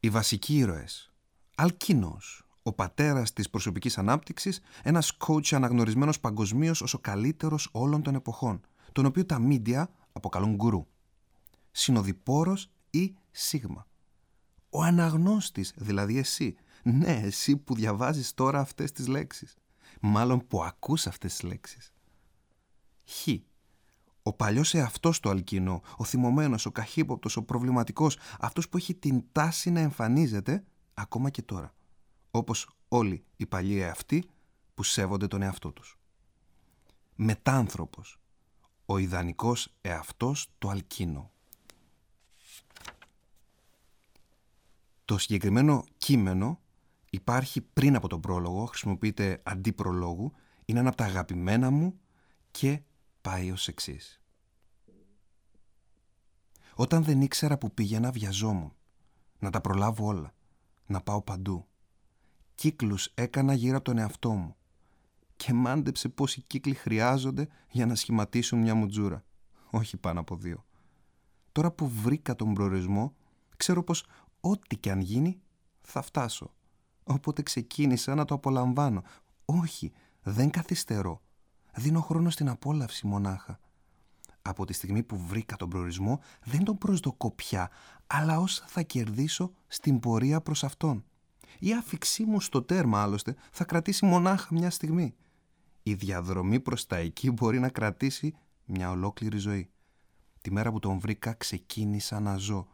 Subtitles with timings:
[0.00, 1.12] Οι βασικοί ήρωες.
[1.54, 8.14] Αλκίνος, ο πατέρας της προσωπικής ανάπτυξης, ένας coach αναγνωρισμένος παγκοσμίως ως ο καλύτερος όλων των
[8.14, 8.60] εποχών,
[8.92, 10.86] τον οποίο τα μίντια αποκαλούν γκουρού.
[11.70, 13.86] Συνοδοιπόρος ή σίγμα.
[14.70, 16.56] Ο αναγνώστης, δηλαδή εσύ.
[16.82, 19.56] Ναι, εσύ που διαβάζεις τώρα αυτές τις λέξεις.
[20.00, 21.92] Μάλλον που ακούς αυτές τις λέξεις.
[23.06, 23.28] Χ.
[24.30, 29.22] Ο παλιός εαυτός του αλκίνο, ο θυμωμένος, ο καχύποπτος, ο προβληματικός, αυτός που έχει την
[29.32, 30.64] τάση να εμφανίζεται
[30.94, 31.74] ακόμα και τώρα.
[32.30, 34.24] Όπως όλοι οι παλιοί εαυτοί
[34.74, 35.98] που σέβονται τον εαυτό τους.
[37.14, 38.18] Μετάνθρωπος.
[38.86, 41.30] Ο ιδανικός εαυτός του αλκίνο.
[45.04, 46.60] Το συγκεκριμένο κείμενο
[47.10, 50.32] υπάρχει πριν από τον πρόλογο, χρησιμοποιείται αντί προλόγου,
[50.64, 52.00] είναι ένα από τα αγαπημένα μου
[52.50, 52.82] και
[53.20, 54.19] πάει ως εξής.
[56.80, 58.72] Όταν δεν ήξερα που πήγαινα βιαζόμουν,
[59.38, 60.34] να τα προλάβω όλα,
[60.86, 61.66] να πάω παντού.
[62.54, 64.56] Κύκλους έκανα γύρω από τον εαυτό μου
[65.36, 69.24] και μάντεψε πόσοι κύκλοι χρειάζονται για να σχηματίσουν μια μουτζούρα.
[69.70, 70.64] Όχι πάνω από δύο.
[71.52, 73.14] Τώρα που βρήκα τον προορισμό,
[73.56, 74.06] ξέρω πως
[74.40, 75.40] ό,τι και αν γίνει
[75.80, 76.54] θα φτάσω.
[77.04, 79.02] Οπότε ξεκίνησα να το απολαμβάνω.
[79.44, 81.22] Όχι, δεν καθυστερώ.
[81.74, 83.58] Δίνω χρόνο στην απόλαυση μονάχα.
[84.42, 87.70] Από τη στιγμή που βρήκα τον προορισμό δεν τον προσδοκώ πια,
[88.06, 91.04] αλλά όσα θα κερδίσω στην πορεία προς αυτόν.
[91.58, 95.14] Η άφηξή μου στο τέρμα άλλωστε θα κρατήσει μονάχα μια στιγμή.
[95.82, 99.70] Η διαδρομή προς τα εκεί μπορεί να κρατήσει μια ολόκληρη ζωή.
[100.40, 102.68] Τη μέρα που τον βρήκα ξεκίνησα να ζω.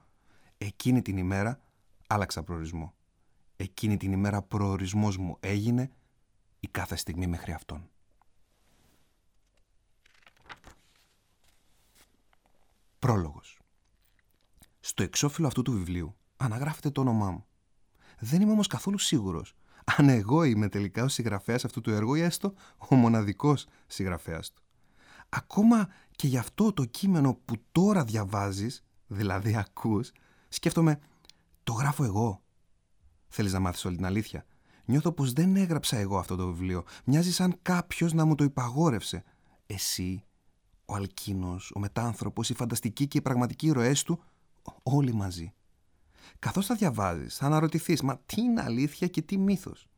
[0.59, 1.61] Εκείνη την ημέρα
[2.07, 2.95] άλλαξα προορισμό.
[3.57, 5.91] Εκείνη την ημέρα προορισμός μου έγινε
[6.61, 7.89] η κάθε στιγμή μέχρι αυτόν.
[12.99, 13.59] Πρόλογος.
[14.81, 17.47] Στο εξώφυλλο αυτού του βιβλίου αναγράφεται το όνομά μου.
[18.19, 19.55] Δεν είμαι όμως καθόλου σίγουρος
[19.87, 24.63] αν εγώ είμαι τελικά ο συγγραφέας αυτού του έργου ή έστω ο μοναδικός συγγραφέας του.
[25.29, 30.13] Ακόμα και για αυτό το κείμενο που τώρα διαβάζεις, δηλαδή ακούς,
[30.49, 30.99] σκέφτομαι,
[31.65, 32.43] το γράφω εγώ.
[33.29, 34.47] Θέλεις να μάθεις όλη την αλήθεια.
[34.85, 36.85] Νιώθω πως δεν έγραψα εγώ αυτό το βιβλίο.
[37.05, 39.25] Μοιάζει σαν κάποιος να μου το υπαγόρευσε.
[39.67, 40.25] Εσύ,
[40.87, 44.23] ο Αλκίνος, ο Μετάνθρωπος, η φανταστική και η πραγματική ροές του,
[44.83, 45.53] όλοι μαζί.
[46.39, 49.89] Καθώς θα διαβάζεις, θα αναρωτηθείς, μα τι είναι αλήθεια και τι μύθος;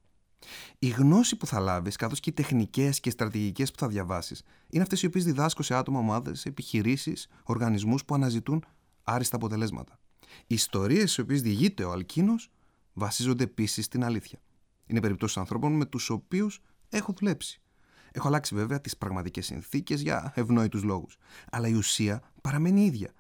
[0.78, 4.82] Η γνώση που θα λάβεις, καθώς και οι τεχνικές και στρατηγικές που θα διαβάσεις, είναι
[4.82, 8.64] αυτές οι οποίες διδάσκω σε άτομα, ομάδες, επιχειρήσεις, οργανισμούς που αναζητούν
[9.02, 9.98] άριστα αποτελέσματα.
[10.46, 12.50] Οι ιστορίες στις οποίες διηγείται ο Αλκίνος
[12.92, 14.40] βασίζονται επίσης στην αλήθεια.
[14.86, 17.60] Είναι περιπτώσεις ανθρώπων με τους οποίους έχω δουλέψει.
[18.12, 21.16] Έχω αλλάξει βέβαια τις πραγματικές συνθήκες για ευνόητους λόγους.
[21.50, 23.12] Αλλά η ουσία παραμένει ίδια.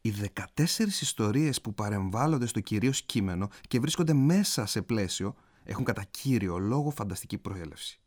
[0.00, 5.34] Οι 14 ιστορίες που παρεμβάλλονται στο κυρίως κείμενο και βρίσκονται μέσα σε πλαίσιο
[5.64, 8.00] έχουν κατά κύριο λόγο φανταστική προέλευση.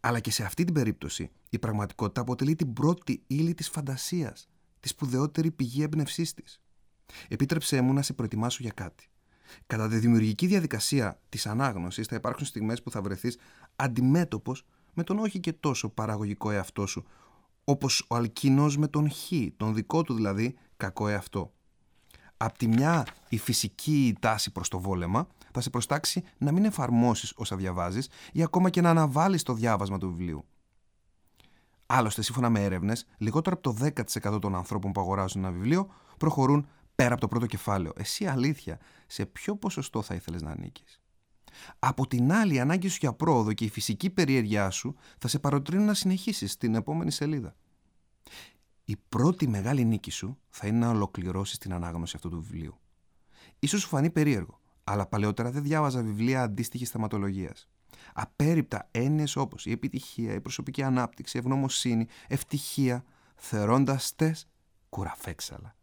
[0.00, 4.48] Αλλά και σε αυτή την περίπτωση η πραγματικότητα αποτελεί την πρώτη ύλη της φαντασίας,
[4.80, 6.60] τη σπουδαιότερη πηγή έμπνευσής της.
[7.28, 9.10] Επίτρεψέ μου να σε προετοιμάσω για κάτι.
[9.66, 13.38] Κατά τη δημιουργική διαδικασία της ανάγνωσης θα υπάρξουν στιγμές που θα βρεθείς
[13.76, 14.64] αντιμέτωπος
[14.98, 17.04] με τον όχι και τόσο παραγωγικό εαυτό σου,
[17.64, 21.52] όπως ο αλκίνος με τον χ, τον δικό του δηλαδή κακό εαυτό.
[22.36, 27.32] Απ' τη μια η φυσική τάση προς το βόλεμα θα σε προστάξει να μην εφαρμόσεις
[27.36, 30.44] όσα διαβάζεις ή ακόμα και να αναβάλεις το διάβασμα του βιβλίου.
[31.86, 33.86] Άλλωστε, σύμφωνα με έρευνες, λιγότερο από το
[34.34, 37.92] 10% των ανθρώπων που αγοράζουν ένα βιβλίο προχωρούν πέρα από το πρώτο κεφάλαιο.
[37.96, 40.97] Εσύ αλήθεια, σε ποιο ποσοστό θα ήθελες να ανήκεις;
[41.78, 45.38] Από την άλλη, η ανάγκη σου για πρόοδο και η φυσική περιέργειά σου θα σε
[45.38, 47.56] παροτρύνουν να συνεχίσεις την επόμενη σελίδα.
[48.84, 52.78] Η πρώτη μεγάλη νίκη σου θα είναι να ολοκληρώσεις την ανάγνωση αυτού του βιβλίου.
[53.58, 57.68] Ίσως σου φανεί περίεργο, αλλά παλαιότερα δεν διάβαζα βιβλία αντίστοιχης θεματολογίας.
[58.12, 63.04] Απέριπτα έννοιες όπως η επιτυχία, η προσωπική ανάπτυξη, η ευγνωμοσύνη, ευτυχία,
[63.36, 64.48] θερώντα τες
[64.88, 65.76] κουραφέξαλα.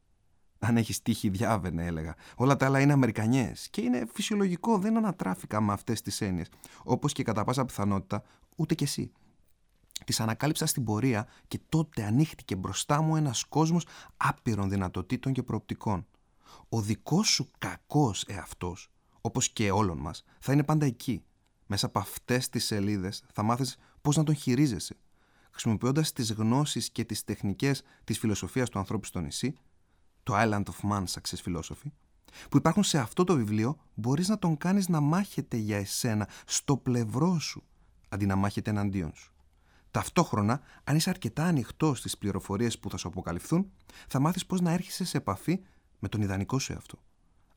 [0.60, 2.16] Αν έχεις τύχη, διάβαινε, έλεγα.
[2.36, 3.68] Όλα τα άλλα είναι Αμερικανιές.
[3.70, 6.48] Και είναι φυσιολογικό, δεν ανατράφηκα με αυτές τις έννοιες.
[6.84, 8.24] Όπως και κατά πάσα πιθανότητα
[8.56, 9.12] ούτε κι εσύ.
[10.06, 13.86] Τις ανακάλυψα στην πορεία και τότε ανοίχτηκε μπροστά μου ένας κόσμος
[14.18, 16.06] άπειρων δυνατοτήτων και προοπτικών.
[16.70, 18.92] Ο δικός σου κακός εαυτός,
[19.22, 21.24] όπως και όλων μας, θα είναι πάντα εκεί.
[21.68, 24.96] Μέσα από αυτές τις σελίδες θα μάθεις πώς να τον χειρίζεσαι.
[25.52, 29.56] Χρησιμοποιώντας τις γνώσεις και τις τεχνικές της φιλοσοφίας του ανθρώπου στο νησί,
[30.26, 31.92] το Island of Man Success Philosophy,
[32.50, 36.78] που υπάρχουν σε αυτό το βιβλίο, μπορείς να τον κάνεις να μάχεται για εσένα, στο
[36.78, 37.64] πλευρό σου,
[38.10, 39.32] αντί να μάχεται εναντίον σου.
[39.92, 43.72] Ταυτόχρονα, αν είσαι αρκετά ανοιχτό στις πληροφορίες που θα σου αποκαλυφθούν,
[44.08, 45.60] θα μάθεις πώς να έρχεσαι σε επαφή
[46.00, 47.00] με τον ιδανικό σου εαυτό.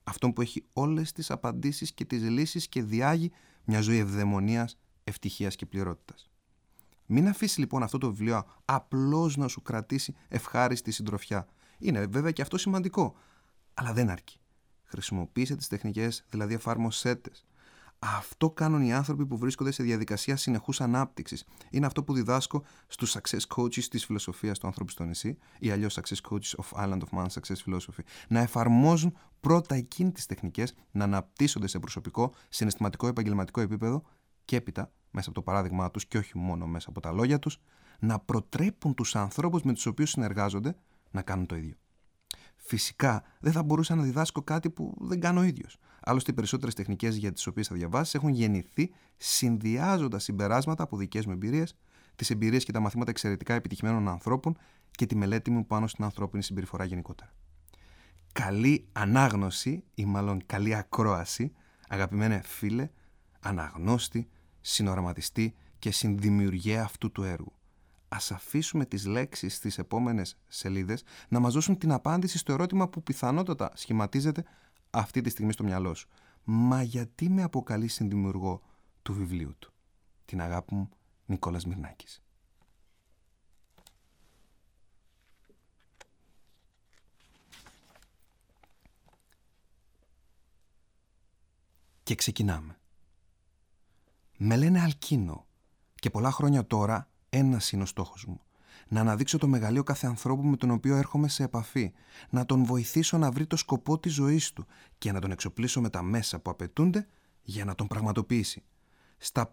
[0.05, 3.31] αυτόν που έχει όλες τις απαντήσεις και τις λύσεις και διάγει
[3.65, 6.31] μια ζωή ευδαιμονίας, ευτυχίας και πληρότητας.
[7.07, 11.49] Μην αφήσεις λοιπόν αυτό το βιβλίο απλώς να σου κρατήσει ευχάριστη συντροφιά.
[11.79, 13.15] Είναι βέβαια και αυτό σημαντικό,
[13.75, 14.41] αλλά δεν αρκεί.
[14.85, 17.47] Χρησιμοποίησε τις τεχνικές, δηλαδή εφάρμοσέτες.
[17.99, 21.45] Αυτό κάνουν οι άνθρωποι που βρίσκονται σε διαδικασία συνεχούς ανάπτυξης.
[21.71, 25.99] Είναι αυτό που διδάσκω στους success coaches της φιλοσοφίας του ανθρώπου στο νησί ή αλλιώς
[26.01, 28.03] success coaches of Island of Man Success Philosophy.
[28.29, 34.03] Να εφαρμόζουν πρώτα εκείνη τις τεχνικές, να αναπτύσσονται σε προσωπικό, συναισθηματικό, επαγγελματικό επίπεδο
[34.45, 37.61] και έπειτα, μέσα από το παράδειγμά τους και όχι μόνο μέσα από τα λόγια τους,
[37.99, 40.77] να προτρέπουν τους ανθρώπους με τους οποίους συνεργάζονται
[41.11, 41.75] να κάνουν το ίδιο.
[42.57, 45.79] Φυσικά δεν θα μπορούσα να διδάσκω κάτι που δεν κάνω ο ίδιος.
[46.01, 51.27] Άλλωστε, οι περισσότερες τεχνικές για τις οποίες θα διαβάσεις έχουν γεννηθεί συνδυάζοντας συμπεράσματα από δικές
[51.27, 51.77] μου εμπειρίες,
[52.17, 54.59] τις εμπειρίες και τα μαθήματα εξαιρετικά επιτυχημένων ανθρώπων
[54.91, 57.33] και τη μελέτη μου πάνω στην ανθρώπινη συμπεριφορά γενικότερα.
[58.33, 61.53] Καλή ανάγνωση ή μάλλον καλή ακρόαση,
[61.89, 62.89] αγαπημένε φίλε,
[63.41, 64.29] αναγνώστη,
[64.61, 67.58] συνοραματιστή και συνδημιουργέ αυτού του έργου
[68.09, 73.03] ας αφήσουμε τις λέξεις στις επόμενες σελίδες να μας δώσουν την απάντηση στο ερώτημα που
[73.03, 74.45] πιθανότατα σχηματίζεται
[74.91, 76.09] αυτή τη στιγμή στο μυαλό σου.
[76.45, 78.63] Μα γιατί με αποκαλείς συνδημιουργό
[79.03, 79.73] του βιβλίου του;
[80.25, 80.89] Την αγάπη μου
[81.27, 82.23] Νικόλας Μυρνάκης.
[92.03, 92.79] Και ξεκινάμε.
[94.37, 95.47] Με λένε Αλκίνο
[95.95, 98.41] και πολλά χρόνια τώρα ένα είναι ο στόχος μου.
[98.89, 101.93] Να αναδείξω το μεγαλείο κάθε ανθρώπου με τον οποίο έρχομαι σε επαφή.
[102.31, 104.67] Να τον βοηθήσω να βρει το σκοπό της ζωής του
[104.99, 107.07] και να τον εξοπλίσω με τα μέσα που απαιτούνται
[107.43, 108.63] για να τον πραγματοποιήσει.
[109.19, 109.51] Στα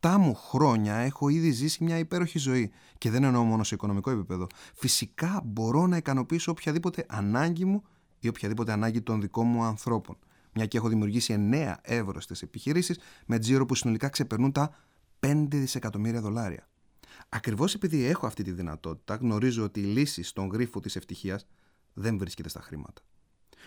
[0.00, 4.10] 57 μου χρόνια έχω ήδη ζήσει μια υπέροχη ζωή και δεν εννοώ μόνο σε οικονομικό
[4.10, 4.46] επίπεδο.
[4.74, 7.82] Φυσικά μπορώ να ικανοποιήσω οποιαδήποτε ανάγκη μου
[8.18, 10.16] ή οποιαδήποτε ανάγκη των δικών μου ανθρώπων.
[10.54, 14.70] Μια και έχω δημιουργήσει 9 εύρωστέ επιχειρήσεις με τζίρο που συνολικά ξεπερνούν τα
[15.20, 16.68] 5 δισεκατομμύρια δολάρια.
[17.28, 21.46] Ακριβώς επειδή έχω αυτή τη δυνατότητα, γνωρίζω ότι η λύση στον γρίφο της ευτυχίας
[21.92, 23.02] δεν βρίσκεται στα χρήματα.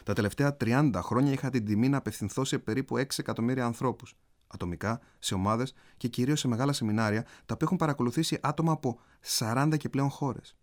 [0.03, 4.15] Τα τελευταία 30 χρόνια είχα την τιμή να απευθυνθώ σε περίπου 6 εκατομμύρια ανθρώπους,
[4.47, 8.99] ατομικά, σε ομάδες και κυρίως σε μεγάλα σεμινάρια, τα οποία έχουν παρακολουθήσει άτομα από
[9.39, 10.55] 40 και πλέον χώρες.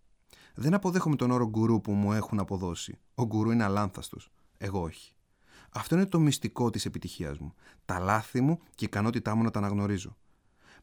[0.54, 2.98] Δεν αποδέχομαι τον όρο γκουρού που μου έχουν αποδώσει.
[3.14, 4.30] Ο γκουρού είναι αλάνθαστος.
[4.58, 5.12] Εγώ όχι.
[5.70, 7.54] Αυτό είναι το μυστικό της επιτυχίας μου.
[7.84, 10.16] Τα λάθη μου και η ικανότητά μου να τα αναγνωρίζω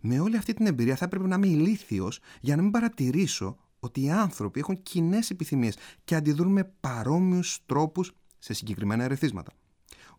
[0.07, 4.02] με όλη αυτή την εμπειρία θα έπρεπε να είμαι ηλίθιος για να μην παρατηρήσω ότι
[4.02, 9.52] οι άνθρωποι έχουν κοινές επιθυμίες και αντιδρούν με παρόμοιους τρόπους σε συγκεκριμένα ερεθίσματα.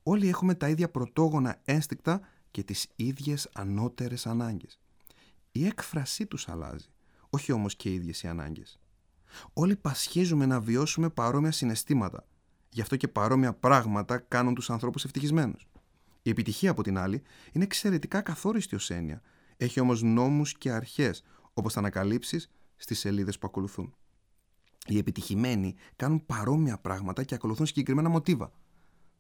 [0.03, 4.81] Όλοι έχουμε τα ίδια πρωτόγωνα ένστικτα και τις ίδιες ανώτερες ανάγκες.
[5.53, 6.88] Η έκφρασή τους αλλάζει,
[7.31, 8.81] όχι όμως και οι ίδιες οι ανάγκες.
[9.53, 12.27] Όλοι πασχίζουμε να βιώσουμε παρόμοια συναισθήματα,
[12.69, 15.67] γι' αυτό και παρόμοια πράγματα κάνουν τους ανθρώπους ευτυχισμένους.
[16.23, 17.23] Η επιτυχία από την άλλη
[17.53, 19.23] είναι εξαιρετικά καθόριστη ως έννοια
[19.56, 21.23] έχει όμως νόμους και αρχές,
[21.53, 23.94] όπως θα ανακαλύψεις στις σελίδες που ακολουθούν.
[24.87, 28.53] Οι επιτυχημένοι κάνουν παρόμοια πράγματα και ακολουθούν συγκεκριμένα μοτίβα.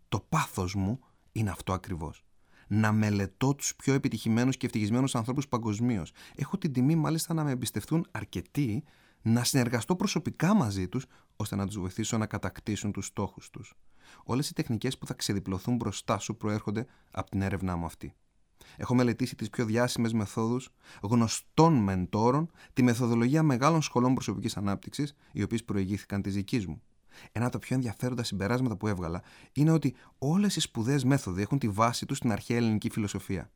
[0.08, 1.00] Το πάθος μου
[1.32, 2.24] είναι αυτό ακριβώς.
[2.68, 6.12] Να μελετώ τους πιο επιτυχημένους και ευτυχισμένους ανθρώπους παγκοσμίως.
[6.34, 8.84] Έχω την τιμή μάλιστα να με εμπιστευτούν αρκετοί
[9.22, 11.06] να συνεργαστώ προσωπικά μαζί τους
[11.36, 13.74] ώστε να τους βοηθήσω να κατακτήσουν τους στόχους τους.
[14.24, 18.14] Όλες οι τεχνικές που θα ξεδιπλωθούν μπροστά σου προέρχονται από την έρευνά μου αυτή.
[18.76, 20.68] Έχω μελετήσει τις πιο διάσημες μεθόδους
[21.02, 26.82] γνωστών μεντόρων, τη μεθοδολογία μεγάλων σχολών προσωπικής ανάπτυξης, οι οποίες προηγήθηκαν της δικής μου.
[27.32, 31.58] Ένα από τα πιο ενδιαφέροντα συμπεράσματα που έβγαλα είναι ότι όλες οι σπουδαίες μέθοδοι έχουν
[31.58, 33.50] τη βάση τους στην αρχαία ελληνική φιλοσοφία.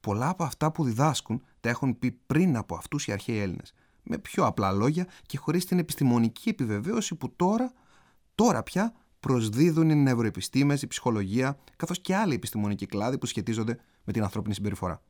[0.00, 4.18] Πολλά από αυτά που διδάσκουν τα έχουν πει πριν από αυτούς οι αρχαίοι Έλληνες, με
[4.18, 7.72] πιο απλά λόγια και χωρίς την επιστημονική επιβεβαίωση που τώρα,
[8.34, 14.12] τώρα πια προσδίδουν οι νευροεπιστήμες, η ψυχολογία, καθώς και άλλοι επιστημονικοί κλάδοι που σχετίζονται με
[14.12, 15.02] την ανθρώπινη συμπεριφορά.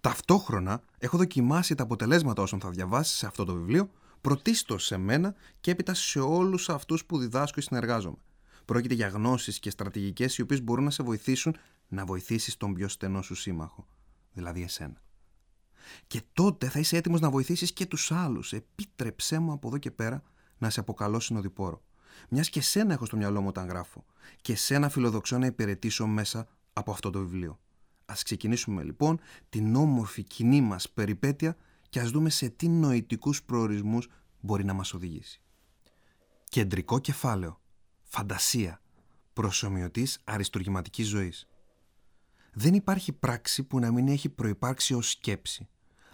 [0.00, 5.34] Ταυτόχρονα έχω δοκιμάσει τα αποτελέσματα όσων θα διαβάσει σε αυτό το βιβλίο, πρωτίστως σε μένα
[5.60, 8.16] και έπειτα σε όλους αυτούς που διδάσκω ή συνεργάζομαι.
[8.64, 11.56] Πρόκειται για γνώσεις και στρατηγικές οι οποίες μπορούν να σε βοηθήσουν
[11.88, 13.86] να βοηθήσεις τον πιο στενό σου σύμμαχο,
[14.32, 15.02] δηλαδή εσένα.
[16.06, 18.52] Και τότε θα είσαι έτοιμος να βοηθήσεις και τους άλλους.
[18.52, 20.22] Επίτρεψέ μου από εδώ και πέρα
[20.58, 21.82] να σε αποκαλώ συνοδοιπόρο.
[22.28, 24.04] Μιας και σένα έχω στο μυαλό μου όταν γράφω.
[24.40, 27.58] Και σένα φιλοδοξώ να υπηρετήσω μέσα από αυτό το βιβλίο.
[28.12, 31.56] Ας ξεκινήσουμε λοιπόν την όμορφη κοινή μας περιπέτεια
[31.88, 34.08] και ας δούμε σε τι νοητικούς προορισμούς
[34.40, 35.40] μπορεί να μας οδηγήσει.
[36.48, 37.60] Κεντρικό κεφάλαιο.
[38.02, 38.80] Φαντασία.
[39.32, 41.46] Προσωμιωτής αριστουργηματικής ζωής.
[42.52, 45.68] Δεν υπάρχει πράξη που να μην έχει προϋπάρξει ως σκέψη.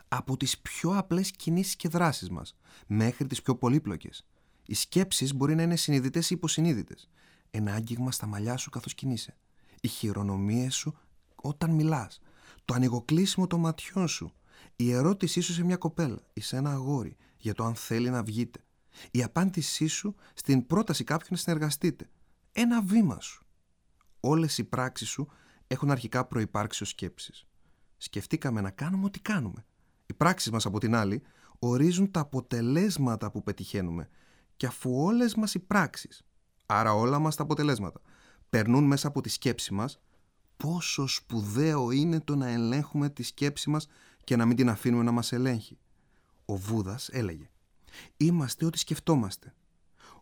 [0.09, 4.27] Από τις πιο απλές κινήσεις και δράσεις μας, μέχρι τις πιο πολύπλοκες.
[4.67, 7.09] Οι σκέψεις μπορεί να είναι συνειδητές ή υποσυνείδητες.
[7.51, 9.37] Ένα άγγιγμα στα μαλλιά σου καθώς κινείσαι
[9.81, 10.99] οι χειρονομίες σου
[11.43, 12.21] όταν μιλάς,
[12.65, 14.33] το ανοιγοκλείσιμο των ματιών σου,
[14.77, 18.23] η ερώτησή σου σε μια κοπέλα ή σε ένα αγόρι για το αν θέλει να
[18.23, 18.61] βγείτε,
[19.11, 22.11] η απάντησή σου στην πρόταση κάποιου να συνεργαστείτε,
[22.53, 23.47] ένα βήμα σου.
[24.21, 25.29] Όλες οι πράξεις σου
[25.67, 27.47] έχουν αρχικά προϋπάρξει ως σκέψεις.
[27.97, 29.65] Σκεφτήκαμε να κάνουμε ό,τι κάνουμε.
[30.07, 31.23] Οι πράξεις μας από την άλλη
[31.59, 34.09] ορίζουν τα αποτελέσματα που πετυχαίνουμε
[34.57, 36.27] και αφού όλες μας οι πράξεις,
[36.67, 38.01] άρα όλα μας τα αποτελέσματα,
[38.51, 40.01] περνούν μέσα από τη σκέψη μας,
[40.59, 43.87] πόσο σπουδαίο είναι το να ελέγχουμε τη σκέψη μας
[44.25, 45.79] και να μην την αφήνουμε να μας ελέγχει.
[46.45, 47.51] Ο Βούδας έλεγε
[48.17, 49.55] «Είμαστε ό,τι σκεφτόμαστε.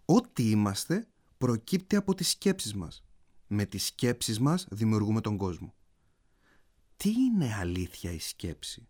[0.04, 3.04] Ό,τι είμαστε προκύπτει από τις σκέψεις μας.
[3.46, 5.74] Με τις σκέψεις μας δημιουργούμε τον κόσμο».
[6.96, 8.88] Τι είναι αλήθεια η σκέψη;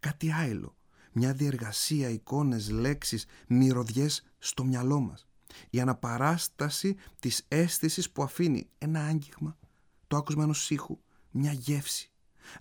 [0.00, 0.76] Κάτι άλλο.
[1.12, 5.26] Μια διεργασία εικόνες, λέξεις, μυρωδιές στο μυαλό μας.
[5.70, 9.58] Η αναπαράσταση της αίσθησης που αφήνει ένα άγγιγμα,
[10.06, 10.98] το άκουσμα ενός ήχου,
[11.30, 12.10] μια γεύση.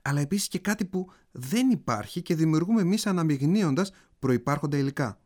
[0.01, 5.19] Αλλά επίσης και κάτι που δεν υπάρχει και δημιουργούμε εμείς αναμειγνύοντας προϋπάρχοντα υλικά.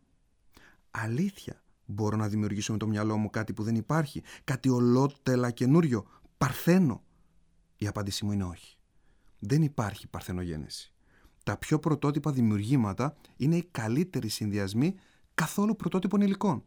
[0.91, 6.05] Αλήθεια, μπορώ να δημιουργήσω με το μυαλό μου κάτι που δεν υπάρχει, κάτι ολότελα καινούριο,
[6.37, 7.03] παρθένο.
[7.77, 8.77] Η απάντησή μου είναι όχι.
[9.39, 10.93] Δεν υπάρχει παρθενογένεση.
[11.43, 14.95] Τα πιο πρωτότυπα δημιουργήματα είναι οι καλύτεροι συνδυασμοί
[15.33, 16.65] καθόλου πρωτότυπων υλικών.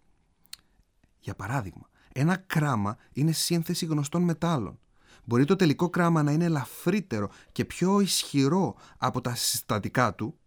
[1.21, 4.79] Για παράδειγμα, ένα κράμα είναι σύνθεση γνωστών μετάλλων.
[5.25, 10.39] Μπορεί το τελικό κράμα να είναι ελαφρύτερο και πιο ισχυρό από τα συστατικά του.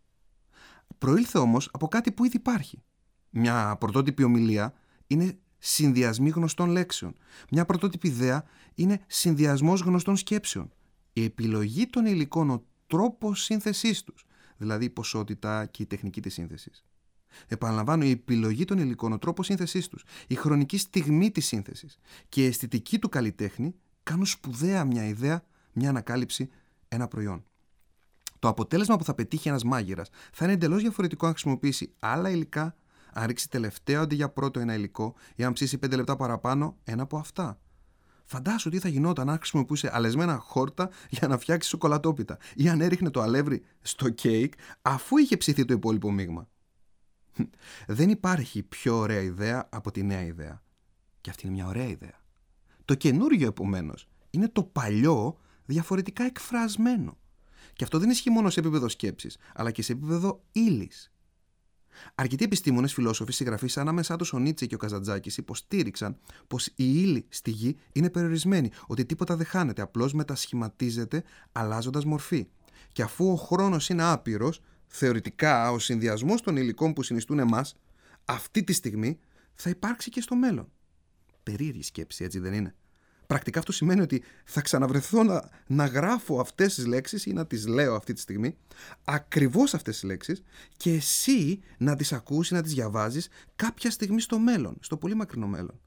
[0.98, 2.84] Προήλθε όμως από κάτι που ήδη υπάρχει.
[3.30, 4.74] Μια πρωτότυπη ομιλία
[5.08, 7.16] είναι συνδυασμοί γνωστών λέξεων.
[7.52, 8.44] Μια πρωτότυπη ιδέα
[8.76, 10.74] είναι συνδυασμός γνωστών σκέψεων.
[11.14, 14.26] Η επιλογή των υλικών, ο τρόπος σύνθεσής τους,
[14.58, 16.86] δηλαδή η ποσότητα και η τεχνική της σύνθεσης.
[17.48, 21.98] Επαναλαμβάνω, η επιλογή των υλικών, ο τρόπος σύνθεσής τους, η χρονική στιγμή της σύνθεσης
[22.30, 23.76] και η αισθητική του καλλιτέχνη
[24.06, 25.44] κάνουν σπουδαία μια ιδέα,
[25.74, 26.50] μια ανακάλυψη,
[26.88, 27.44] ένα προϊόν.
[28.40, 32.76] Το αποτέλεσμα που θα πετύχει ένας μάγειρας θα είναι εντελώς διαφορετικό αν χρησιμοποιήσει άλλα υλικά,
[33.14, 37.04] αν ρίξει τελευταίο αντί για πρώτο ένα υλικό ή αν ψήσει 5 λεπτά παραπάνω ένα
[37.04, 37.60] από αυτά.
[38.26, 43.10] Φαντάσου τι θα γινόταν αν χρησιμοποιούσε αλεσμένα χόρτα για να φτιάξει σοκολατόπιτα ή αν έριχνε
[43.10, 46.48] το αλεύρι στο κέικ αφού είχε ψηθεί το υπόλοιπο μείγμα.
[47.88, 50.64] Δεν υπάρχει πιο ωραία ιδέα από τη νέα ιδέα.
[51.22, 52.25] Και αυτή είναι μια ωραία ιδέα.
[52.86, 57.18] Το καινούριο επομένως είναι το παλιό διαφορετικά εκφρασμένο.
[57.74, 61.12] Και αυτό δεν ισχύει μόνο σε επίπεδο σκέψης, αλλά και σε επίπεδο ύλης.
[62.16, 67.26] Αρκετοί επιστήμονες, φιλόσοφοι, συγγραφείς ανάμεσά τους ο Νίτσε και ο Καζαντζάκης υποστήριξαν πως η ύλη
[67.30, 72.48] στη γη είναι περιορισμένη, ότι τίποτα δεν χάνεται, απλώς μετασχηματίζεται αλλάζοντας μορφή.
[72.92, 77.76] Και αφού ο χρόνος είναι άπειρος, θεωρητικά ο συνδυασμός των υλικών που συνιστούν εμάς
[78.26, 79.20] αυτή τη στιγμή
[79.54, 80.72] θα υπάρξει και στο μέλλον.
[81.46, 82.76] Περίεργη σκέψη, έτσι δεν είναι;
[83.28, 87.68] Πρακτικά αυτό σημαίνει ότι θα ξαναβρεθώ να, να γράφω αυτές τις λέξεις ή να τις
[87.68, 88.58] λέω αυτή τη στιγμή,
[89.04, 90.44] ακριβώς αυτές τις λέξεις
[90.78, 95.48] και εσύ να τις ακούσει, να τις διαβάζεις κάποια στιγμή στο μέλλον, στο πολύ μακρινό
[95.48, 95.80] μέλλον.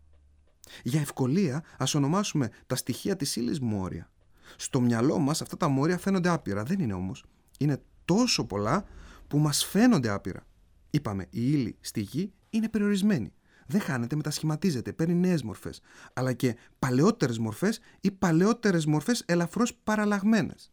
[0.83, 4.11] Για ευκολία ας ονομάσουμε τα στοιχεία της ύλης μόρια.
[4.57, 7.25] Στο μυαλό μας αυτά τα μόρια φαίνονται άπειρα, δεν είναι όμως.
[7.59, 8.85] Είναι τόσο πολλά
[9.29, 10.47] που μας φαίνονται άπειρα.
[10.91, 13.33] Είπαμε, η ύλη στη γη είναι περιορισμένη.
[13.71, 15.81] Δεν χάνεται, μετασχηματίζεται, παίρνει νέες μορφές.
[16.13, 20.73] Αλλά και παλαιότερες μορφές ή παλαιότερες μορφές ελαφρώς παραλλαγμένες.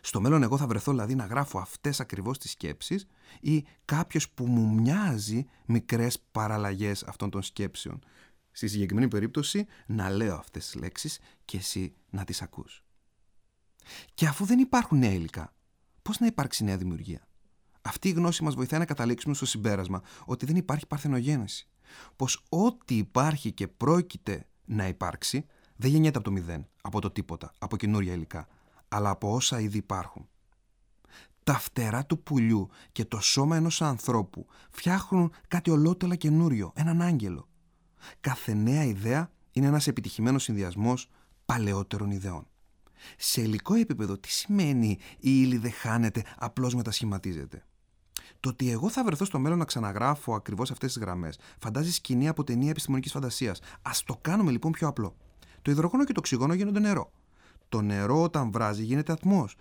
[0.00, 3.06] Στο μέλλον εγώ θα βρεθώ δηλαδή να γράφω αυτές ακριβώς τις σκέψεις
[3.40, 8.04] ή κάποιος που μου μοιάζει μικρές παραλλαγές αυτών των σκέψεων.
[8.50, 12.84] Στη συγκεκριμένη περίπτωση να λέω αυτές τις λέξεις και εσύ να τις ακούς.
[14.14, 15.54] Και αφού δεν υπάρχουν νέα υλικά,
[16.02, 17.28] πώς να υπάρξει νέα δημιουργία;
[17.82, 21.68] Αυτή η γνώση μας βοηθάει να καταλήξουμε στο συμπέρασμα ότι δεν υπάρχει παρθενογένεση.
[22.16, 25.46] Πως ό,τι υπάρχει και πρόκειται να υπάρξει
[25.76, 28.48] δεν γεννιέται από το μηδέν, από το τίποτα, από καινούρια υλικά,
[28.88, 30.28] αλλά από όσα ήδη υπάρχουν.
[31.44, 37.48] Τα φτερά του πουλιού και το σώμα ενός ανθρώπου φτιάχνουν κάτι ολότελα καινούριο, έναν άγγελο.
[38.20, 41.08] Κάθε νέα ιδέα είναι ένας επιτυχημένος συνδυασμός
[41.44, 42.46] παλαιότερων ιδεών.
[43.16, 47.64] Σε υλικό επίπεδο τι σημαίνει η ύλη δεν χάνεται, απλώς μετασχηματίζεται;
[48.40, 52.28] Το ότι εγώ θα βρεθώ στο μέλλον να ξαναγράφω ακριβώς αυτές τις γραμμές φαντάζεις σκηνή
[52.28, 53.60] από ταινία επιστημονικής φαντασίας.
[53.82, 55.16] Α το κάνουμε λοιπόν πιο απλό.
[55.62, 57.12] Το υδρογόνο και το οξυγόνο γίνονται νερό.
[57.68, 59.56] Το νερό όταν βράζει γίνεται ατμός.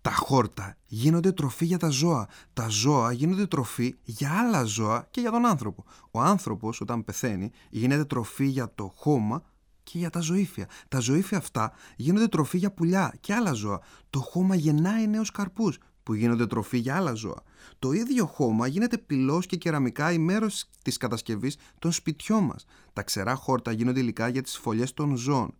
[0.00, 2.28] Τα χόρτα γίνονται τροφή για τα ζώα.
[2.52, 5.84] Τα ζώα γίνονται τροφή για άλλα ζώα και για τον άνθρωπο.
[6.10, 9.42] Ο άνθρωπος όταν πεθαίνει γίνεται τροφή για το χώμα
[9.82, 10.68] και για τα ζωήφια.
[10.88, 13.80] Τα ζωήφια αυτά γίνονται τροφή για πουλιά και άλλα ζώα.
[14.10, 15.78] Το χώμα γεννάει νέους καρπούς
[16.10, 17.42] που γίνονται τροφή για άλλα ζώα.
[17.78, 22.64] Το ίδιο χώμα γίνεται πυλός και κεραμικά ή μέρος της κατασκευής των σπιτιών μας.
[22.92, 25.54] Τα ξερά χόρτα γίνονται υλικά για τις φωλιές των ζώων.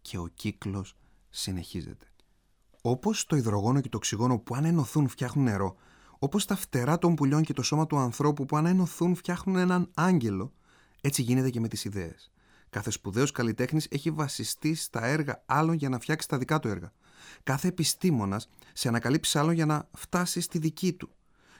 [0.00, 0.94] και ο κύκλος
[1.30, 2.06] συνεχίζεται.
[2.82, 5.76] Όπως το υδρογόνο και το οξυγόνο που αν ενωθούν φτιάχνουν νερό,
[6.18, 9.90] όπως τα φτερά των πουλιών και το σώμα του ανθρώπου που αν ενωθούν φτιάχνουν έναν
[9.94, 10.52] άγγελο,
[11.00, 12.32] έτσι γίνεται και με τις ιδέες.
[12.70, 16.92] Κάθε σπουδαίος καλλιτέχνης έχει βασιστεί στα έργα άλλων για να φτιάξει τα δικά του έργα.
[17.42, 21.10] Κάθε επιστήμονας σε ανακαλύψει άλλων για να φτάσει στη δική του.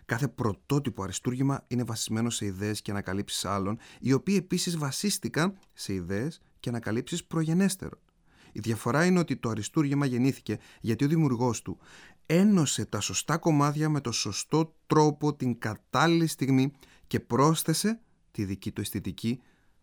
[0.05, 5.93] Κάθε πρωτότυπο αριστούργημα είναι βασισμένο σε ιδέες και ανακαλύψεις άλλων, οι οποίοι επίσης βασίστηκαν σε
[5.93, 7.99] ιδέες και ανακαλύψεις προγενέστερων.
[8.53, 11.79] Η διαφορά είναι ότι το αριστούργημα γεννήθηκε γιατί ο δημιουργός του
[12.27, 16.73] ένωσε τα σωστά κομμάτια με το σωστό τρόπο την κατάλληλη στιγμή
[17.07, 18.01] και πρόσθεσε
[18.31, 19.41] τη δική του αισθητική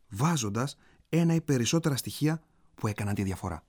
[0.09, 0.77] βάζοντας
[1.09, 2.41] ένα ή περισσότερα στοιχεία
[2.75, 3.63] που έκαναν τη διαφορά.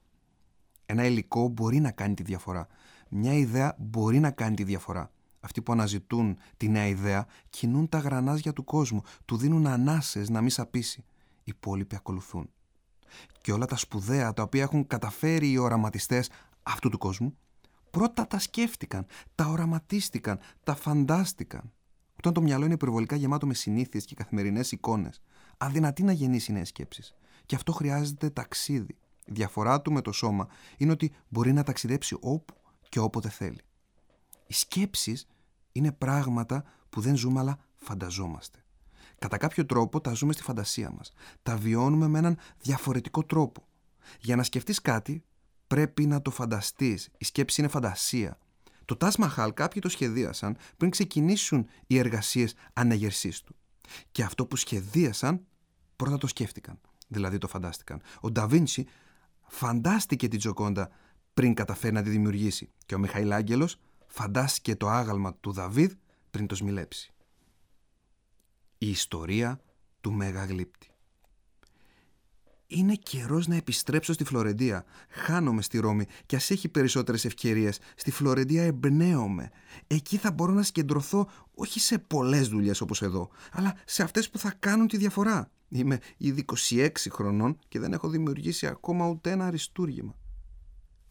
[0.91, 2.67] Ένα υλικό μπορεί να κάνει τη διαφορά.
[3.09, 5.11] Μια ιδέα μπορεί να κάνει τη διαφορά.
[5.39, 10.41] Αυτοί που αναζητούν τη νέα ιδέα κινούν τα γρανάζια του κόσμου, του δίνουν ανάσες να
[10.41, 11.03] μην σαπίσει.
[11.43, 12.49] Οι υπόλοιποι ακολουθούν.
[13.41, 16.29] Και όλα τα σπουδαία τα οποία έχουν καταφέρει οι οραματιστές
[16.63, 17.37] αυτού του κόσμου,
[17.91, 19.05] πρώτα τα σκέφτηκαν,
[19.35, 21.71] τα οραματίστηκαν, τα φαντάστηκαν.
[22.17, 25.21] Όταν το μυαλό είναι υπερβολικά γεμάτο με συνήθειες και καθημερινές εικόνες,
[25.57, 27.15] αδυνατεί να γεννήσει νέες σκέψεις.
[27.45, 28.95] Και αυτό χρειάζεται ταξίδι.
[29.31, 30.47] Η διαφορά του με το σώμα
[30.77, 32.53] είναι ότι μπορεί να ταξιδέψει όπου
[32.89, 33.61] και όποτε θέλει.
[34.47, 35.27] Οι σκέψεις
[35.71, 38.63] είναι πράγματα που δεν ζούμε αλλά φανταζόμαστε.
[39.19, 41.11] Κατά κάποιο τρόπο τα ζούμε στη φαντασία μας.
[41.43, 43.67] Τα βιώνουμε με έναν διαφορετικό τρόπο.
[44.19, 45.23] Για να σκεφτείς κάτι
[45.67, 47.09] πρέπει να το φανταστείς.
[47.17, 48.37] Η σκέψη είναι φαντασία.
[48.85, 53.55] Το Τάσ Μαχάλ κάποιοι το σχεδίασαν πριν ξεκινήσουν οι εργασίες αναγερσής του.
[54.11, 55.45] Και αυτό που σχεδίασαν
[55.95, 56.79] πρώτα το σκέφτηκαν
[57.11, 58.01] δηλαδή το φαντάστηκαν.
[58.19, 58.87] Ο Νταβίντσι
[59.51, 60.89] φαντάστηκε την Τζοκόντα
[61.33, 63.77] πριν καταφέρει να τη δημιουργήσει και ο Μιχαήλ Άγγελος
[64.07, 65.91] φαντάστηκε το άγαλμα του Δαβίδ
[66.29, 67.13] πριν το σμιλέψει.
[68.77, 69.61] Η ιστορία
[70.01, 70.90] του Μεγαγλύπτη
[72.71, 74.85] είναι καιρός να επιστρέψω στη Φλωρεντία.
[75.09, 77.79] Χάνομαι στη Ρώμη και ας έχει περισσότερες ευκαιρίες.
[77.95, 79.49] Στη Φλωρεντία εμπνέομαι.
[79.87, 84.37] Εκεί θα μπορώ να συγκεντρωθώ όχι σε πολλές δουλειές όπως εδώ, αλλά σε αυτές που
[84.37, 85.51] θα κάνουν τη διαφορά.
[85.69, 90.15] Είμαι ήδη 26 χρονών και δεν έχω δημιουργήσει ακόμα ούτε ένα αριστούργημα.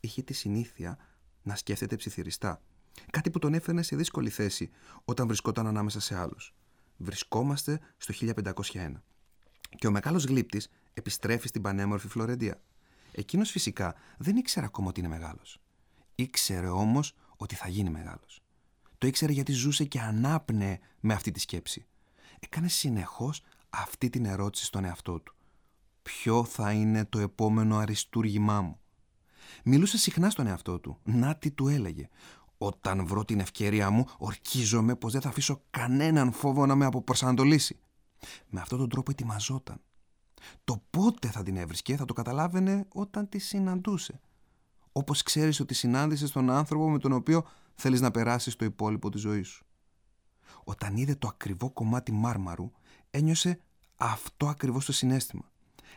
[0.01, 0.99] Είχε τη συνήθεια
[1.43, 2.63] να σκέφτεται ψιθυριστά.
[3.11, 4.71] Κάτι που τον έφερνε σε δύσκολη θέση
[5.05, 6.55] όταν βρισκόταν ανάμεσα σε άλλους.
[6.97, 9.03] Βρισκόμαστε στο 1501.
[9.77, 12.63] Και ο μεγάλος γλύπτης επιστρέφει στην πανέμορφη Φλωρεντία.
[13.13, 15.59] Εκείνος φυσικά δεν ήξερε ακόμα ότι είναι μεγάλος.
[16.15, 18.43] Ήξερε όμως ότι θα γίνει μεγάλος.
[18.99, 21.87] Το ήξερε γιατί ζούσε και ανάπνεε με αυτή τη σκέψη.
[22.41, 25.35] Έκανε συνεχώς αυτή την ερώτηση στον εαυτό του.
[26.03, 28.81] Ποιο θα είναι το επόμενο αριστούργημά μου;
[29.65, 30.99] Μιλούσε συχνά στον εαυτό του.
[31.03, 32.09] Να τι του έλεγε.
[32.59, 37.79] Όταν βρω την ευκαιρία μου, ορκίζομαι πως δεν θα αφήσω κανέναν φόβο να με αποπροσανατολίσει.
[38.49, 39.81] Με αυτόν τον τρόπο ετοιμαζόταν.
[40.65, 44.21] Το πότε θα την έβρισκε θα το καταλάβαινε όταν τη συναντούσε.
[44.93, 49.21] Όπως ξέρεις ότι συνάντησες τον άνθρωπο με τον οποίο θέλεις να περάσεις το υπόλοιπο της
[49.21, 49.65] ζωής σου.
[50.65, 52.71] Όταν είδε το ακριβό κομμάτι μάρμαρου,
[53.11, 53.61] ένιωσε
[53.97, 55.51] αυτό ακριβώς το συνέστημα.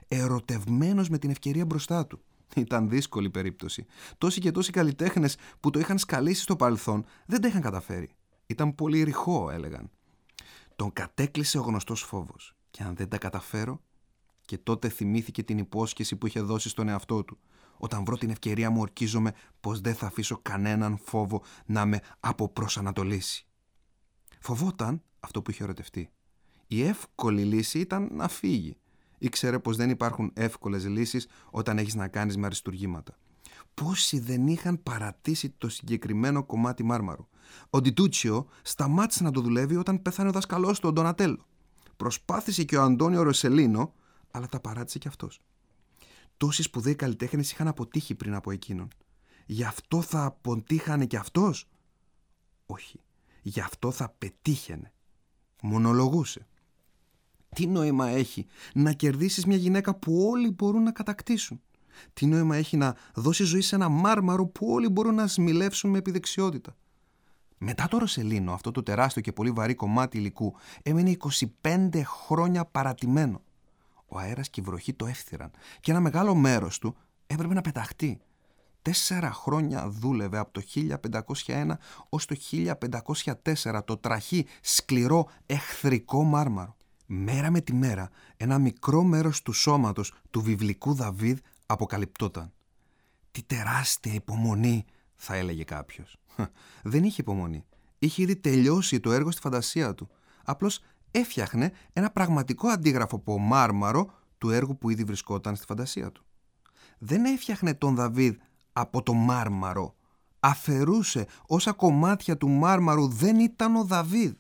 [0.08, 2.22] Ερωτευμένος με την ευκαιρία μπροστά του.
[2.56, 3.86] Ήταν δύσκολη περίπτωση.
[4.18, 8.10] Τόσοι και τόσοι καλλιτέχνες που το είχαν σκαλίσει στο παρελθόν δεν τα είχαν καταφέρει.
[8.46, 9.90] Ήταν πολύ ρηχό, έλεγαν.
[10.76, 12.56] Τον κατέκλυσε ο γνωστός φόβος.
[12.72, 13.82] Και αν δεν τα καταφέρω,
[14.54, 17.38] και τότε θυμήθηκε την υπόσχεση που είχε δώσει στον εαυτό του.
[17.78, 23.46] Όταν βρω την ευκαιρία μου ορκίζομαι πως δεν θα αφήσω κανέναν φόβο να με αποπροσανατολίσει.
[24.40, 26.10] Φοβόταν αυτό που είχε ερωτευτεί.
[26.68, 28.78] Η εύκολη λύση ήταν να φύγει.
[29.18, 33.18] Ήξερε πως δεν υπάρχουν εύκολες λύσεις όταν έχεις να κάνεις με αριστουργήματα.
[33.74, 37.28] Πόσοι δεν είχαν παρατήσει το συγκεκριμένο κομμάτι μάρμαρου.
[37.70, 41.46] Ο Ντιτούτσιο σταμάτησε να το δουλεύει όταν πέθανε ο δασκαλός του, ο Ντονατέλο.
[41.96, 43.94] Προσπάθησε και ο Αντώνιο Ροσελίνο,
[44.36, 45.40] αλλά τα παράτησε κι αυτός.
[46.38, 48.88] Τόσοι σπουδαίοι καλλιτέχνες είχαν αποτύχει πριν από εκείνον.
[49.46, 51.70] Γι' αυτό θα αποτύχανε κι αυτός;
[52.66, 53.00] Όχι.
[53.42, 54.94] Γι' αυτό θα πετύχαινε.
[55.62, 56.48] Μονολογούσε.
[57.50, 61.62] Τι νόημα έχει να κερδίσεις μια γυναίκα που όλοι μπορούν να κατακτήσουν;
[62.14, 65.98] Τι νόημα έχει να δώσεις ζωή σε ένα μάρμαρο που όλοι μπορούν να σμιλεύσουν με
[65.98, 66.76] επιδεξιότητα;
[67.58, 71.18] Μετά το Ρωσελίνο, αυτό το τεράστιο και πολύ βαρύ κομμάτι υλικού, έμεινε
[71.62, 73.42] 25 χρόνια παρατημένο.
[74.14, 76.96] Ο αέρας και η βροχή το έφθυραν και ένα μεγάλο μέρος του
[77.28, 78.22] έπρεπε να πεταχτεί.
[78.82, 80.62] Τέσσερα χρόνια δούλευε από το
[81.46, 81.72] 1501
[82.10, 82.36] ως το
[83.54, 86.76] 1504 το τραχή σκληρό εχθρικό μάρμαρο.
[87.06, 92.52] Μέρα με τη μέρα ένα μικρό μέρος του σώματος του βιβλικού Δαβίδ αποκαλυπτόταν.
[93.32, 96.18] «Τι τεράστια υπομονή» θα έλεγε κάποιος.
[96.84, 97.66] Δεν είχε υπομονή.
[98.00, 100.10] Είχε ήδη τελειώσει το έργο στη φαντασία του.
[100.44, 100.80] Απλώς
[101.14, 106.26] έφτιαχνε ένα πραγματικό αντίγραφο από μάρμαρο του έργου που ήδη βρισκόταν στη φαντασία του.
[106.98, 108.36] δεν έφτιαχνε τον Δαβίδ
[108.74, 109.96] από το μάρμαρο.
[110.40, 114.34] Αφαιρούσε όσα κομμάτια του μάρμαρου δεν ήταν ο Δαβίδ.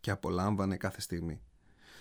[0.00, 1.40] Και απολάμβανε κάθε στιγμή.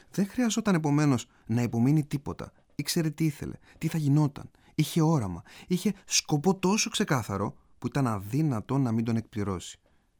[0.10, 2.52] Δεν χρειαζόταν επομένως να υπομείνει τίποτα.
[2.76, 4.52] Ήξερε τι ήθελε, τι θα γινόταν.
[4.76, 5.42] Είχε όραμα.
[5.68, 9.80] Είχε σκοπό τόσο ξεκάθαρο που ήταν αδύνατο να μην τον εκπληρώσει.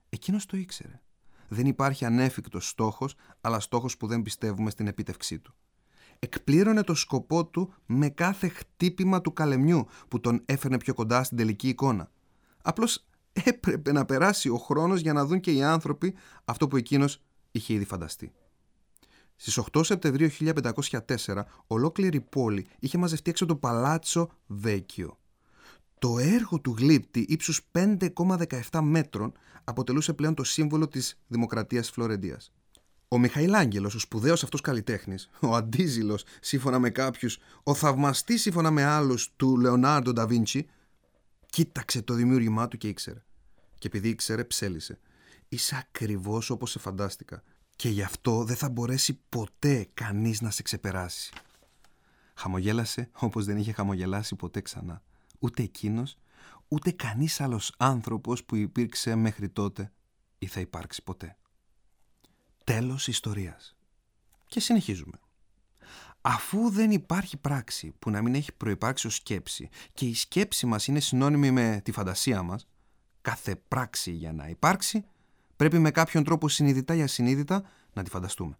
[0.10, 1.02] Εκείνος το ήξερε.
[1.48, 5.54] Δεν υπάρχει ανέφικτος στόχος, αλλά στόχος που δεν πιστεύουμε στην επίτευξή του.
[6.20, 11.38] Εκπλήρωνε το σκοπό του με κάθε χτύπημα του καλεμιού που τον έφερνε πιο κοντά στην
[11.38, 12.12] τελική εικόνα.
[12.64, 17.22] Απλώς έπρεπε να περάσει ο χρόνος για να δουν και οι άνθρωποι αυτό που εκείνος
[17.52, 18.32] είχε ήδη φανταστεί.
[19.36, 25.18] Στις 8 Σεπτεμβρίου 1504, ολόκληρη πόλη είχε μαζευτεί έξω το Παλάτσο Βέκιο.
[26.06, 29.32] Το έργο του γλύπτη ύψους 5,17 μέτρων
[29.64, 32.52] αποτελούσε πλέον το σύμβολο της δημοκρατίας Φλωρεντίας.
[33.08, 38.72] Ο Μιχαήλ Άγγελος, ο σπουδαίος αυτός καλλιτέχνης, ο αντίζηλος σύμφωνα με κάποιους, ο θαυμαστής σύμφωνα
[38.72, 40.68] με άλλους του Λεωνάρντο Νταβίντσι,
[41.46, 43.24] κοίταξε το δημιούργημά του και ήξερε.
[43.80, 45.00] Και επειδή ήξερε, ψέλισε.
[45.48, 47.44] Είσαι ακριβώς όπως σε φαντάστηκα
[47.76, 51.34] και γι' αυτό δεν θα μπορέσει ποτέ κανείς να σε ξεπεράσει.
[52.36, 55.04] Χαμογέλασε όπως δεν είχε χαμογελάσει ποτέ ξανά.
[55.40, 56.18] Ούτε εκείνος,
[56.68, 59.92] ούτε κανείς άλλος άνθρωπος που υπήρξε μέχρι τότε
[60.38, 61.38] ή θα υπάρξει ποτέ.
[62.64, 63.76] Τέλος ιστορίας.
[64.46, 65.20] Και συνεχίζουμε.
[66.22, 70.88] Αφού δεν υπάρχει πράξη που να μην έχει προϋπάρξει ως σκέψη και η σκέψη μας
[70.88, 72.68] είναι συνώνυμη με τη φαντασία μας,
[73.22, 75.06] κάθε πράξη για να υπάρξει
[75.56, 78.58] πρέπει με κάποιον τρόπο συνειδητά ή ασυνείδητα να τη φανταστούμε.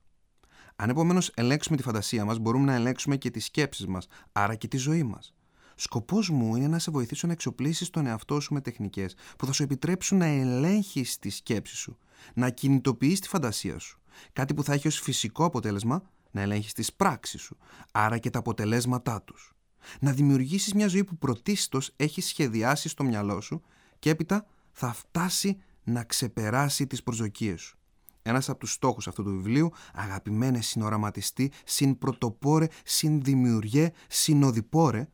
[0.76, 4.68] Αν επομένως ελέγξουμε τη φαντασία μας, μπορούμε να ελέγξουμε και τις σκέψεις μας, άρα και
[4.68, 5.35] τη ζωή μας.
[5.76, 9.52] Σκοπός μου είναι να σε βοηθήσω να εξοπλίσεις τον εαυτό σου με τεχνικές που θα
[9.52, 11.98] σου επιτρέψουν να ελέγχεις τη σκέψη σου,
[12.34, 14.00] να κινητοποιείς τη φαντασία σου.
[14.34, 17.58] Κάτι που θα έχει ως φυσικό αποτέλεσμα να ελέγχεις τις πράξεις σου,
[17.92, 19.54] άρα και τα αποτελέσματά τους.
[20.00, 23.62] Να δημιουργήσεις μια ζωή που πρωτίστως έχει σχεδιάσει στο μυαλό σου
[24.00, 27.78] και έπειτα θα φτάσει να ξεπεράσει τις προσδοκίες σου.
[28.22, 35.10] Ένας από τους στόχους αυτού του βιβλίου, αγαπημένε συνοραματιστή, συν πρωτοπόρε, συν δημιουργέ, συνοδοιπόρε,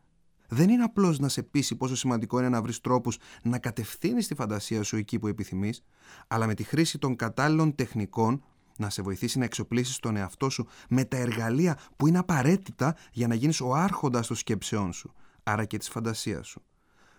[0.52, 4.34] δεν είναι απλώς να σε πείσει πόσο σημαντικό είναι να βρεις τρόπους να κατευθύνεις τη
[4.34, 5.84] φαντασία σου εκεί που επιθυμείς,
[6.26, 8.44] αλλά με τη χρήση των κατάλληλων τεχνικών
[8.78, 13.26] να σε βοηθήσει να εξοπλίσεις τον εαυτό σου με τα εργαλεία που είναι απαραίτητα για
[13.26, 16.62] να γίνεις ο άρχοντας των σκέψεών σου, άρα και της φαντασίας σου.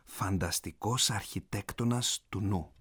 [0.06, 2.72] Φανταστικός αρχιτέκτονας του νου.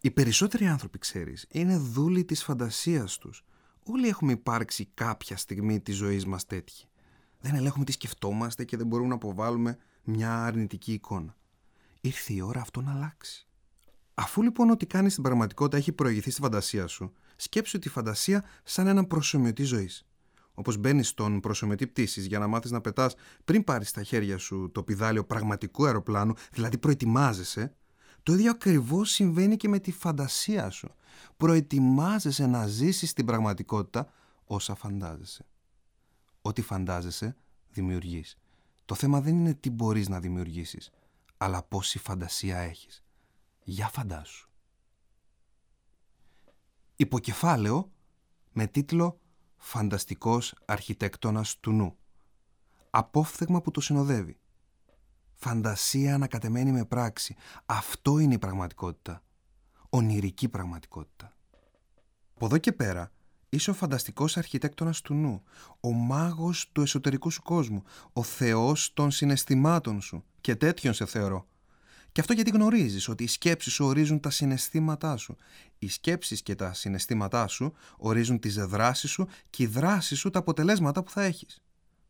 [0.00, 3.44] Οι περισσότεροι άνθρωποι, ξέρεις, είναι δούλοι της φαντασίας τους.
[3.82, 6.89] Όλοι έχουμε υπάρξει κάποια στιγμή της ζωής μας τέτοιοι.
[7.40, 11.36] Δεν ελέγχουμε τι σκεφτόμαστε και δεν μπορούμε να αποβάλουμε μια αρνητική εικόνα.
[12.00, 13.46] Ήρθε η ώρα αυτό να αλλάξει.
[14.14, 18.86] Αφού λοιπόν ό,τι κάνεις στην πραγματικότητα έχει προηγηθεί στη φαντασία σου, σκέψου τη φαντασία σαν
[18.86, 20.04] έναν προσωμιωτή ζωής.
[20.54, 24.70] Όπως μπαίνεις στον προσωμιωτή πτήσης για να μάθεις να πετάς πριν πάρεις στα χέρια σου
[24.72, 27.74] το πιδάλιο πραγματικού αεροπλάνου, δηλαδή προετοιμάζεσαι,
[28.22, 30.94] το ίδιο ακριβώς συμβαίνει και με τη φαντασία σου.
[31.36, 34.12] Προετοιμάζεσαι να ζήσεις την πραγματικότητα
[34.44, 35.44] όσα φαντάζεσαι.
[36.42, 37.36] Ό,τι φαντάζεσαι,
[37.70, 38.38] δημιουργείς.
[38.84, 40.90] Το θέμα δεν είναι τι μπορείς να δημιουργήσεις,
[41.36, 43.04] αλλά πόση φαντασία έχεις.
[43.64, 44.48] Για φαντάσου.
[46.96, 47.90] Υποκεφάλαιο
[48.52, 49.20] με τίτλο
[49.56, 51.96] «Φανταστικός αρχιτέκτονας του νου».
[52.90, 54.38] Απόφθεγμα που το συνοδεύει.
[55.34, 57.36] Φαντασία ανακατεμένη με πράξη.
[57.66, 59.22] Αυτό είναι η πραγματικότητα.
[59.90, 61.34] Ονειρική πραγματικότητα.
[62.34, 63.10] Από εδώ και πέρα
[63.50, 65.42] είσαι ο φανταστικός αρχιτέκτονας του νου,
[65.80, 67.82] ο μάγος του εσωτερικού σου κόσμου,
[68.12, 71.48] ο θεός των συναισθημάτων σου και τέτοιον σε θεωρώ.
[72.12, 75.36] Και αυτό γιατί γνωρίζεις ότι οι σκέψεις σου ορίζουν τα συναισθήματά σου.
[75.78, 80.38] Οι σκέψεις και τα συναισθήματά σου ορίζουν τις δράσεις σου και οι δράσεις σου τα
[80.38, 81.62] αποτελέσματα που θα έχεις.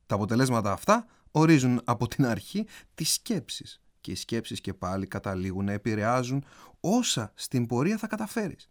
[0.06, 5.64] Τα αποτελέσματα αυτά ορίζουν από την αρχή τις σκέψεις και οι σκέψεις και πάλι καταλήγουν
[5.64, 6.44] να επηρεάζουν
[6.80, 8.70] όσα στην πορεία θα καταφέρεις.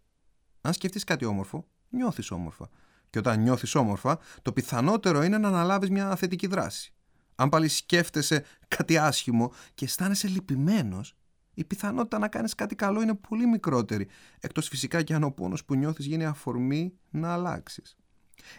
[0.60, 2.68] Αν σκεφτείς κάτι όμορφο, νιώθεις όμορφα.
[3.10, 6.92] Και όταν νιώθεις όμορφα, το πιθανότερο είναι να αναλάβεις μια θετική δράση.
[7.34, 11.14] Αν πάλι σκέφτεσαι κάτι άσχημο και αισθάνεσαι λυπημένος,
[11.54, 14.08] η πιθανότητα να κάνεις κάτι καλό είναι πολύ μικρότερη,
[14.40, 17.96] εκτός φυσικά και αν ο πόνος που νιώθεις γίνει αφορμή να αλλάξεις.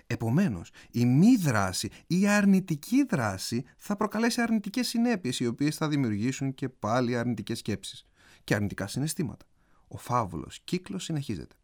[0.07, 5.87] Επομένως, η μη δράση ή η αρνητική δράση θα προκαλέσει αρνητικές συνέπειες οι οποίες θα
[5.87, 8.05] δημιουργήσουν και πάλι αρνητικές σκέψεις
[8.43, 9.45] και αρνητικά συναισθήματα.
[9.87, 11.55] Ο φαύλος κύκλος συνεχίζεται.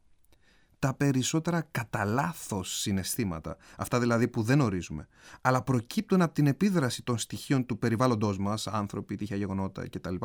[0.80, 5.08] Τα περισσότερα κατά λάθος συναισθήματα, αυτά δηλαδή που δεν ορίζουμε,
[5.42, 10.16] αλλά προκύπτουν από την επίδραση των στοιχείων του περιβάλλοντός μας, άνθρωποι, τυχαία γεγονότα κτλ,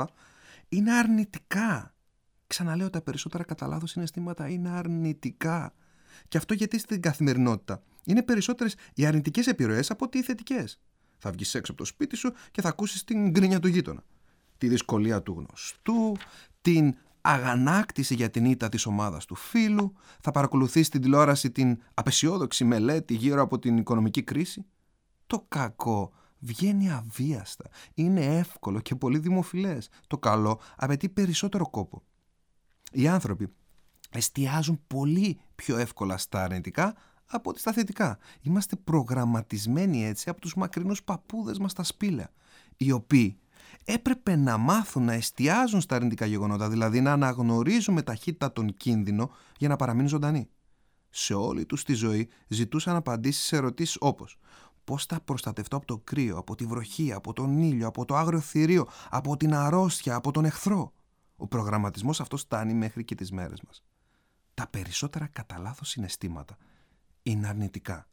[0.68, 1.94] είναι αρνητικά.
[2.46, 5.74] Ξαναλέω, τα περισσότερα κατά λάθος συναισθήματα είναι αρνητικά.
[6.28, 10.80] Και αυτό γιατί στην καθημερινότητα είναι περισσότερες οι αρνητικές επιρροές από ότι οι θετικές.
[11.18, 14.04] Θα βγεις έξω από το σπίτι σου και θα ακούσεις την γκρίνια του γείτονα.
[14.58, 16.16] Τη δυσκολία του γνωστού,
[16.60, 22.64] την αγανάκτηση για την ήττα της ομάδας του φίλου, θα παρακολουθείς στην τηλεόραση την απεσιόδοξη
[22.64, 24.64] μελέτη γύρω από την οικονομική κρίση.
[25.26, 29.88] Το κακό βγαίνει αβίαστα, είναι εύκολο και πολύ δημοφιλές.
[30.06, 32.02] Το καλό απαιτεί περισσότερο κόπο.
[32.92, 33.52] Οι άνθρωποι
[34.10, 36.94] εστιάζουν πολύ πιο εύκολα στα αρνητικά
[37.26, 38.18] από ότι στα θετικά.
[38.40, 42.32] Είμαστε προγραμματισμένοι έτσι από τους μακρινούς παππούδες μας στα σπήλαια,
[42.76, 43.38] οι οποίοι
[43.84, 49.30] έπρεπε να μάθουν να εστιάζουν στα αρνητικά γεγονότα, δηλαδή να αναγνωρίζουν με ταχύτητα τον κίνδυνο
[49.58, 50.48] για να παραμείνουν ζωντανοί.
[51.10, 54.38] Σε όλη τους τη ζωή ζητούσαν απαντήσεις σε ερωτήσεις όπως
[54.84, 58.40] πώς θα προστατευτώ από το κρύο, από τη βροχή, από τον ήλιο, από το άγριο
[58.40, 60.92] θηρίο, από την αρρώστια, από τον εχθρό;
[61.36, 63.84] Ο προγραμματισμός αυτός φτάνει μέχρι και τις μέρες μας.
[64.54, 66.56] Τα περισσότερα κατά λάθος συναισθήματα
[67.22, 68.08] είναι αρνητικά.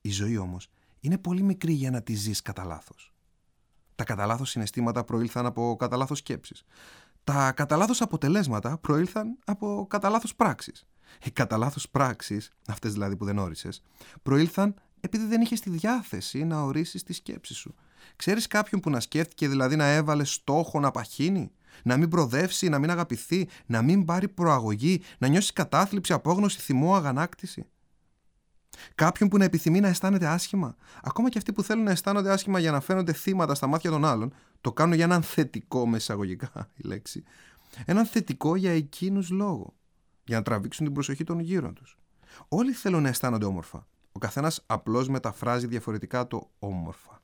[0.00, 0.68] Η ζωή όμως
[1.00, 3.12] είναι πολύ μικρή για να τη ζεις κατά λάθος.
[3.98, 6.64] Τα κατά λάθος συναισθήματα προήλθαν από κατά λάθος σκέψεις.
[7.24, 10.86] Τα κατά λάθος αποτελέσματα προήλθαν από κατά λάθος πράξεις.
[11.24, 13.82] Οι κατά λάθος πράξεις, αυτές δηλαδή που δεν όρισες,
[14.22, 17.74] προήλθαν επειδή δεν είχες τη διάθεση να ορίσεις τη σκέψη σου.
[18.16, 21.50] Ξέρεις κάποιον που να σκέφτηκε δηλαδή να έβαλε στόχο να παχύνει,
[21.82, 26.94] να μην προδεύσει, να μην αγαπηθεί, να μην πάρει προαγωγή, να νιώσεις κατάθλιψη, απόγνωση, θυμό,
[26.96, 27.66] αγανάκτηση;
[28.94, 30.76] Κάποιον που να επιθυμεί να αισθάνεται άσχημα.
[31.02, 34.04] Ακόμα και αυτοί που θέλουν να αισθάνονται άσχημα για να φαίνονται θύματα στα μάτια των
[34.04, 37.22] άλλων, το κάνουν για έναν θετικό, με εισαγωγικά η λέξη.
[37.84, 39.74] Έναν θετικό για εκείνους λόγο.
[40.24, 41.98] Για να τραβήξουν την προσοχή των γύρω τους.
[42.48, 43.86] Όλοι θέλουν να αισθάνονται όμορφα.
[44.12, 47.22] Ο καθένας απλώς μεταφράζει διαφορετικά το όμορφα.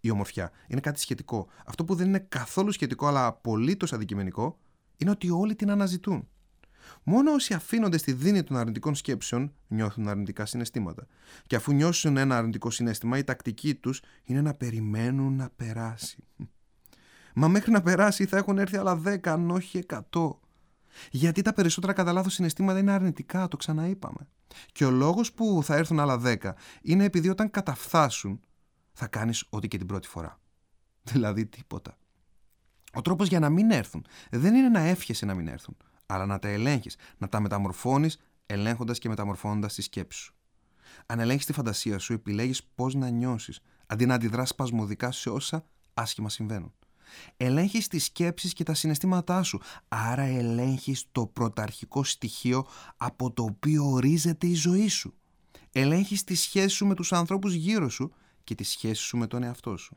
[0.00, 1.46] Η ομορφιά είναι κάτι σχετικό.
[1.66, 4.58] Αυτό που δεν είναι καθόλου σχετικό αλλά απολύτως αντικειμενικό
[4.96, 6.28] είναι ότι όλοι την αναζητούν.
[7.02, 11.06] Μόνο όσοι αφήνονται στη δίνη των αρνητικών σκέψεων νιώθουν αρνητικά συναισθήματα.
[11.46, 16.24] Και αφού νιώσουν ένα αρνητικό συνέστημα, η τακτική τους είναι να περιμένουν να περάσει.
[17.34, 20.30] Μα μέχρι να περάσει θα έχουν έρθει άλλα 10, αν όχι 100.
[21.10, 24.28] Γιατί τα περισσότερα κατά λάθος συναισθήματα είναι αρνητικά, το ξαναείπαμε.
[24.72, 28.40] Και ο λόγος που θα έρθουν άλλα 10 είναι επειδή όταν καταφθάσουν
[28.92, 30.40] θα κάνεις ό,τι και την πρώτη φορά.
[31.02, 31.96] Δηλαδή τίποτα.
[32.92, 36.38] Ο τρόπος για να μην έρθουν δεν είναι να εύχεσαι να μην έρθουν, αλλά να
[36.38, 40.34] τα ελέγχεις, να τα μεταμορφώνεις ελέγχοντας και μεταμορφώνοντας τη σκέψη σου.
[41.06, 45.66] Αν ελέγχεις τη φαντασία σου, επιλέγεις πώς να νιώσεις, αντί να αντιδράσει σπασμωδικά σε όσα
[45.94, 46.74] άσχημα συμβαίνουν.
[47.36, 52.66] Ελέγχεις τις σκέψεις και τα συναισθήματά σου, άρα ελέγχεις το πρωταρχικό στοιχείο
[52.96, 55.14] από το οποίο ορίζεται η ζωή σου.
[55.72, 58.12] Ελέγχεις τη σχέση σου με τους ανθρώπους γύρω σου
[58.44, 59.96] και τη σχέση σου με τον εαυτό σου.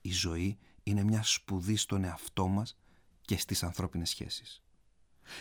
[0.00, 2.76] Η ζωή είναι μια σπουδή στον εαυτό μας
[3.20, 4.63] και στις ανθρώπινες σχέσεις.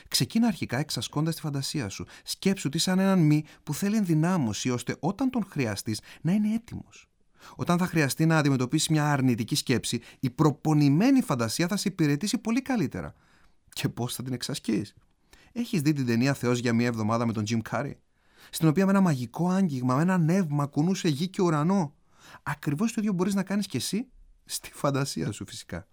[0.08, 2.06] Ξεκίνα αρχικά εξασκώντας τη φαντασία σου.
[2.24, 7.08] Σκέψου τι σαν έναν μη που θέλει ενδυνάμωση ώστε όταν τον χρειαστείς να είναι έτοιμος.
[7.56, 12.62] Όταν θα χρειαστεί να αντιμετωπίσεις μια αρνητική σκέψη, η προπονημένη φαντασία θα σε υπηρετήσει πολύ
[12.62, 13.14] καλύτερα.
[13.70, 14.94] Και πώς θα την εξασκείς;
[15.52, 17.94] Έχεις δει την ταινία Θεός για μια εβδομάδα με τον Jim Carrey,
[18.50, 21.96] στην οποία με ένα μαγικό άγγιγμα, με ένα νεύμα κουνούσε γη και ουρανό.
[22.44, 24.08] Ακριβώς το ίδιο μπορείς να κάνεις κι εσύ
[24.46, 25.88] στη φαντασία σου φυσικά.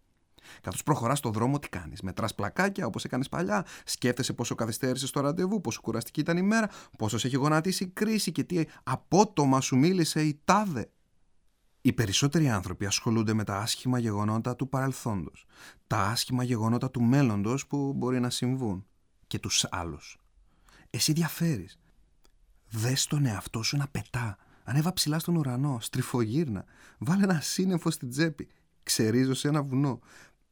[0.61, 5.21] Καθώς προχωράς στον δρόμο, τι κάνεις; Μετράς πλακάκια όπως έκανες παλιά; Σκέφτεσαι πόσο καθυστέρησες στο
[5.21, 9.61] ραντεβού, πόσο κουραστική ήταν η μέρα, πόσος σε έχει γονατίσει η κρίση και τι απότομα
[9.61, 10.91] σου μίλησε η τάδε;
[11.81, 15.47] Οι περισσότεροι άνθρωποι ασχολούνται με τα άσχημα γεγονότα του παρελθόντος,
[15.87, 18.87] τα άσχημα γεγονότα του μέλλοντος που μπορεί να συμβούν
[19.27, 20.19] και τους άλλους.
[20.91, 21.79] Εσύ διαφέρεις.
[22.69, 24.39] Δες τον εαυτό σου να πετά,
[24.71, 26.65] Ανέβα ψηλά στον ουρανό, στριφογύρνα.
[26.99, 28.49] Βάλε ένα σύννεφο στην τσέπη.
[28.83, 30.01] Ξερίζωσε ένα βουνό.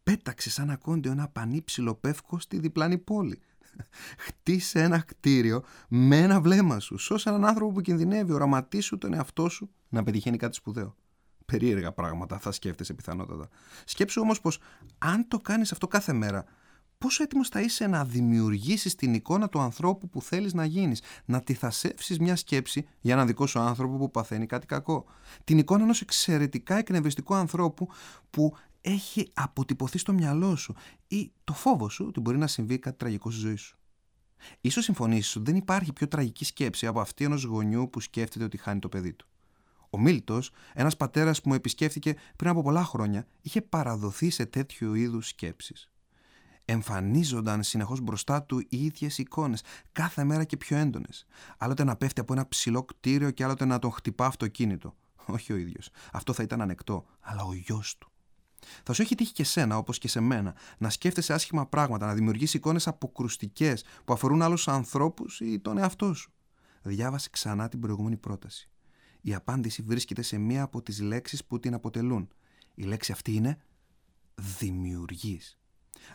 [0.08, 3.40] Πέταξε σαν ακόντιο ένα πανύψηλο πεύκο στη διπλάνη πόλη.
[4.26, 6.98] Χτίσε ένα κτίριο με ένα βλέμμα σου.
[6.98, 8.32] Σώσε έναν άνθρωπο που κινδυνεύει.
[8.32, 10.96] Οραματίσου τον εαυτό σου να πετυχαίνει κάτι σπουδαίο.
[11.46, 13.48] Περίεργα πράγματα θα σκέφτεσαι πιθανότατα.
[13.84, 14.60] Σκέψου όμως πως
[14.98, 16.44] αν το κάνεις αυτό κάθε μέρα,
[16.98, 21.40] πόσο έτοιμος θα είσαι να δημιουργήσεις την εικόνα του ανθρώπου που θέλεις να γίνεις, να
[21.40, 25.04] τυθασεύσει μια σκέψη για έναν δικό σου άνθρωπο που παθαίνει κάτι κακό.
[25.44, 27.88] Την εικόνα ενός εξαιρετικά εκνευριστικού ανθρώπου
[28.30, 30.74] που έχει αποτυπωθεί στο μυαλό σου
[31.08, 33.78] ή το φόβο σου ότι μπορεί να συμβεί κάτι τραγικό στη ζωή σου.
[34.60, 38.56] Ίσως συμφωνήσεις ότι δεν υπάρχει πιο τραγική σκέψη από αυτή ενός γονιού που σκέφτεται ότι
[38.56, 39.26] χάνει το παιδί του.
[39.90, 44.94] Ο Μίλτος, ένας πατέρας που μου επισκέφθηκε πριν από πολλά χρόνια, είχε παραδοθεί σε τέτοιου
[44.94, 45.90] είδους σκέψεις
[46.70, 49.62] εμφανίζονταν συνεχώς μπροστά του οι ίδιες εικόνες,
[49.92, 51.26] κάθε μέρα και πιο έντονες.
[51.58, 54.94] Άλλοτε να πέφτει από ένα ψηλό κτίριο και άλλοτε να τον χτυπά αυτοκίνητο.
[55.26, 55.90] Όχι ο ίδιος.
[56.12, 58.07] Αυτό θα ήταν ανεκτό, αλλά ο γιος του.
[58.82, 62.14] Θα σου έχει τύχει και σένα, όπως και σε μένα, να σκέφτεσαι άσχημα πράγματα, να
[62.14, 66.32] δημιουργήσει εικόνες αποκρουστικές που αφορούν άλλους ανθρώπους ή τον εαυτό σου.
[66.82, 68.70] Διάβασε ξανά την προηγούμενη πρόταση.
[69.20, 72.28] Η απάντηση βρίσκεται σε μία από τις λέξεις που την αποτελούν.
[72.74, 73.58] Η λέξη αυτή είναι
[74.58, 75.58] δημιουργείς.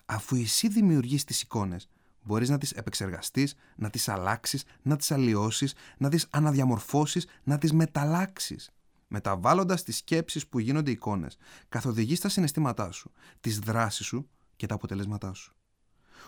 [0.05, 1.89] Αφού εσύ δημιουργείς τις εικόνες,
[2.23, 7.73] μπορείς να τις επεξεργαστείς, να τις αλλάξεις, να τις αλλοιώσεις, να τις αναδιαμορφώσεις, να τις
[7.73, 8.71] μεταλλάξεις.
[9.15, 11.37] Μεταβάλλοντας τις σκέψεις που γίνονται εικόνες,
[11.69, 15.55] καθοδηγείς τα συναισθήματά σου, τις δράσεις σου και τα αποτελέσματά σου.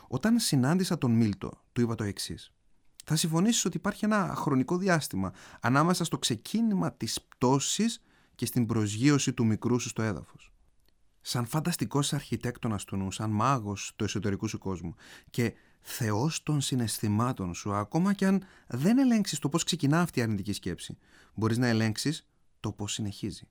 [0.07, 2.53] Όταν συνάντησα τον Μίλτο, του είπα το εξής.
[3.05, 8.01] Θα συμφωνήσεις ότι υπάρχει ένα χρονικό διάστημα ανάμεσα στο ξεκίνημα της πτώσης
[8.35, 10.53] και στην προσγείωση του μικρού σου στο έδαφος.
[11.21, 14.95] Σαν φανταστικός αρχιτέκτονας του νου, σαν μάγος του εσωτερικού σου κόσμου
[15.29, 20.21] και θεός των συναισθημάτων σου, ακόμα και αν δεν ελέγξεις το πώς ξεκινά αυτή η
[20.21, 20.97] αρνητική σκέψη,
[21.33, 22.27] μπορείς να ελέγξεις
[22.65, 23.47] το πώς συνεχίζει.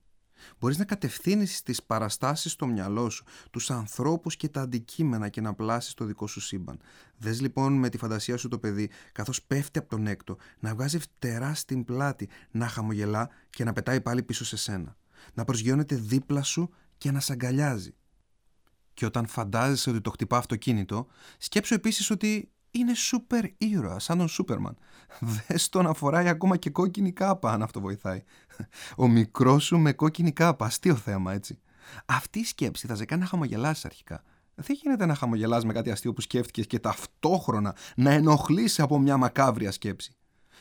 [0.59, 5.53] Μπορείς να κατευθύνεις τις παραστάσεις στο μυαλό σου, τους ανθρώπους και τα αντικείμενα και να
[5.53, 6.79] πλάσεις το δικό σου σύμπαν.
[7.17, 10.99] Δες λοιπόν με τη φαντασία σου το παιδί, καθώς πέφτει από τον έκτο, να βγάζει
[10.99, 14.97] φτερά στην πλάτη, να χαμογελά και να πετάει πάλι πίσω σε σένα.
[15.33, 17.95] Να προσγειώνεται δίπλα σου και να σ' αγκαλιάζει.
[18.93, 24.27] Και όταν φαντάζεσαι ότι το χτυπά αυτοκίνητο, σκέψου επίσης ότι είναι σούπερ ήρωα, σαν τον
[24.27, 24.77] Σούπερμαν.
[25.19, 28.23] Δες τον να φοράει ακόμα και κόκκινη κάπα, αν αυτό βοηθάει.
[28.97, 31.59] Ο μικρός σου με κόκκινη κάπα, αστείο θέμα, έτσι.
[32.05, 34.23] Αυτή η σκέψη θα σε κάνει να χαμογελάσεις αρχικά.
[34.55, 39.17] Δεν γίνεται να χαμογελάς με κάτι αστείο που σκέφτηκες και ταυτόχρονα να ενοχλείσαι από μια
[39.17, 40.15] μακάβρια σκέψη.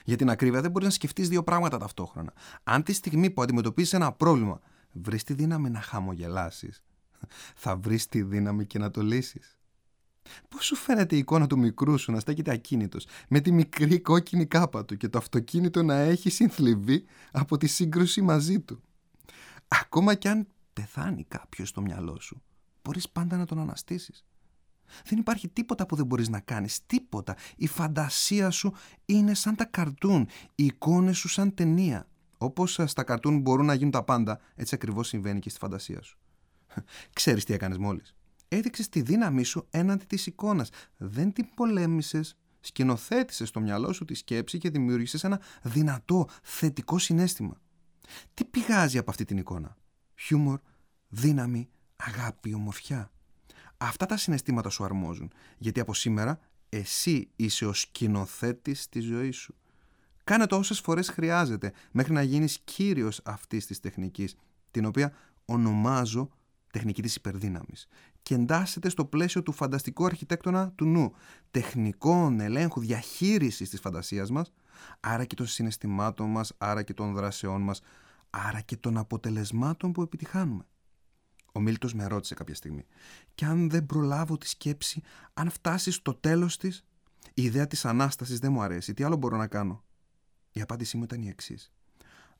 [0.04, 2.32] Για την ακρίβεια δεν μπορείς να σκεφτείς δύο πράγματα ταυτόχρονα.
[2.64, 4.60] Αν τη στιγμή που αντιμετωπίζεις ένα πρόβλημα
[4.92, 6.82] βρεις τη δύναμη να χαμογελάσεις,
[7.54, 9.53] θα βρεις τη δύναμη και να το λύσεις.
[10.48, 14.46] Πώς σου φαίνεται η εικόνα του μικρού σου να στέκεται ακίνητος, με τη μικρή κόκκινη
[14.46, 18.82] κάπα του και το αυτοκίνητο να έχει συνθλιβεί από τη σύγκρουση μαζί του;
[19.68, 22.42] Ακόμα κι αν πεθάνει κάποιος στο μυαλό σου,
[22.82, 24.24] μπορείς πάντα να τον αναστήσεις.
[25.04, 27.36] Δεν υπάρχει τίποτα που δεν μπορείς να κάνεις, τίποτα.
[27.56, 32.08] Η φαντασία σου είναι σαν τα καρτούν, οι εικόνες σου σαν ταινία.
[32.38, 36.18] Όπως στα καρτούν μπορούν να γίνουν τα πάντα, έτσι ακριβώς συμβαίνει και στη φαντασία σου.
[37.12, 38.14] Ξέρεις τι έκανες μόλις;
[38.48, 40.68] Έδειξες τη δύναμή σου έναντι της εικόνας.
[40.96, 42.36] Δεν την πολέμησες.
[42.60, 47.60] Σκηνοθέτησες στο μυαλό σου τη σκέψη και δημιούργησες ένα δυνατό, θετικό συνέστημα.
[48.34, 49.76] Τι πηγάζει από αυτή την εικόνα;
[50.14, 50.60] Χιούμορ,
[51.08, 53.10] δύναμη, αγάπη, ομορφιά.
[53.76, 59.54] Αυτά τα συναισθήματα σου αρμόζουν, γιατί από σήμερα εσύ είσαι ο σκηνοθέτης της ζωής σου.
[60.24, 64.36] Κάνε το όσες φορές χρειάζεται μέχρι να γίνεις κύριος αυτής της τεχνικής,
[64.70, 65.12] την οποία
[65.44, 66.30] ονομάζω
[66.70, 67.86] τεχνική της υπερδύναμης
[68.24, 71.12] και εντάσσεται στο πλαίσιο του φανταστικού αρχιτέκτονα του νου,
[71.50, 74.52] τεχνικών ελέγχου διαχείρισης της φαντασίας μας,
[75.00, 77.80] άρα και των συναισθημάτων μας, άρα και των δράσεών μας,
[78.30, 80.66] άρα και των αποτελεσμάτων που επιτυχάνουμε.
[81.52, 82.86] Ο Μίλτος με ρώτησε κάποια στιγμή
[83.34, 85.02] «Και αν δεν προλάβω τη σκέψη,
[85.34, 86.84] αν φτάσεις στο τέλος της,
[87.34, 89.84] η ιδέα της Ανάστασης δεν μου αρέσει, τι άλλο μπορώ να κάνω»
[90.52, 91.72] Η απάντησή μου ήταν η εξής.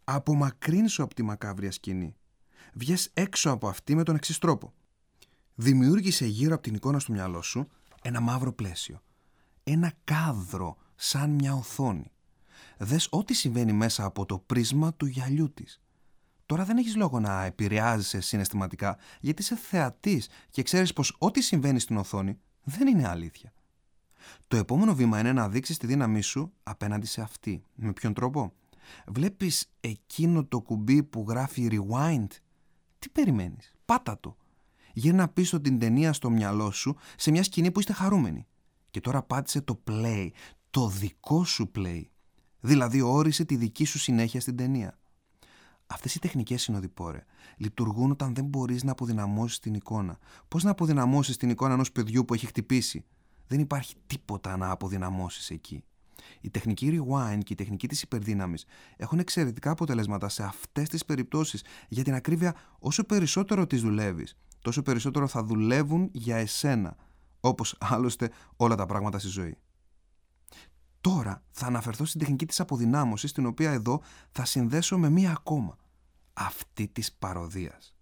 [0.05, 2.17] Απομακρύνσω από τη μακάβρια σκηνή
[2.75, 4.73] βγες έξω από αυτή με τον εξής τρόπο.
[5.55, 7.69] Δημιούργησε γύρω από την εικόνα στο μυαλό σου
[8.03, 9.03] ένα μαύρο πλαίσιο.
[9.65, 12.13] Ένα κάδρο σαν μια οθόνη.
[12.79, 15.81] Δες ό,τι συμβαίνει μέσα από το πρίσμα του γυαλιού της.
[16.47, 21.79] Τώρα δεν έχεις λόγο να επηρεάζεσαι συναισθηματικά γιατί είσαι θεατής και ξέρεις πως ό,τι συμβαίνει
[21.79, 23.53] στην οθόνη δεν είναι αλήθεια.
[24.49, 27.63] Το επόμενο βήμα είναι να δείξεις τη δύναμή σου απέναντι σε αυτή.
[27.75, 28.53] Με ποιον τρόπο;
[29.07, 32.27] Βλέπεις εκείνο το κουμπί που γράφει rewind;
[32.99, 34.37] Τι περιμένεις, πάτα το.
[34.97, 38.47] Γύρνα πίσω την ταινία στο μυαλό σου σε μια σκηνή που είστε χαρούμενοι.
[38.91, 40.29] Και τώρα πάτησε το play,
[40.71, 42.03] το δικό σου play.
[42.61, 44.99] Δηλαδή όρισε τη δική σου συνέχεια στην ταινία.
[45.87, 47.25] Αυτές οι τεχνικές συνοδοιπόρε
[47.57, 50.19] λειτουργούν όταν δεν μπορείς να αποδυναμώσεις την εικόνα.
[50.49, 53.05] Πώς να αποδυναμώσεις την εικόνα ενός παιδιού που έχει χτυπήσει;
[53.47, 55.85] Δεν υπάρχει τίποτα να αποδυναμώσεις εκεί.
[56.41, 58.65] Η τεχνική rewind και η τεχνική της υπερδύναμης
[58.97, 61.65] έχουν εξαιρετικά αποτελέσματα σε αυτές τις περιπτώσεις.
[61.89, 66.97] Για την ακρίβεια, όσο περισσότερο τις δουλεύεις, τόσο περισσότερο θα δουλεύουν για εσένα,
[67.41, 69.59] όπως άλλωστε όλα τα πράγματα στη ζωή.
[71.01, 75.77] Τώρα θα αναφερθώ στην τεχνική της αποδυνάμωσης, την οποία εδώ θα συνδέσω με μία ακόμα.
[76.33, 77.95] Αυτή της παροδίας.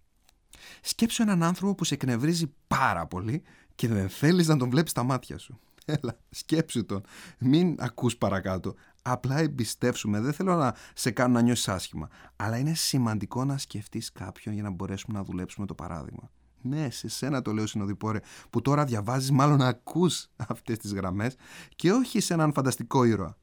[0.80, 3.42] Σκέψου έναν άνθρωπο που σε εκνευρίζει πάρα πολύ
[3.74, 5.58] και δεν θέλεις να τον βλέπεις στα μάτια σου.
[5.84, 7.02] Έλα, σκέψου τον.
[7.38, 8.74] Μην ακούς παρακάτω.
[9.02, 10.20] Απλά εμπιστεύσουμε.
[10.20, 12.08] Δεν θέλω να σε κάνω να νιώσεις άσχημα.
[12.36, 16.30] Αλλά είναι σημαντικό να σκεφτείς κάποιον για να μπορέσουμε να δουλέψουμε το παράδειγμα.
[16.62, 21.36] Ναι, σε σένα το λέω συνοδοιπόρε, που τώρα διαβάζεις μάλλον να ακούς αυτές τις γραμμές
[21.76, 23.36] και όχι σε έναν φανταστικό ήρωα.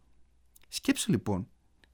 [0.67, 1.47] Σκέψου λοιπόν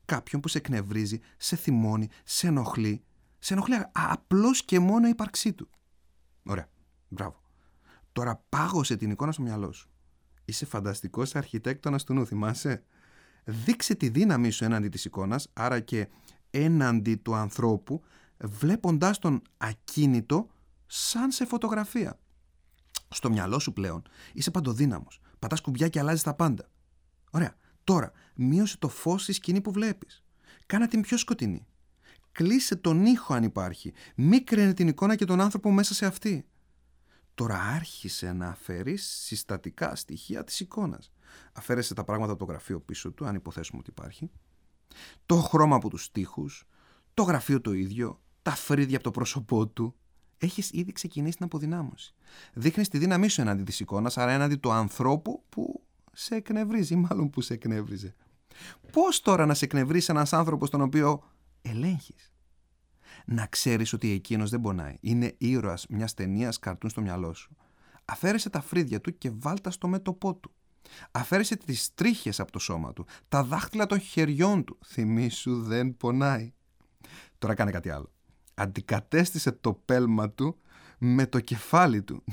[0.06, 3.04] κάποιον που σε εκνευρίζει, σε θυμώνει, σε ενοχλεί,
[3.40, 5.70] σε ενοχλεί απλώς και μόνο η ύπαρξή του.
[6.44, 6.70] Ωραία,
[7.08, 7.42] μπράβο.
[8.12, 9.90] Τώρα πάγωσε την εικόνα στο μυαλό σου.
[10.46, 12.84] Είσαι φανταστικός αρχιτέκτονας του νου, θυμάσαι;
[13.44, 16.08] Δείξε τη δύναμή σου έναντι της εικόνας, άρα και
[16.50, 18.04] έναντι του ανθρώπου
[18.38, 20.50] βλέποντάς τον ακίνητο
[20.96, 22.20] σαν σε φωτογραφία.
[23.10, 24.02] Στο μυαλό σου πλέον
[24.34, 25.20] είσαι παντοδύναμος.
[25.40, 26.70] Πατάς κουμπιά και αλλάζεις τα πάντα.
[27.32, 27.56] Ωραία.
[27.84, 30.24] Τώρα, μείωσε το φως στη σκηνή που βλέπεις.
[30.66, 31.68] Κάνα την πιο σκοτεινή.
[32.32, 33.94] Κλείσε τον ήχο αν υπάρχει.
[34.16, 36.48] Μη κρίνε την εικόνα και τον άνθρωπο μέσα σε αυτή.
[37.34, 41.12] Τώρα άρχισε να αφαιρείς συστατικά στοιχεία της εικόνας.
[41.54, 44.32] Αφαίρεσε τα πράγματα από το γραφείο πίσω του, αν υποθέσουμε ότι υπάρχει.
[45.26, 46.68] Το χρώμα από τους τοίχους,
[47.14, 49.96] το γραφείο το ίδιο, τα φρύδια από το πρόσωπό του.
[50.38, 52.14] Έχεις ήδη ξεκινήσει την αποδυνάμωση.
[52.54, 55.84] Δείχνεις τη δύναμή σου εναντί της εικόνας, άρα εναντί του ανθρώπου που
[56.14, 58.16] σε εκνευρίζει, μάλλον που σε εκνεύριζε.
[58.92, 61.24] Πώς τώρα να σε εκνευρίσει ένας άνθρωπος τον οποίο
[61.62, 62.34] ελέγχεις;
[63.26, 64.98] Να ξέρεις ότι εκείνος δεν πονάει.
[65.00, 67.56] Είναι ήρωας μιας ταινίας καρτούν στο μυαλό σου.
[68.06, 70.54] Αφαίρεσε τα φρύδια του και βάλτα στο μέτωπό του.
[71.12, 74.80] Αφαίρεσε τις τρίχες από το σώμα του, τα δάχτυλα των χεριών του.
[74.86, 76.54] Θυμήσου δεν πονάει.
[77.38, 78.15] Τώρα κάνε κάτι άλλο.
[78.56, 80.58] Αντικατέστησε το πέλμα του
[80.98, 82.24] με το κεφάλι του.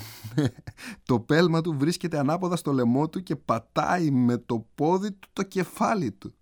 [1.09, 5.43] το πέλμα του βρίσκεται ανάποδα στο λαιμό του και πατάει με το πόδι του το
[5.43, 6.35] κεφάλι του.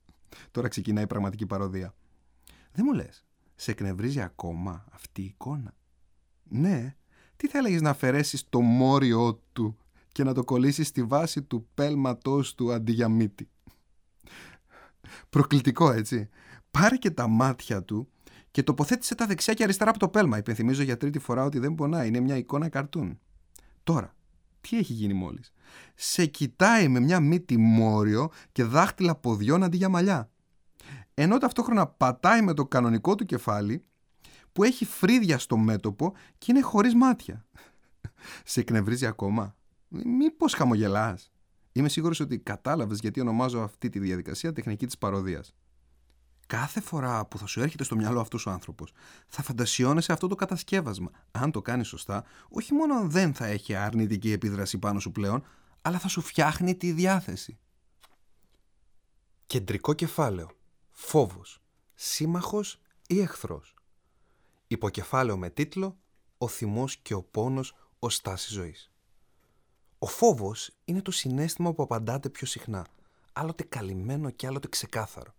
[0.51, 1.95] Τώρα ξεκινάει η πραγματική παροδία.
[2.73, 3.25] Δεν μου λες,
[3.55, 5.75] σε εκνευρίζει ακόμα αυτή η εικόνα;
[6.43, 6.97] Ναι,
[7.37, 9.77] τι θα έλεγες να αφαιρέσεις το μόριό του
[10.13, 13.49] και να το κολλήσεις στη βάση του πέλματός του αντί για μύτη;
[15.31, 16.29] Προκλητικό έτσι.
[16.71, 18.09] Πάρε και τα μάτια του
[18.51, 20.39] και τοποθέτησε τα δεξιά και αριστερά από το πέλμα.
[20.39, 22.09] Υπενθυμίζω για τρίτη φορά ότι δεν πονάει.
[22.09, 23.19] Είναι μια εικόνα καρτούν.
[23.85, 24.15] Τώρα,
[24.61, 25.53] τι έχει γίνει μόλις;
[25.95, 30.31] Σε κοιτάει με μια μύτη μόριο και δάχτυλα ποδιών αντί για μαλλιά.
[31.15, 33.85] Ενώ ταυτόχρονα πατάει με το κανονικό του κεφάλι
[34.53, 37.47] που έχει φρύδια στο μέτωπο και είναι χωρίς μάτια.
[38.45, 39.57] Σε εκνευρίζει ακόμα.
[39.89, 41.33] Μήπως χαμογελάς;
[41.73, 45.55] Είμαι σίγουρος ότι κατάλαβες γιατί ονομάζω αυτή τη διαδικασία τεχνική της παροδίας
[46.51, 48.93] κάθε φορά που θα σου έρχεται στο μυαλό αυτός ο άνθρωπος,
[49.27, 51.11] θα φαντασιώνεσαι αυτό το κατασκεύασμα.
[51.31, 55.45] Αν το κάνεις σωστά, όχι μόνο δεν θα έχει αρνητική επίδραση πάνω σου πλέον,
[55.83, 57.59] αλλά θα σου φτιάχνει τη διάθεση.
[59.47, 60.51] Κεντρικό κεφάλαιο.
[60.91, 61.63] Φόβος.
[61.95, 63.75] Σύμμαχος ή εχθρός.
[64.67, 65.99] Υποκεφάλαιο με τίτλο
[66.39, 68.91] «Ο θυμός και ο πόνος ως στάσης ζωής».
[69.99, 72.87] Ο φόβος είναι το συνέστημα που απαντάτε πιο συχνά,
[73.33, 75.35] άλλοτε καλυμμένο και άλλοτε ξεκάθαρο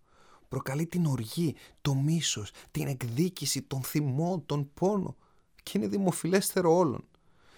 [0.52, 5.16] προκαλεί την οργή, το μίσος, την εκδίκηση, τον θυμό, τον πόνο
[5.64, 7.04] και είναι δημοφιλέστερο όλων.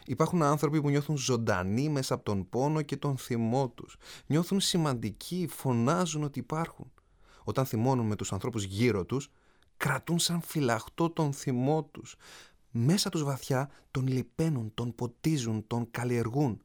[0.06, 3.98] Υπάρχουν άνθρωποι που νιώθουν ζωντανοί μέσα από τον πόνο και τον θυμό τους.
[4.26, 6.92] Νιώθουν σημαντικοί, φωνάζουν ότι υπάρχουν.
[7.44, 9.30] Όταν θυμώνουν με τους ανθρώπους γύρω τους,
[9.78, 12.16] κρατούν σαν φυλαχτό τον θυμό τους.
[12.72, 16.62] Μέσα τους βαθιά τον λυπαίνουν, τον ποτίζουν, τον καλλιεργούν.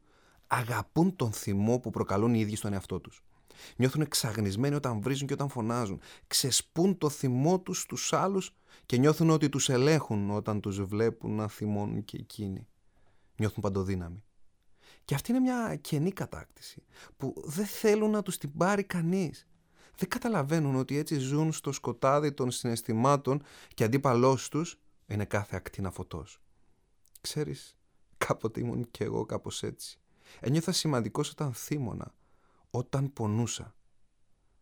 [0.47, 3.23] Αγαπούν τον θυμό που προκαλούν οι ίδιοι στον εαυτό τους.
[3.77, 6.01] Νιώθουν εξαγνισμένοι όταν βρίζουν και όταν φωνάζουν.
[6.27, 8.55] Ξεσπούν το θυμό τους στους άλλους
[8.87, 12.67] και νιώθουν ότι τους ελέγχουν όταν τους βλέπουν να θυμώνουν και εκείνοι.
[13.37, 14.23] Νιώθουν παντοδύναμοι.
[15.05, 16.83] Και αυτή είναι μια κενή κατάκτηση
[17.17, 19.49] που δεν θέλουν να τους την πάρει κανείς.
[19.97, 23.43] Δεν καταλαβαίνουν ότι έτσι ζουν στο σκοτάδι των συναισθημάτων
[23.75, 26.41] και αντίπαλός τους είναι κάθε ακτίνα φωτός.
[27.21, 27.77] Ξέρεις,
[28.19, 29.99] κάποτε ήμουν κι εγώ κάπως έτσι.
[30.41, 32.15] Ένιωθα σημαντικός όταν θύμωνα,
[32.71, 33.75] όταν πονούσα.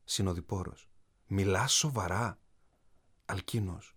[0.04, 0.88] Συνοδοιπόρος.
[1.26, 2.38] Μιλάς σοβαρά.
[3.24, 3.96] Αλκίνος.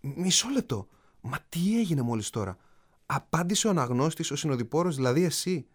[0.00, 0.88] Μισό λεπτό.
[1.20, 2.56] Μα τι έγινε μόλις τώρα.
[3.06, 5.68] Απάντησε ο αναγνώστης, ο συνοδοιπόρος, δηλαδή εσύ.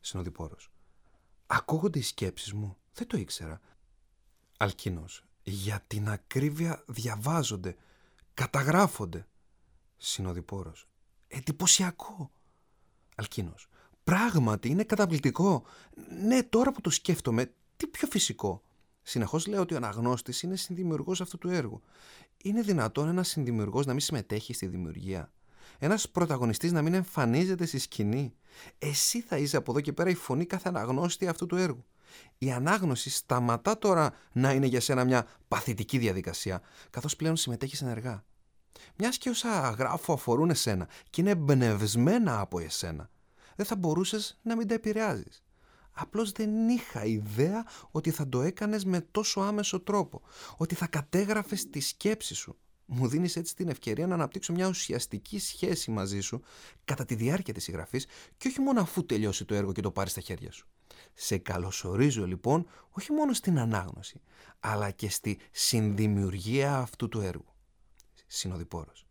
[0.00, 0.70] Συνοδοιπόρος.
[1.46, 2.76] Ακούγονται οι σκέψεις μου.
[2.92, 3.60] Δεν το ήξερα.
[4.56, 5.24] Αλκίνος.
[5.42, 7.76] Για την ακρίβεια διαβάζονται.
[8.34, 9.26] Καταγράφονται.
[9.96, 10.88] Συνοδοιπόρος.
[11.28, 12.30] Εντυπωσιακό.
[13.14, 13.68] Αλκίνος.
[14.08, 15.64] Πράγματι, είναι καταπληκτικό.
[16.26, 18.62] Ναι, τώρα που το σκέφτομαι, τι πιο φυσικό.
[19.02, 21.80] Συνεχώς λέω ότι ο αναγνώστης είναι συνδημιουργός αυτού του έργου.
[22.42, 25.32] Είναι δυνατόν ένας συνδημιουργός να μην συμμετέχει στη δημιουργία;
[25.78, 28.34] Ένας πρωταγωνιστής να μην εμφανίζεται στη σκηνή;
[28.78, 31.84] Εσύ θα είσαι από εδώ και πέρα η φωνή κάθε αναγνώστη αυτού του έργου.
[32.38, 38.24] Η ανάγνωση σταματά τώρα να είναι για σένα μια παθητική διαδικασία, καθώς πλέον συμμετέχεις ενεργά.
[38.96, 43.10] Μιας και όσα γράφω αφορούν εσένα και είναι εμπνευσμένα από εσένα
[43.58, 45.42] δεν θα μπορούσες να μην τα επηρεάζεις.
[45.92, 50.22] Απλώς δεν είχα ιδέα ότι θα το έκανες με τόσο άμεσο τρόπο,
[50.56, 52.58] ότι θα κατέγραφες τη σκέψη σου.
[52.86, 56.42] Μου δίνεις έτσι την ευκαιρία να αναπτύξω μια ουσιαστική σχέση μαζί σου
[56.84, 58.06] κατά τη διάρκεια της συγγραφής
[58.36, 60.66] και όχι μόνο αφού τελειώσει το έργο και το πάρεις στα χέρια σου.
[61.14, 64.20] Σε καλωσορίζω λοιπόν όχι μόνο στην ανάγνωση,
[64.60, 67.54] αλλά και στη συνδημιουργία αυτού του έργου.
[68.26, 69.06] Συνοδοιπόρος.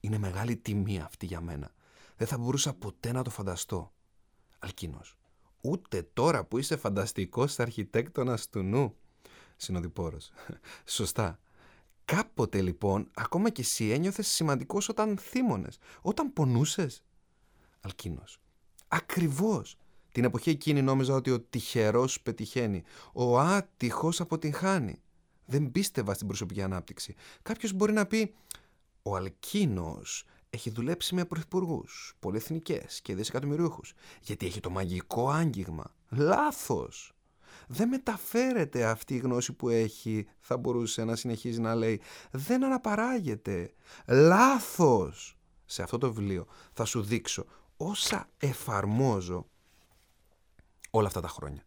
[0.00, 1.74] Είναι μεγάλη τιμή αυτή για μένα
[2.22, 3.92] δεν θα μπορούσα ποτέ να το φανταστώ.
[4.58, 5.16] Αλκίνος.
[5.60, 8.96] Ούτε τώρα που είσαι φανταστικός αρχιτέκτονας του νου.
[9.56, 10.30] Συνοδοιπόρος.
[10.84, 11.40] Σωστά.
[12.04, 17.04] Κάποτε λοιπόν, ακόμα και εσύ ένιωθες σημαντικός όταν θύμωνες, όταν πονούσες.
[17.80, 18.40] Αλκίνος.
[18.88, 19.76] Ακριβώς.
[20.12, 25.02] Την εποχή εκείνη νόμιζα ότι ο τυχερός πετυχαίνει, ο άτυχος αποτυγχάνει.
[25.44, 27.14] Δεν πίστευα στην προσωπική ανάπτυξη.
[27.42, 28.34] Κάποιος μπορεί να πει
[29.02, 35.94] «Ο Αλκίνος έχει δουλέψει με πρωθυπουργούς, πολυεθνικές και δισεκατομμυρίουχους, γιατί έχει το μαγικό άγγιγμα».
[36.08, 37.12] Λάθος.
[37.66, 42.00] Δεν μεταφέρεται αυτή η γνώση που έχει, θα μπορούσε να συνεχίζει να λέει.
[42.30, 43.72] Δεν αναπαράγεται.
[44.06, 45.36] Λάθος.
[45.64, 47.44] Σε αυτό το βιβλίο θα σου δείξω
[47.76, 49.46] όσα εφαρμόζω
[50.90, 51.66] όλα αυτά τα χρόνια.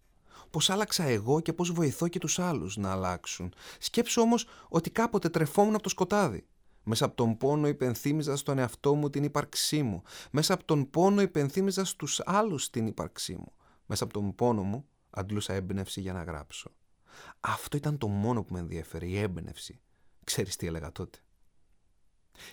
[0.49, 3.53] Πώς άλλαξα εγώ και πώς βοηθώ και τους άλλους να αλλάξουν.
[3.79, 6.45] Σκέψου όμως ότι κάποτε τρεφόμουν από το σκοτάδι.
[6.87, 10.01] Μέσα από τον πόνο υπενθύμιζα στον εαυτό μου την ύπαρξή μου.
[10.31, 13.53] Μέσα από τον πόνο υπενθύμιζα στους άλλους την ύπαρξή μου.
[13.85, 16.71] Μέσα από τον πόνο μου αντλούσα έμπνευση για να γράψω.
[17.39, 19.79] Αυτό ήταν το μόνο που με ενδιαφέρει, η έμπνευση.
[20.23, 21.19] Ξέρεις τι έλεγα τότε;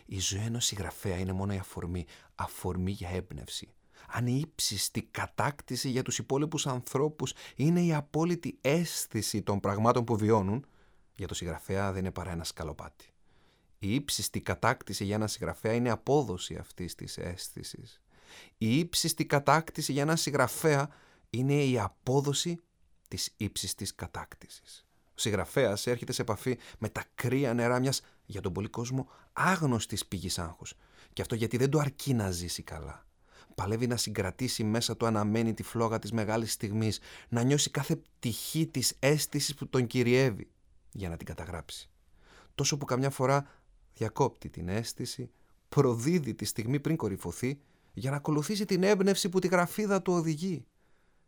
[0.06, 3.74] Η ζωή ενός συγγραφέα είναι μόνο η αφορμή, αφορμή για έμπνευση.
[4.08, 10.16] Αν η ύψιστη κατάκτηση για τους υπόλοιπους ανθρώπους είναι η απόλυτη αίσθηση των πραγμάτων που
[10.16, 10.66] βιώνουν,
[11.16, 13.11] για το συγγραφέα δεν είναι παρά ένα σκαλοπάτι.
[13.84, 18.00] Η ύψιστη κατάκτηση για ένα συγγραφέα είναι απόδοση αυτής της αίσθησης.
[18.58, 20.88] Η ύψιστη κατάκτηση για ένα συγγραφέα
[21.30, 22.60] είναι η απόδοση
[23.08, 24.86] της ύψιστης κατάκτησης.
[25.08, 30.06] Ο συγγραφέας έρχεται σε επαφή με τα κρύα νερά μιας για τον πολύ κόσμο άγνωστης
[30.06, 30.74] πηγής άγχους.
[31.12, 33.06] Και αυτό γιατί δεν το αρκεί να ζήσει καλά.
[33.54, 38.66] Παλεύει να συγκρατήσει μέσα του αναμένη τη φλόγα της μεγάλης στιγμής, να νιώσει κάθε πτυχή
[38.66, 40.50] της αίσθησης που τον κυριεύει
[40.92, 41.86] για να την καταγράψει.
[42.54, 43.46] Τόσο που καμιά φορά
[43.94, 45.30] διακόπτει την αίσθηση,
[45.68, 47.60] προδίδει τη στιγμή πριν κορυφωθεί
[47.92, 50.64] για να ακολουθήσει την έμπνευση που τη γραφίδα του οδηγεί.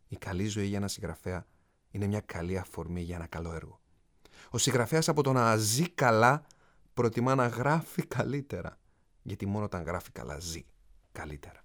[0.08, 1.46] Η καλή ζωή για ένα συγγραφέα
[1.90, 3.80] είναι μια καλή αφορμή για ένα καλό έργο.
[4.50, 6.46] Ο συγγραφέας από το να ζει καλά
[6.94, 8.78] προτιμά να γράφει καλύτερα.
[9.22, 10.64] Γιατί μόνο όταν γράφει καλά ζει
[11.12, 11.64] καλύτερα.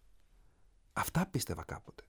[0.94, 2.04] Αυτά πίστευα κάποτε.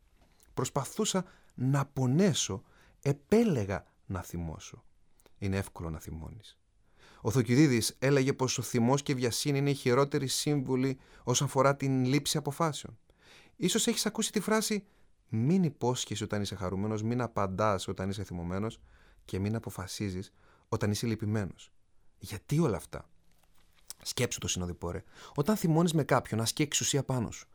[0.55, 1.25] Προσπαθούσα
[1.55, 2.63] να πονέσω,
[3.03, 4.85] επέλεγα να θυμώσω.
[5.39, 6.59] Είναι εύκολο να θυμώνεις.
[7.21, 11.77] Ο Θοκυδίδης έλεγε πως ο θυμός και η βιασύνη είναι οι χειρότεροι σύμβουλοι όσον αφορά
[11.77, 12.99] την λήψη αποφάσεων.
[13.57, 14.85] Ίσως έχεις ακούσει τη φράση
[15.29, 18.81] μην υπόσχεσαι όταν είσαι χαρούμενος, μην απαντάς όταν είσαι θυμωμένος
[19.25, 20.33] και μην αποφασίζεις
[20.69, 21.73] όταν είσαι λυπημένος.
[22.19, 23.09] Γιατί όλα αυτά;
[24.03, 25.03] Σκέψου το συνοδοιπόρε.
[25.35, 27.49] Όταν θυμώνεις με κάποιον, ασκεί εξουσία πάνω σου.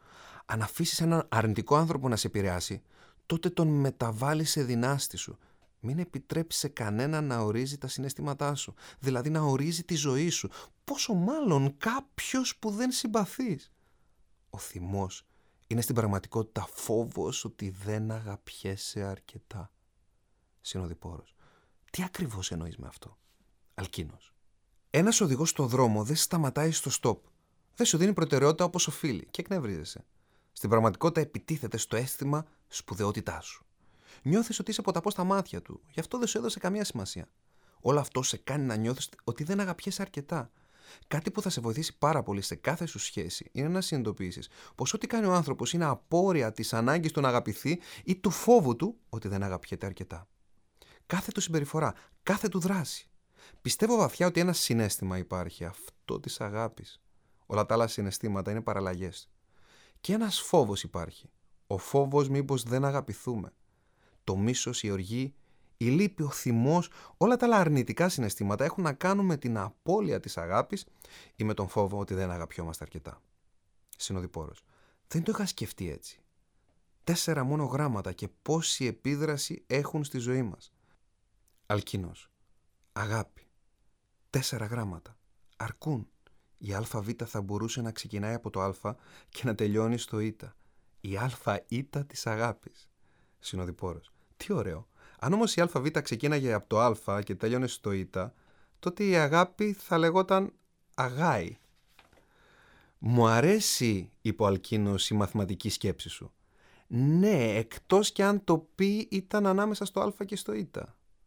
[0.46, 2.82] Αν αφήσεις έναν αρνητικό άνθρωπο να σε επηρεάσει,
[3.26, 5.38] τότε τον μεταβάλεις σε δυνάστη σου.
[5.86, 8.74] Μην επιτρέψει σε κανένα να ορίζει τα συναισθήματά σου.
[9.00, 10.50] Δηλαδή να ορίζει τη ζωή σου.
[10.84, 13.72] Πόσο μάλλον κάποιος που δεν συμπαθείς.
[14.50, 15.26] Ο θυμός
[15.68, 19.72] είναι στην πραγματικότητα φόβος ότι δεν αγαπιέσαι αρκετά.
[20.62, 21.36] Συνοδοιπόρος.
[21.92, 23.18] Τι ακριβώς εννοείς με αυτό;
[23.74, 24.34] Αλκίνος.
[24.90, 27.26] Ένας οδηγός στο δρόμο δεν σταματάει στο στόπ.
[27.76, 30.06] Δεν σου δίνει προτεραιότητα όπως οφείλει και εκνευρίζεσαι.
[30.52, 33.65] Στην πραγματικότητα επιτίθεται στο αίσθημα σπουδαιότητάς σου.
[34.24, 37.30] Νιώθεις ότι είσαι ποταπός στα μάτια του, γι' αυτό δεν σου έδωσε καμία σημασία.
[37.82, 40.52] Όλο αυτό σε κάνει να νιώθεις ότι δεν αγαπιέσαι αρκετά
[41.08, 44.94] Κάτι που θα σε βοηθήσει πάρα πολύ σε κάθε σου σχέση είναι να συνειδητοποιήσεις πως
[44.94, 48.98] ό,τι κάνει ο άνθρωπος είναι απόρρια της ανάγκης του να αγαπηθεί ή του φόβου του
[49.10, 50.28] ότι δεν αγαπιέται αρκετά.
[51.06, 51.94] Κάθε του συμπεριφορά,
[52.24, 53.10] κάθε του δράση.
[53.62, 57.02] Πιστεύω βαθιά ότι ένα συνέστημα υπάρχει, αυτό της αγάπης.
[57.46, 59.30] Όλα τα άλλα συναισθήματα είναι παραλλαγές.
[60.02, 61.30] Και ένας φόβος υπάρχει.
[61.68, 63.54] Ο φόβος μήπως δεν αγαπηθούμε.
[64.26, 65.34] Το μίσος, η οργή,
[65.78, 70.20] η λύπη, ο θυμός, όλα τα άλλα αρνητικά συναισθήματα έχουν να κάνουν με την απώλεια
[70.20, 70.86] της αγάπης
[71.36, 73.22] ή με τον φόβο ότι δεν αγαπιόμαστε αρκετά.
[73.98, 74.64] Συνοδοιπόρος.
[75.08, 76.20] Δεν το είχα σκεφτεί έτσι.
[77.04, 80.74] Τέσσερα μόνο γράμματα και πόση επίδραση έχουν στη ζωή μας.
[81.66, 82.30] Αλκίνος.
[82.94, 83.48] Αγάπη.
[84.30, 85.18] Τέσσερα γράμματα.
[85.56, 86.08] Αρκούν.
[86.58, 88.96] Η ΑΒ θα μπορούσε να ξεκινάει από το Α
[89.30, 90.36] και να τελειώνει στο Ι.
[91.02, 92.90] Η ΑΙ της αγάπης.
[93.40, 94.15] Συνοδοιπόρος.
[94.38, 94.88] Τι ωραίο.
[95.20, 98.10] Αν όμως η ΑΒ ξεκίναγε από το Α και τέλειωνε στο Ι,
[98.80, 100.54] τότε η αγάπη θα λεγόταν
[100.96, 101.58] αγάη.
[102.98, 106.34] Μου αρέσει, είπε ο Αλκίνος, η μαθηματική σκέψη σου.
[106.88, 110.70] Ναι, εκτός και αν το πι ήταν ανάμεσα στο α και στο Ι.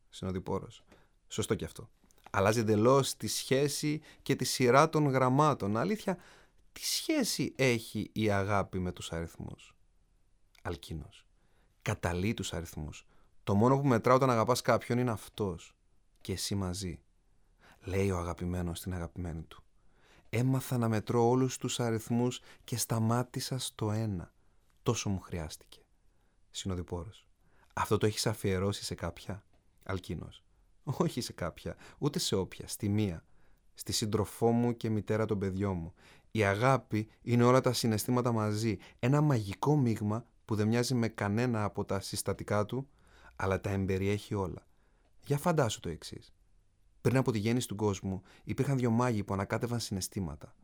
[0.08, 0.84] Συνοδοιπόρος.
[1.28, 1.88] Σωστό και αυτό.
[2.30, 5.76] Αλλάζει εντελώς τη σχέση και τη σειρά των γραμμάτων.
[5.76, 6.18] Αλήθεια,
[6.72, 9.74] τι σχέση έχει η αγάπη με τους αριθμούς;
[10.62, 11.27] Αλκίνος.
[11.88, 13.06] Καταλύει τους αριθμούς.
[13.44, 15.74] Το μόνο που μετράω όταν αγαπάς κάποιον είναι αυτός.
[16.20, 17.00] Και εσύ μαζί.
[17.84, 19.62] Λέει ο αγαπημένος στην αγαπημένη του.
[20.28, 24.32] Έμαθα να μετρώ όλους τους αριθμούς και σταμάτησα στο ένα.
[24.82, 25.80] Τόσο μου χρειάστηκε.
[26.50, 27.26] Συνοδοιπόρος.
[27.72, 29.44] Αυτό το έχεις αφιερώσει σε κάποια;
[29.82, 30.44] Αλκίνος.
[30.84, 33.24] Όχι σε κάποια, ούτε σε όποια, στη μία.
[33.74, 35.94] στη σύντροφό μου και μητέρα των παιδιών μου.
[36.30, 38.76] Η αγάπη είναι όλα τα συναισθήματα μαζί.
[38.98, 42.88] Ένα μαγικό μείγμα που δεν μοιάζει με κανένα από τα συστατικά του,
[43.36, 44.66] αλλά τα εμπεριέχει όλα.
[45.24, 46.34] Για φαντάσου το εξής.
[47.00, 50.54] Πριν από τη γέννηση του κόσμου, υπήρχαν δύο μάγοι που ανακάτευαν συναισθήματα.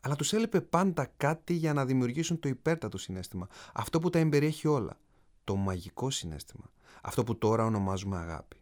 [0.00, 3.48] Αλλά τους έλειπε πάντα κάτι για να δημιουργήσουν το υπέρτατο συνέστημα.
[3.74, 4.98] Αυτό που τα εμπεριέχει όλα.
[5.44, 6.70] Το μαγικό συνέστημα.
[7.02, 8.56] Αυτό που τώρα ονομάζουμε αγάπη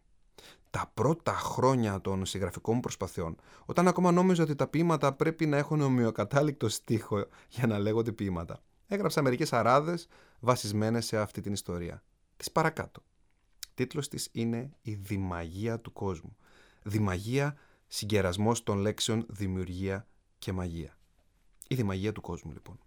[0.69, 5.57] τα πρώτα χρόνια των συγγραφικών μου προσπαθειών, όταν ακόμα νόμιζα ότι τα ποίηματα πρέπει να
[5.57, 10.07] έχουν ομοιοκατάληκτο στίχο για να λέγονται ποίηματα, έγραψα μερικές αράδες
[10.41, 12.03] βασισμένες σε αυτή την ιστορία.
[12.37, 13.03] Τι παρακάτω.
[13.73, 16.35] Τίτλος της είναι «Η δημαγία του κόσμου».
[16.83, 20.07] Δημαγία, συγκερασμός των λέξεων δημιουργία
[20.39, 20.97] και μαγεία.
[21.67, 22.79] Η δημαγία του κόσμου λοιπόν.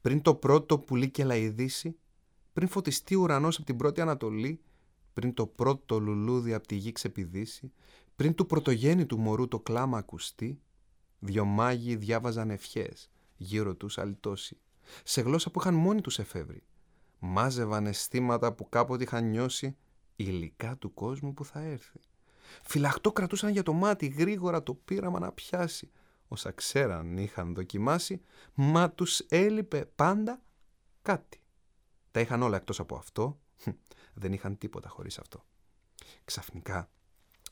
[0.00, 1.96] Πριν το πρώτο πουλί και λαϊδίσει,
[2.52, 4.60] πριν φωτιστεί ο ουρανός από την πρώτη Ανατολή,
[5.12, 7.72] πριν το πρώτο λουλούδι από τη γη ξεπηδήσει,
[8.16, 10.60] πριν του πρωτογέννητου μωρού το κλάμα ακουστεί,
[11.18, 14.56] δυο μάγοι διάβαζαν ευχές, γύρω τους αλυτώσει,
[15.04, 16.62] σε γλώσσα που είχαν μόνοι τους εφεύρει.
[17.18, 19.76] Μάζευαν αισθήματα που κάποτε είχαν νιώσει
[20.16, 22.00] υλικά του κόσμου που θα έρθει.
[22.62, 25.90] Φυλαχτό κρατούσαν για το μάτι γρήγορα το πείραμα να πιάσει.
[26.28, 28.20] Όσα ξέραν είχαν δοκιμάσει,
[28.54, 30.42] μα τους έλειπε πάντα
[31.02, 31.42] κάτι.
[32.10, 33.40] Τα είχαν όλα εκτός από αυτό
[34.14, 35.44] δεν είχαν τίποτα χωρίς αυτό.
[36.24, 36.90] Ξαφνικά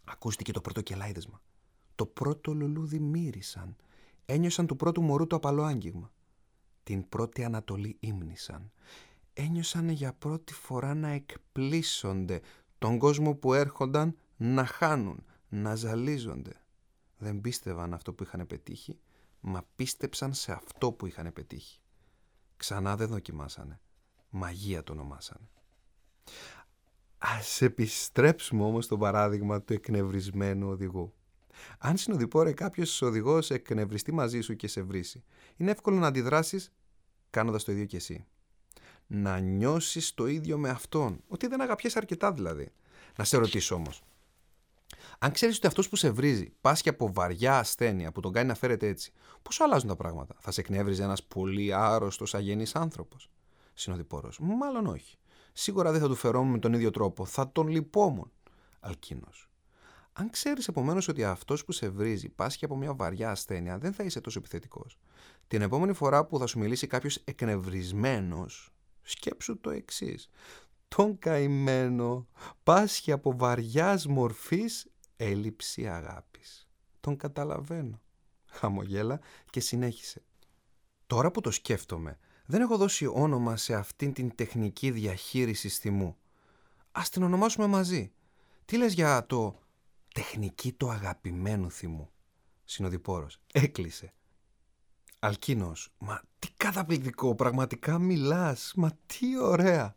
[0.05, 1.43] ακούστηκε το πρώτο κελάιδεσμα.
[1.95, 3.77] Το πρώτο λουλούδι μύρισαν.
[4.25, 6.13] Ένιωσαν του πρώτου μωρού το απαλό άγγιγμα.
[6.87, 8.73] Την πρώτη Ανατολή ύμνησαν.
[9.33, 12.41] Ένιωσαν για πρώτη φορά να εκπλήσονται
[12.79, 16.53] τον κόσμο που έρχονταν να χάνουν, να ζαλίζονται.
[17.19, 18.99] Δεν πίστευαν αυτό που είχαν πετύχει,
[19.41, 21.81] μα πίστεψαν σε αυτό που είχαν πετύχει.
[22.57, 23.81] Ξανά δεν δοκιμάσανε.
[24.31, 25.49] Μαγεία το ονομάσανε.
[27.19, 31.15] Ας επιστρέψουμε όμως στο παράδειγμα του εκνευρισμένου οδηγού.
[31.79, 35.25] Αν συνοδοιπόρε κάποιος οδηγός εκνευριστεί μαζί σου και σε βρήσει,
[35.57, 36.73] είναι εύκολο να αντιδράσεις
[37.31, 38.27] κάνοντας το ίδιο κι εσύ.
[39.07, 42.73] Να νιώσεις το ίδιο με αυτόν, ότι δεν αγαπιέσαι αρκετά δηλαδή.
[43.17, 44.03] Να σε ρωτήσω όμως,
[45.19, 48.55] αν ξέρεις ότι αυτός που σε βρίζει πάσχει από βαριά ασθένεια που τον κάνει να
[48.55, 53.31] φέρεται έτσι, πώ αλλάζουν τα πράγματα; Θα σε εκνεύριζε ένας πολύ άρρωστος αγενής άνθρωπος;
[53.75, 54.39] Συνοδοιπόρος.
[54.41, 55.17] Μάλλον όχι
[55.57, 57.25] σίγουρα δεν θα του φερόμουν με τον ίδιο τρόπο.
[57.25, 58.33] Θα τον λυπόμουν.
[58.81, 59.46] Αλκίνος.
[60.19, 64.05] Αν ξέρεις επομένως ότι αυτός που σε βρίζει πάσχει από μια βαριά ασθένεια, δεν θα
[64.05, 64.99] είσαι τόσο επιθετικός.
[65.47, 70.29] Την επόμενη φορά που θα σου μιλήσει κάποιος εκνευρισμένος, σκέψου το εξής.
[70.89, 72.27] Τον καημένο
[72.63, 76.69] πάσχει από βαριάς μορφής έλλειψη αγάπης.
[77.01, 78.01] Τον καταλαβαίνω.
[78.47, 80.23] Χαμογέλα και συνέχισε.
[81.07, 86.17] Τώρα που το σκέφτομαι, δεν έχω δώσει όνομα σε αυτήν την τεχνική διαχείριση θυμού.
[86.93, 88.13] Ας την ονομάσουμε μαζί.
[88.65, 89.61] Τι λες για το
[90.17, 92.11] τεχνική του αγαπημένου θυμού.
[92.65, 93.41] Συνοδοιπόρος.
[93.53, 94.13] Έκλεισε.
[95.19, 95.95] Αλκίνος.
[95.99, 97.35] Μα τι καταπληκτικό.
[97.35, 98.73] Πραγματικά μιλάς.
[98.77, 99.97] Μα τι ωραία.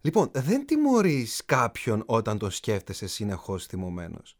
[0.00, 4.36] Λοιπόν, δεν τιμωρείς κάποιον όταν το σκέφτεσαι συνεχώς θυμωμένος.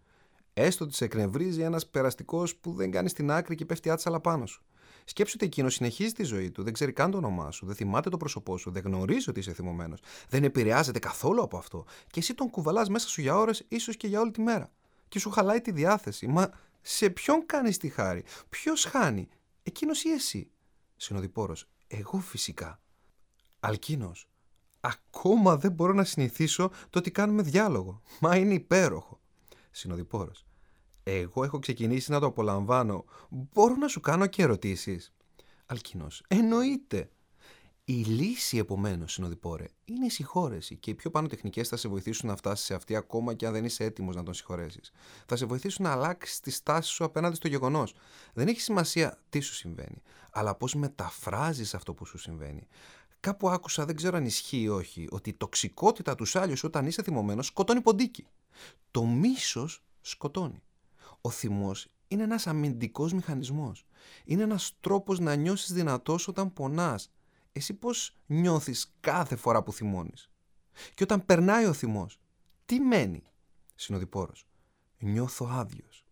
[0.53, 4.47] Έστω ότι σε εκνευρίζει ένας περαστικός που δεν κάνει στην άκρη και πέφτει άτσαλα πάνω
[4.47, 4.63] σου.
[5.09, 8.11] Σκέψου ότι εκείνος συνεχίζει τη ζωή του, δεν ξέρει καν το όνομά σου, δεν θυμάται
[8.11, 12.35] το πρόσωπό σου, δεν γνωρίζει ότι είσαι θυμωμένος, δεν επηρεάζεται καθόλου από αυτό και εσύ
[12.35, 14.73] τον κουβαλάς μέσα σου για ώρες, ίσως και για όλη τη μέρα.
[15.09, 16.27] Και σου χαλάει τη διάθεση.
[16.27, 16.51] Μα
[16.81, 19.29] σε ποιον κάνεις τη χάρη, ποιος χάνει,
[19.63, 20.51] εκείνος ή εσύ;
[20.97, 22.81] Συνοδοιπόρος, εγώ φυσικά.
[23.61, 24.29] Αλκίνος,
[24.81, 28.03] ακόμα δεν μπορώ να συνηθίσω το ότι κάνουμε διάλογο.
[28.21, 29.21] Μα είναι υπέροχο.
[29.71, 30.48] Συνοδοιπόρος.
[31.11, 33.05] Εγώ έχω ξεκινήσει να το απολαμβάνω.
[33.29, 35.13] Μπορώ να σου κάνω και ερωτήσεις.
[35.67, 36.23] Αλκίνος.
[36.29, 37.11] Εννοείται.
[37.85, 42.29] Η λύση, επομένως, συνοδοιπόρε, είναι η συγχώρεση και οι πιο πάνω τεχνικές θα σε βοηθήσουν
[42.29, 44.93] να φτάσεις σε αυτή ακόμα και αν δεν είσαι έτοιμος να τον συγχωρέσεις.
[45.27, 47.95] Θα σε βοηθήσουν να αλλάξεις τη στάση σου απέναντι στο γεγονός.
[48.35, 50.03] Δεν έχει σημασία τι σου συμβαίνει,
[50.33, 52.67] αλλά πώς μεταφράζεις αυτό που σου συμβαίνει.
[53.21, 57.03] Κάπου άκουσα, δεν ξέρω αν ισχύει ή όχι, ότι η τοξικότητα τους άλλους όταν είσαι
[57.03, 58.27] θυμωμένος σκοτώνει ποντίκι.
[58.91, 60.63] Το μίσος σκοτώνει.
[61.29, 63.87] Ο θυμός είναι ένας αμυντικός μηχανισμός.
[64.25, 67.11] Είναι ένας τρόπος να νιώσεις δυνατός όταν πονάς.
[67.53, 70.31] Εσύ πώς νιώθεις κάθε φορά που θυμώνεις;
[70.95, 72.21] Και όταν περνάει ο θυμός,
[72.65, 73.23] τι μένει;
[73.75, 74.47] Συνοδοιπόρος.
[74.99, 76.05] Νιώθω άδειος.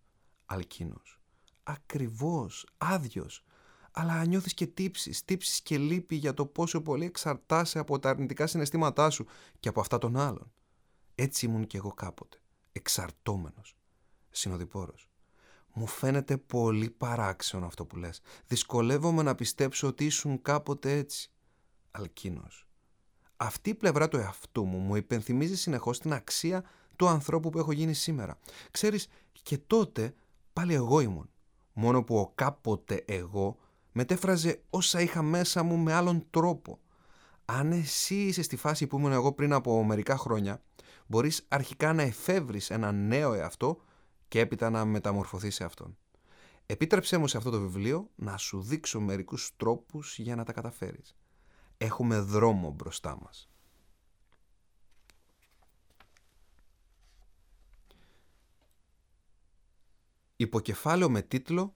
[0.46, 1.20] Αλκίνος.
[1.62, 3.44] Ακριβώς άδειος.
[3.92, 8.46] Αλλά νιώθεις και τύψεις, τύψεις και λύπη για το πόσο πολύ εξαρτάσαι από τα αρνητικά
[8.46, 9.26] συναισθήματά σου
[9.60, 10.52] και από αυτά των άλλων.
[11.14, 12.40] Έτσι ήμουν κι εγώ κάποτε,
[12.72, 13.76] εξαρτώμενος
[14.38, 15.08] συνοδοιπόρος.
[15.72, 18.20] Μου φαίνεται πολύ παράξενο αυτό που λες.
[18.46, 21.30] Δυσκολεύομαι να πιστέψω ότι ήσουν κάποτε έτσι.
[21.90, 22.66] Αλκίνος.
[23.36, 26.64] Αυτή η πλευρά του εαυτού μου μου υπενθυμίζει συνεχώς την αξία
[26.96, 28.38] του ανθρώπου που έχω γίνει σήμερα.
[28.70, 29.08] Ξέρεις,
[29.42, 30.14] και τότε
[30.56, 31.30] Πάλι εγώ ήμουν.
[31.72, 33.56] Μόνο που ο κάποτε εγώ
[33.92, 36.78] μετέφραζε όσα είχα μέσα μου με άλλον τρόπο.
[37.44, 40.62] Αν εσύ είσαι στη φάση που ήμουν εγώ πριν από μερικά χρόνια,
[41.06, 43.80] μπορείς αρχικά να εφεύρεις ένα νέο εαυτό
[44.36, 45.98] και έπειτα να μεταμορφωθεί σε αυτόν.
[46.66, 51.16] Επίτρεψέ μου σε αυτό το βιβλίο να σου δείξω μερικούς τρόπους για να τα καταφέρεις.
[51.78, 53.50] Έχουμε δρόμο μπροστά μας.
[60.36, 61.74] Υποκεφάλαιο με τίτλο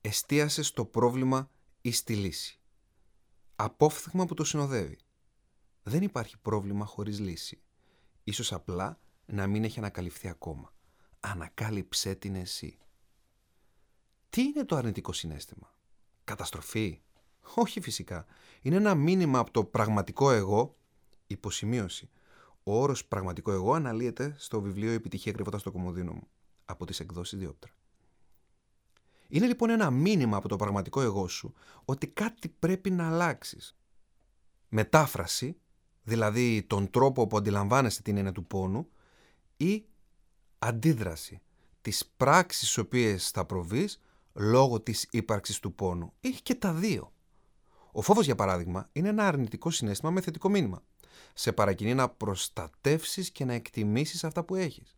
[0.00, 1.50] «Εστίασε στο πρόβλημα
[1.80, 2.60] ή στη λύση».
[3.56, 4.98] Απόφθεγμα που το συνοδεύει.
[5.82, 7.62] Δεν υπάρχει πρόβλημα χωρίς λύση.
[8.24, 10.75] Ίσως απλά να μην έχει ανακαλυφθεί ακόμα.
[11.28, 12.78] Ανακάλυψέ την εσύ.
[14.30, 15.74] Τι είναι το αρνητικό συνέστημα;
[16.24, 17.00] Καταστροφή;
[17.54, 18.26] Όχι φυσικά.
[18.62, 20.76] Είναι ένα μήνυμα από το πραγματικό εγώ,
[21.26, 22.10] υποσημείωση.
[22.62, 26.28] Ο όρος πραγματικό εγώ αναλύεται στο βιβλίο «Επιτυχία κρυβότα στο κομμωδίνο μου»
[26.64, 27.72] από τις εκδόσεις Διόπτρα.
[29.28, 31.54] Είναι λοιπόν ένα μήνυμα από το πραγματικό εγώ σου
[31.84, 33.76] ότι κάτι πρέπει να αλλάξεις.
[34.68, 35.60] Μετάφραση,
[36.02, 38.88] δηλαδή τον τρόπο που αντιλαμβάνεσαι την έννοια του πόνου
[39.56, 39.84] ή
[40.58, 41.40] αντίδραση,
[41.82, 44.00] τις πράξεις στις οποίες θα προβείς
[44.32, 46.12] λόγω της ύπαρξης του πόνου.
[46.20, 47.12] Έχει και τα δύο.
[47.92, 50.82] Ο φόβος, για παράδειγμα, είναι ένα αρνητικό συνέστημα με θετικό μήνυμα.
[51.34, 54.96] Σε παρακινεί να προστατεύσεις και να εκτιμήσεις αυτά που έχεις.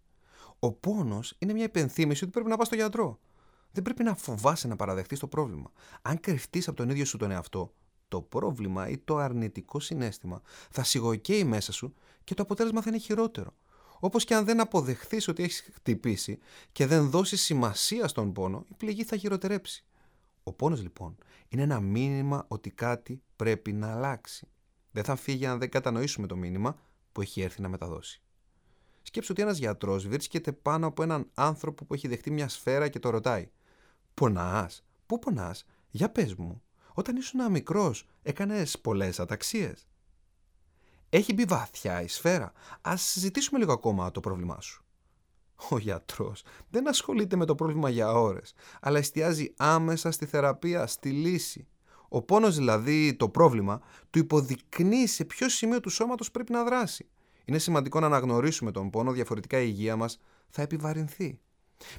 [0.58, 3.18] Ο πόνος είναι μια υπενθύμηση ότι πρέπει να πας στο γιατρό.
[3.72, 5.72] Δεν πρέπει να φοβάσαι να παραδεχτείς το πρόβλημα.
[6.02, 7.74] Αν κρυφτείς από τον ίδιο σου τον εαυτό,
[8.08, 11.94] το πρόβλημα ή το αρνητικό συνέστημα θα σιγοκαίει μέσα σου
[12.24, 13.54] και το αποτέλεσμα θα είναι χειρότερο.
[14.00, 16.38] Όπως και αν δεν αποδεχθείς ότι έχεις χτυπήσει
[16.72, 19.84] και δεν δώσεις σημασία στον πόνο, η πληγή θα χειροτερέψει.
[20.42, 21.16] Ο πόνος λοιπόν
[21.48, 24.48] είναι ένα μήνυμα ότι κάτι πρέπει να αλλάξει.
[24.90, 26.78] Δεν θα φύγει αν δεν κατανοήσουμε το μήνυμα
[27.12, 28.22] που έχει έρθει να μεταδώσει.
[29.02, 32.98] Σκέψου ότι ένας γιατρός βρίσκεται πάνω από έναν άνθρωπο που έχει δεχτεί μια σφαίρα και
[32.98, 33.50] το ρωτάει
[34.14, 39.88] «Πονάς, πού πονάς, για πες μου, όταν ήσουν μικρός έκανες πολλές αταξίες»
[41.10, 42.52] Έχει μπει βαθιά η σφαίρα.
[42.88, 44.82] Α συζητήσουμε λίγο ακόμα το πρόβλημά σου.
[45.70, 51.10] Ο γιατρός δεν ασχολείται με το πρόβλημα για ώρες, αλλά εστιάζει άμεσα στη θεραπεία, στη
[51.10, 51.66] λύση.
[52.08, 53.80] Ο πόνος δηλαδή, το πρόβλημα,
[54.10, 57.08] του υποδεικνύει σε ποιο σημείο του σώματος πρέπει να δράσει.
[57.44, 61.38] Είναι σημαντικό να αναγνωρίσουμε τον πόνο, διαφορετικά η υγεία μας θα επιβαρυνθεί.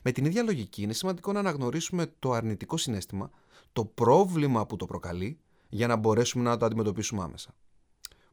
[0.01, 3.29] Με την ίδια λογική είναι σημαντικό να αναγνωρίσουμε το αρνητικό συνέστημα,
[3.73, 5.39] το πρόβλημα που το προκαλεί,
[5.69, 7.55] για να μπορέσουμε να το αντιμετωπίσουμε άμεσα.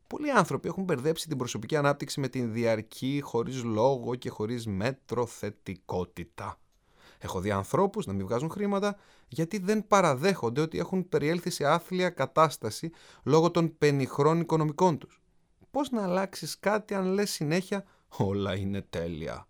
[0.07, 5.27] Πολλοί άνθρωποι έχουν μπερδέψει την προσωπική ανάπτυξη με την διαρκή, χωρίς λόγο και χωρίς μέτρο
[5.27, 6.61] θετικότητα.
[7.19, 8.97] Έχω δει ανθρώπους να μην βγάζουν χρήματα
[9.29, 12.91] γιατί δεν παραδέχονται ότι έχουν περιέλθει σε άθλια κατάσταση
[13.23, 15.23] λόγω των πενιχρών οικονομικών τους.
[15.71, 19.49] Πώς να αλλάξεις κάτι αν λες συνέχεια Όλα είναι τέλεια.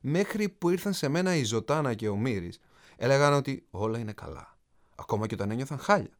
[0.00, 2.58] Μέχρι που ήρθαν σε μένα η Ζωτάνα και ο Μύρης,
[2.96, 4.58] έλεγαν ότι όλα είναι καλά.
[4.94, 6.18] Ακόμα και όταν ένιωθαν χάλια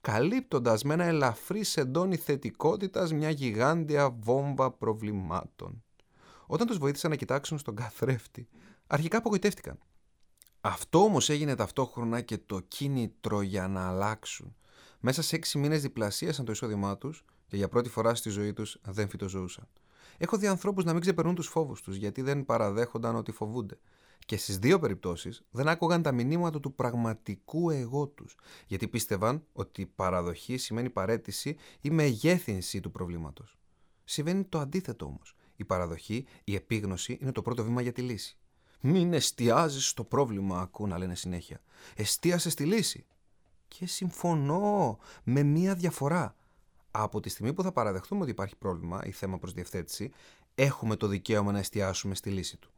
[0.00, 5.82] καλύπτοντας με ένα ελαφρύ σεντόνι θετικότητας μια γιγάντια βόμβα προβλημάτων.
[6.46, 8.48] Όταν τους βοήθησα να κοιτάξουν στον καθρέφτη,
[8.86, 9.78] αρχικά απογοητεύτηκαν.
[10.60, 14.54] Αυτό όμως έγινε ταυτόχρονα και το κίνητρο για να αλλάξουν.
[15.00, 18.78] Μέσα σε έξι μήνες διπλασίασαν το εισόδημά τους και για πρώτη φορά στη ζωή τους
[18.82, 19.68] δεν φυτοζωούσαν.
[20.18, 23.78] Έχω δει ανθρώπους να μην ξεπερνούν τους φόβους τους γιατί δεν παραδέχονταν ότι φοβούνται.
[24.26, 29.80] Και στις δύο περιπτώσεις δεν άκουγαν τα μηνύματα του πραγματικού εγώ τους, γιατί πίστευαν ότι
[29.80, 33.58] η παραδοχή σημαίνει παρέτηση ή μεγέθυνση του προβλήματος.
[34.04, 35.34] Συμβαίνει το αντίθετο όμως.
[35.56, 38.38] Η παραδοχή, η επίγνωση είναι το πρώτο βήμα για τη λύση.
[38.80, 41.60] Μην εστιάζεις στο πρόβλημα, ακούν να λένε συνέχεια.
[41.94, 43.04] Εστίασες στη λύση.
[43.68, 46.36] Και συμφωνώ με μία διαφορά.
[46.90, 50.10] Από τη στιγμή που θα παραδεχτούμε ότι υπάρχει πρόβλημα ή θέμα προς διευθέτηση,
[50.54, 52.70] έχουμε το δικαίωμα να εστιάσουμε στη λύση του.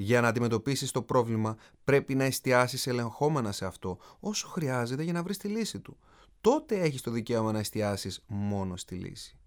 [0.00, 5.22] Για να αντιμετωπίσεις το πρόβλημα, πρέπει να εστιάσεις ελεγχόμενα σε αυτό όσο χρειάζεται για να
[5.22, 5.96] βρεις τη λύση του.
[6.40, 9.38] Τότε έχεις το δικαίωμα να εστιάσεις μόνο στη λύση.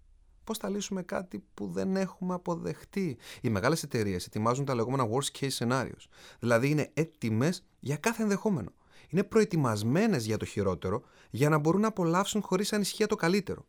[0.44, 5.38] Πώς θα λύσουμε κάτι που δεν έχουμε αποδεχτεί; Οι μεγάλες εταιρείες ετοιμάζουν τα λεγόμενα worst
[5.38, 6.06] case scenarios.
[6.38, 8.72] Δηλαδή είναι έτοιμες για κάθε ενδεχόμενο.
[9.08, 13.66] Είναι προετοιμασμένες για το χειρότερο για να μπορούν να απολαύσουν χωρίς ανησυχία το καλύτερο.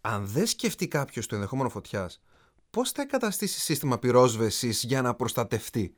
[0.00, 2.22] Αν δεν σκεφτεί κάποιος το ενδεχόμενο φωτιάς,
[2.72, 5.94] πώς θα εγκαταστήσει σύστημα πυρόσβεσης για να προστατευτεί;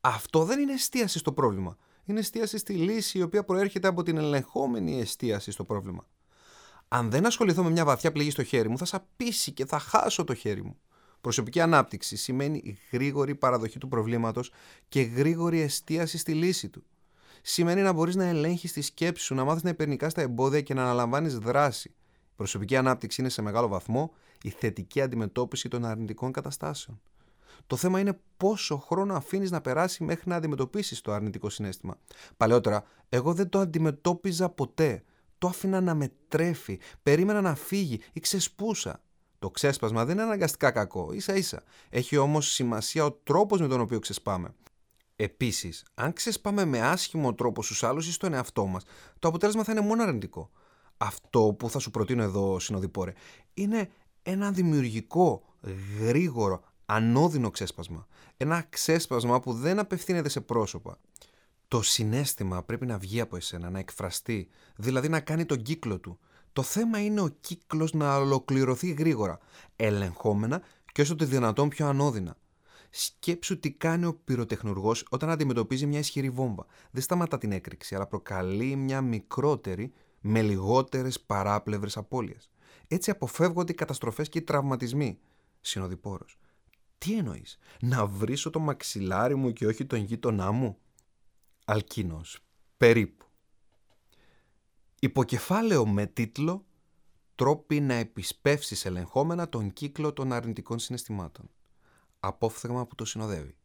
[0.00, 1.76] Αυτό δεν είναι εστίαση στο πρόβλημα.
[2.04, 6.06] Είναι εστίαση στη λύση η οποία προέρχεται από την ελεγχόμενη εστίαση στο πρόβλημα.
[6.88, 10.24] Αν δεν ασχοληθώ με μια βαθιά πληγή στο χέρι μου, θα σαπίσει και θα χάσω
[10.24, 10.76] το χέρι μου.
[11.20, 14.52] Προσωπική ανάπτυξη σημαίνει γρήγορη παραδοχή του προβλήματος
[14.88, 16.84] και γρήγορη εστίαση στη λύση του.
[17.42, 20.74] Σημαίνει να μπορείς να ελέγχεις τη σκέψη σου, να μάθεις να υπερνικάς τα εμπόδια και
[20.74, 21.94] να αναλαμβάνεις δράση.
[22.36, 24.12] Προσωπική ανάπτυξη είναι σε μεγάλο βαθμό
[24.42, 27.00] η θετική αντιμετώπιση των αρνητικών καταστάσεων.
[27.66, 31.98] Το θέμα είναι πόσο χρόνο αφήνεις να περάσει μέχρι να αντιμετωπίσεις το αρνητικό συνέστημα.
[32.36, 35.02] Παλαιότερα, εγώ δεν το αντιμετώπιζα ποτέ.
[35.38, 39.02] Το άφηνα να με τρέφει, περίμενα να φύγει ή ξεσπούσα.
[39.38, 41.62] Το ξέσπασμα δεν είναι αναγκαστικά κακό, ίσα ίσα.
[41.88, 44.54] Έχει όμως σημασία ο τρόπος με τον οποίο ξεσπάμε.
[45.16, 48.84] Επίσης, αν ξεσπάμε με άσχημο τρόπο στους άλλους ή στον εαυτό μας,
[49.18, 50.50] το αποτέλεσμα θα είναι μόνο αρνητικό.
[50.96, 53.12] Αυτό που θα σου προτείνω εδώ, συνοδοιπόρε,
[53.54, 53.90] είναι
[54.22, 55.42] ένα δημιουργικό,
[56.00, 58.06] γρήγορο, ανώδυνο ξέσπασμα.
[58.36, 60.98] Ένα ξέσπασμα που δεν απευθύνεται σε πρόσωπα.
[61.68, 66.18] Το συνέστημα πρέπει να βγει από εσένα, να εκφραστεί, δηλαδή να κάνει τον κύκλο του.
[66.52, 69.38] Το θέμα είναι ο κύκλος να ολοκληρωθεί γρήγορα,
[69.76, 70.62] ελεγχόμενα
[70.92, 72.36] και όσο το δυνατόν πιο ανώδυνα.
[72.90, 76.66] Σκέψου τι κάνει ο πυροτεχνουργός όταν αντιμετωπίζει μια ισχυρή βόμβα.
[76.90, 82.51] Δεν σταματά την έκρηξη, αλλά προκαλεί μια μικρότερη με λιγότερες παράπλευρες απώλειες.
[82.94, 85.18] Έτσι αποφεύγονται οι καταστροφές και οι τραυματισμοί.
[85.60, 86.38] Συνοδοιπόρος.
[86.98, 90.78] Τι εννοείς, να βρίσω το μαξιλάρι μου και όχι τον γείτονά μου;
[91.64, 92.38] Αλκίνος.
[92.76, 93.26] Περίπου.
[95.00, 96.66] Υποκεφάλαιο με τίτλο
[97.34, 101.50] «Τρόποι να επισπεύσεις ελεγχόμενα τον κύκλο των αρνητικών συναισθημάτων».
[102.20, 103.56] Απόφθεγμα που το συνοδεύει.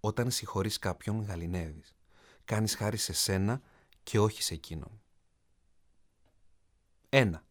[0.00, 1.96] Όταν συγχωρείς κάποιον γαλινεύεις.
[2.44, 3.60] Κάνεις χάρη σε σένα
[4.02, 5.02] και όχι σε εκείνον.
[7.08, 7.44] 1.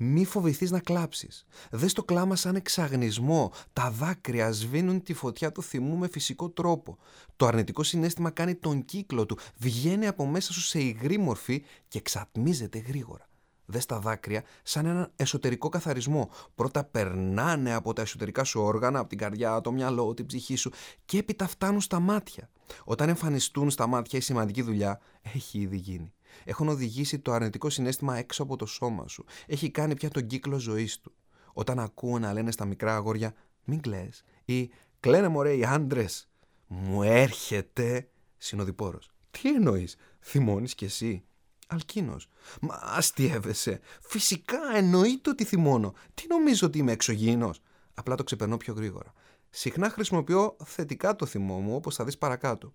[0.00, 1.46] Μη φοβηθείς να κλάψεις.
[1.70, 3.52] Δες το κλάμα σαν εξαγνισμό.
[3.72, 6.98] Τα δάκρυα σβήνουν τη φωτιά του θυμού με φυσικό τρόπο.
[7.36, 11.98] Το αρνητικό συνέστημα κάνει τον κύκλο του, βγαίνει από μέσα σου σε υγρή μορφή και
[11.98, 13.28] εξατμίζεται γρήγορα.
[13.64, 16.30] Δες τα δάκρυα σαν έναν εσωτερικό καθαρισμό.
[16.54, 20.70] Πρώτα περνάνε από τα εσωτερικά σου όργανα, από την καρδιά, το μυαλό, την ψυχή σου
[21.04, 22.50] και έπειτα φτάνουν στα μάτια.
[22.84, 25.00] Όταν εμφανιστούν στα μάτια η σημαντική δουλειά,
[25.34, 26.12] έχει ήδη γίνει.
[26.44, 29.24] Έχουν οδηγήσει το αρνητικό συνέστημα έξω από το σώμα σου.
[29.46, 31.12] Έχει κάνει πια τον κύκλο ζωής του.
[31.52, 33.34] Όταν ακούω να λένε στα μικρά αγόρια
[33.64, 34.08] Μην κλε
[34.44, 34.70] ή
[35.00, 36.28] Κλαίνε μωρέ οι άντρες.
[36.66, 39.10] Μου έρχεται συνοδοιπόρος.
[39.30, 41.24] Τι εννοείς, θυμώνεις κι εσύ;
[41.66, 42.28] Αλκίνος.
[42.60, 43.80] Μα αστείευεσαι.
[44.00, 45.94] Φυσικά εννοείται ότι θυμώνω.
[46.14, 47.60] Τι νομίζω ότι είμαι εξωγήινος.
[47.94, 49.12] Απλά το ξεπερνώ πιο γρήγορα.
[49.50, 52.74] Συχνά χρησιμοποιώ θετικά το θυμό μου, όπως θα δεις παρακάτω.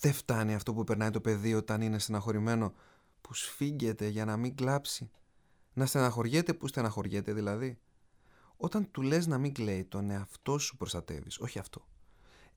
[0.00, 2.74] Δεν φτάνει αυτό που περνάει το παιδί όταν είναι στεναχωρημένο
[3.22, 5.10] που σφίγγεται για να μην κλάψει.
[5.72, 7.78] Να στεναχωριέται που στεναχωριέται δηλαδή.
[8.56, 11.86] Όταν του λες να μην κλαίει, τον εαυτό σου προστατεύεις, όχι αυτό.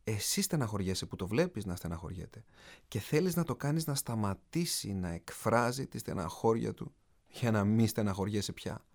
[0.04, 2.44] Εσύ στεναχωριέσαι που το βλέπεις να στεναχωριέται
[2.88, 6.94] και θέλεις να το κάνεις να σταματήσει να εκφράζει τη στεναχώρια του
[7.28, 8.86] για να μην στεναχωριέσαι πια.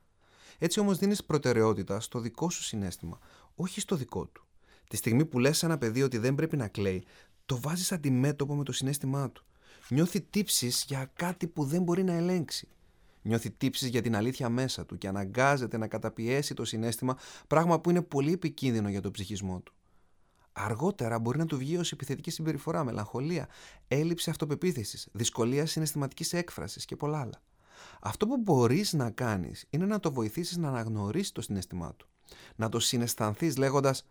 [0.59, 3.19] Έτσι όμως δίνεις προτεραιότητα στο δικό σου συνέστημα,
[3.55, 4.47] όχι στο δικό του.
[4.89, 7.05] Τη στιγμή που λες σε ένα παιδί ότι δεν πρέπει να κλαίει,
[7.47, 9.45] το βάζεις αντιμέτωπο με το συνέστημά του.
[9.91, 12.69] Νιώθει τύψεις για κάτι που δεν μπορεί να ελέγξει.
[13.23, 17.17] Νιώθει τύψεις για την αλήθεια μέσα του και αναγκάζεται να καταπιέσει το συνέστημα,
[17.47, 19.75] πράγμα που είναι πολύ επικίνδυνο για τον ψυχισμό του.
[20.53, 23.49] Αργότερα μπορεί να του βγει ως επιθετική συμπεριφορά, μελαγχολία,
[23.89, 27.43] έλλειψη αυτοπεποίθησης, δυσκολία συναισθηματικής έκφρασης και πολλά άλλα.
[28.01, 32.09] Αυτό που μπορείς να κάνεις είναι να το βοηθήσεις να αναγνωρίσεις το συνέστημά του.
[32.57, 34.05] Να το συναισθανθείς λέγοντας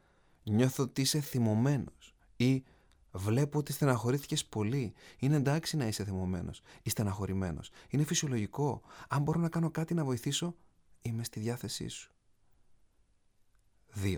[0.43, 2.63] Νιώθω ότι είσαι θυμωμένος ή
[3.11, 4.93] Βλέπω ότι στεναχωρήθηκες πολύ.
[5.19, 7.71] Είναι εντάξει να είσαι θυμωμένος ή στεναχωρημένος.
[7.89, 8.81] Είναι φυσιολογικό.
[9.09, 10.55] Αν μπορώ να κάνω κάτι να βοηθήσω,
[11.01, 12.11] είμαι στη διάθεσή σου.
[14.03, 14.17] 2.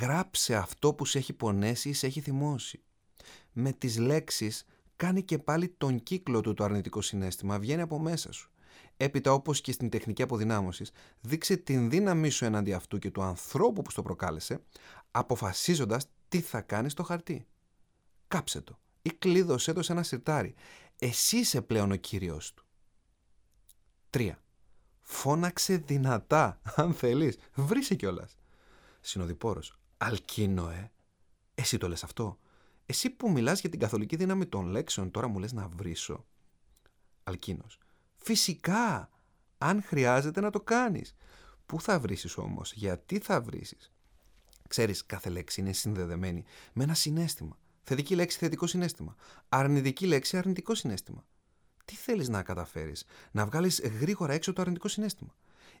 [0.00, 2.82] Γράψε αυτό που σε έχει πονέσει ή σε έχει θυμώσει.
[3.52, 4.64] Με τις λέξεις
[4.96, 8.50] κάνει και πάλι τον κύκλο του το αρνητικό συνέστημα, βγαίνει από μέσα σου.
[8.96, 10.90] Έπειτα όπως και στην τεχνική αποδυνάμωσης,
[11.20, 14.62] δείξε την δύναμή σου εναντί αυτού και του ανθρώπου που στο προκάλεσε,
[15.10, 17.46] αποφασίζοντας τι θα κάνεις στο χαρτί;
[18.28, 20.54] Κάψε το ή κλείδωσέ το σε ένα σιρτάρι.
[20.98, 22.64] Εσύ είσαι πλέον ο κύριος του.
[24.10, 24.32] 3.
[25.00, 27.38] Φώναξε δυνατά, αν θέλεις.
[27.54, 28.36] Βρήσε κιόλας.
[29.00, 29.78] Συνοδοιπόρος.
[29.96, 30.92] Αλκίνο, ε.
[31.54, 32.38] Εσύ το λες αυτό.
[32.86, 36.26] Εσύ που μιλάς για την καθολική δύναμη των λέξεων, τώρα μου λες να βρίσω.
[37.22, 37.78] Αλκίνος.
[38.16, 39.10] Φυσικά,
[39.58, 41.14] αν χρειάζεται να το κάνεις.
[41.66, 43.92] Πού θα βρίσεις όμως, γιατί θα βρίσεις.
[44.72, 47.58] Ξέρεις, κάθε λέξη είναι συνδεδεμένη με ένα συνέστημα.
[47.82, 49.16] Θετική λέξη, θετικό συνέστημα.
[49.48, 51.24] Αρνητική λέξη, αρνητικό συνέστημα.
[51.84, 55.34] Τι θέλεις να καταφέρεις, να βγάλεις γρήγορα έξω το αρνητικό συνέστημα.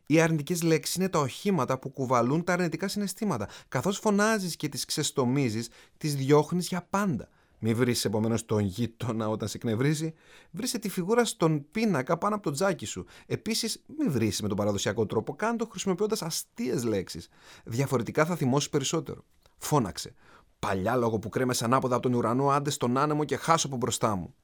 [0.06, 3.48] Οι αρνητικές λέξεις είναι τα οχήματα που κουβαλούν τα αρνητικά συναισθήματα.
[3.68, 7.28] Καθώς φωνάζεις και τις ξεστομίζεις, τις διώχνεις για πάντα.
[7.64, 10.14] Μη βρεις επομένως τον γείτονα όταν σε εκνευρίζει.
[10.50, 13.04] Βρίσκε τη φιγούρα στον πίνακα πάνω από το τζάκι σου.
[13.26, 17.28] Επίσης, μη βρεις με τον παραδοσιακό τρόπο, κάνε το χρησιμοποιώντας αστείες λέξεις.
[17.64, 19.24] Διαφορετικά θα θυμώσεις περισσότερο.
[19.58, 20.14] Φώναξε.
[20.58, 24.14] Παλιά λόγο που κρέμε ανάποδα από τον ουρανό, άντε στον άνεμο και χάσω από μπροστά
[24.16, 24.34] μου.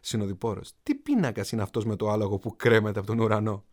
[0.00, 0.72] Συνοδοιπόρος.
[0.82, 3.64] Τι πίνακας είναι αυτός με το άλογο που κρέμεται από τον ουρανό;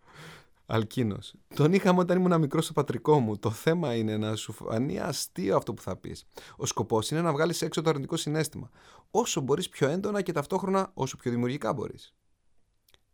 [0.65, 1.33] Αλκίνος.
[1.55, 3.37] Τον είχαμε όταν ήμουν μικρός στο πατρικό μου.
[3.37, 6.25] Το θέμα είναι να σου φανεί αστείο αυτό που θα πεις.
[6.55, 8.69] Ο σκοπός είναι να βγάλεις έξω το αρνητικό συνέστημα.
[9.11, 12.13] Όσο μπορείς πιο έντονα και ταυτόχρονα όσο πιο δημιουργικά μπορείς.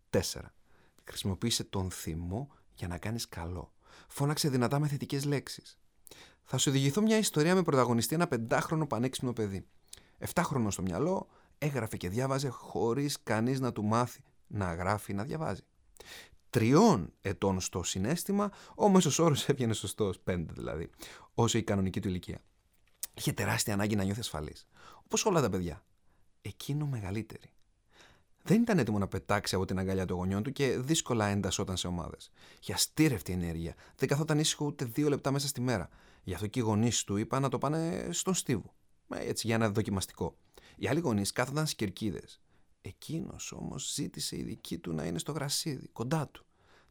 [0.10, 0.20] 4.
[1.04, 3.74] Χρησιμοποίησε τον θυμό για να κάνεις καλό.
[4.08, 5.80] Φώναξε δυνατά με θετικές λέξεις.
[6.44, 9.66] Θα σου οδηγηθώ μια ιστορία με πρωταγωνιστή ένα πεντάχρονο πανέξυπνο παιδί.
[10.18, 11.28] Εφτάχρονο στο μυαλό,
[11.58, 15.62] έγραφε και διάβαζε χωρίς κανείς να του μάθει να γράφει να διαβάζει
[16.52, 20.90] τριών ετών στο συνέστημα, ο μέσος όρος έβγαινε σωστός, πέντε δηλαδή,
[21.34, 22.42] όσο η κανονική του ηλικία.
[23.14, 24.68] Είχε τεράστια ανάγκη να νιώθει ασφαλής.
[25.04, 25.84] Όπως όλα τα παιδιά.
[26.42, 27.52] Εκείνο μεγαλύτερη.
[28.44, 31.88] Δεν ήταν έτοιμο να πετάξει από την αγκαλιά των γονιών του και δύσκολα έντασσόταν σε
[31.88, 32.32] ομάδες.
[32.62, 33.76] Για αστήρευτη ενέργεια.
[33.96, 35.90] Δεν καθόταν ήσυχο ούτε δύο λεπτά μέσα στη μέρα.
[36.24, 38.74] Γι' αυτό και οι γονείς του είπαν να το πάνε στον στίβο.
[39.10, 40.38] Έτσι, για ένα δοκιμαστικό.
[40.76, 42.41] Οι άλλοι γονείς κάθονταν στις κερκίδες.
[42.82, 46.46] Εκείνος όμως ζήτησε η δική του να είναι στο γρασίδι, κοντά του.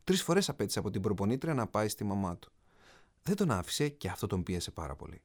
[0.04, 2.52] Τρεις φορές απέτησε από την προπονήτρια να πάει στη μαμά του.
[3.22, 5.22] Δεν τον άφησε και αυτό τον πίεσε πάρα πολύ.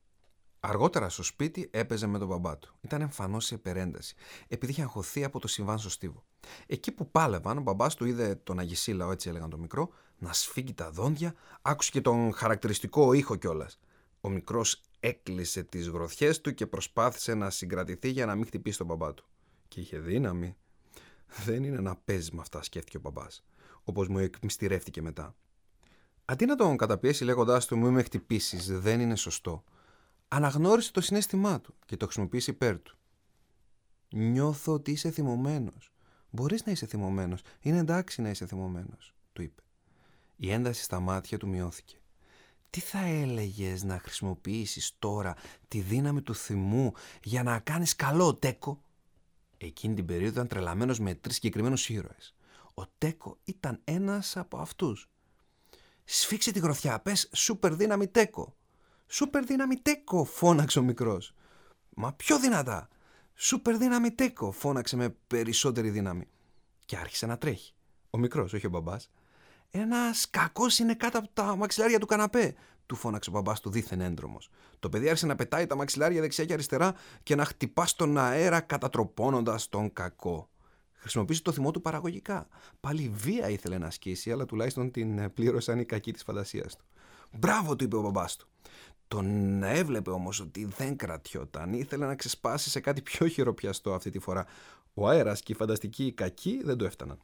[0.59, 2.75] Αργότερα στο σπίτι έπαιζε με τον μπαμπά του.
[2.81, 4.15] Ήταν εμφανώς σε υπερένταση,
[4.47, 6.23] επειδή είχε αγχωθεί από το συμβάν στο στίβο.
[6.65, 10.73] Εκεί που πάλευαν, ο μπαμπάς του είδε τον Αγισίλαο, έτσι έλεγαν το μικρό, να σφίγγει
[10.73, 13.79] τα δόντια, άκουσε και τον χαρακτηριστικό ήχο κιόλας.
[14.21, 18.87] Ο μικρός έκλεισε τις γροθιές του και προσπάθησε να συγκρατηθεί για να μην χτυπήσει τον
[18.87, 19.25] μπαμπά του
[19.75, 20.55] και είχε δύναμη.
[21.43, 23.43] Δεν είναι να παίζει με αυτά, σκέφτηκε ο μπαμπάς,
[23.83, 25.35] όπως μου εκμυστηρεύτηκε μετά.
[26.25, 29.63] Αντί να τον καταπιέσει λέγοντάς του Μου με χτυπήσεις, δεν είναι σωστό,
[30.27, 32.97] αναγνώρισε το συνέστημά του και το χρησιμοποίησε υπέρ του.
[34.09, 35.91] Νιώθω ότι είσαι θυμωμένος.
[36.29, 37.41] Μπορείς να είσαι θυμωμένος.
[37.59, 39.61] Είναι εντάξει να είσαι θυμωμένος, του είπε.
[40.35, 41.95] Η ένταση στα μάτια του μειώθηκε.
[42.69, 45.35] Τι θα έλεγες να χρησιμοποιήσεις τώρα
[45.67, 48.84] τη δύναμη του θυμού για να κάνεις καλό τέκο;
[49.57, 52.35] Εκείνη την περίοδο ήταν τρελαμένος με τρεις συγκεκριμένους ήρωες.
[52.73, 55.09] Ο Τέκο ήταν ένας από αυτούς.
[56.03, 58.55] Σφίξε τη γροθιά, πες σούπερ δύναμη Τέκο.
[59.07, 61.33] Σούπερ δύναμη Τέκο, φώναξε ο μικρός.
[61.89, 62.87] Μα πιο δυνατά.
[63.33, 66.27] Σούπερ δύναμη Τέκο, φώναξε με περισσότερη δύναμη.
[66.85, 67.73] Και άρχισε να τρέχει.
[68.09, 69.09] Ο μικρός, όχι ο μπαμπάς.
[69.69, 72.55] Ένας κακός είναι κάτω από τα μαξιλάρια του καναπέ
[72.85, 74.49] του φώναξε ο μπαμπάς του δίθεν έντρομος.
[74.79, 78.59] Το παιδί άρχισε να πετάει τα μαξιλάρια δεξιά και αριστερά και να χτυπά στον αέρα
[78.59, 80.49] κατατροπώνοντας τον κακό.
[80.93, 82.47] Χρησιμοποίησε το θυμό του παραγωγικά.
[82.79, 86.85] Πάλι βία ήθελε να ασκήσει, αλλά τουλάχιστον την πλήρωσαν οι κακοί της φαντασίας του.
[87.31, 88.47] Μπράβο, του είπε ο μπαμπάς του.
[89.07, 91.73] Τον έβλεπε όμως ότι δεν κρατιόταν.
[91.73, 94.45] Ήθελε να ξεσπάσει σε κάτι πιο χειροπιαστό αυτή τη φορά.
[94.93, 97.19] Ο αέρας και η φανταστική κακή δεν το έφταναν.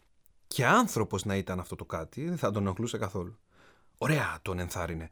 [0.47, 3.37] Και άνθρωπος να ήταν αυτό το κάτι, δεν θα τον ενοχλούσε καθόλου.
[3.97, 5.09] Ωραία, τον ενθάρρυνε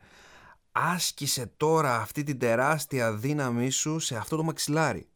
[0.82, 5.10] άσκησε τώρα αυτή την τεράστια δύναμή σου σε αυτό το μαξιλάρι.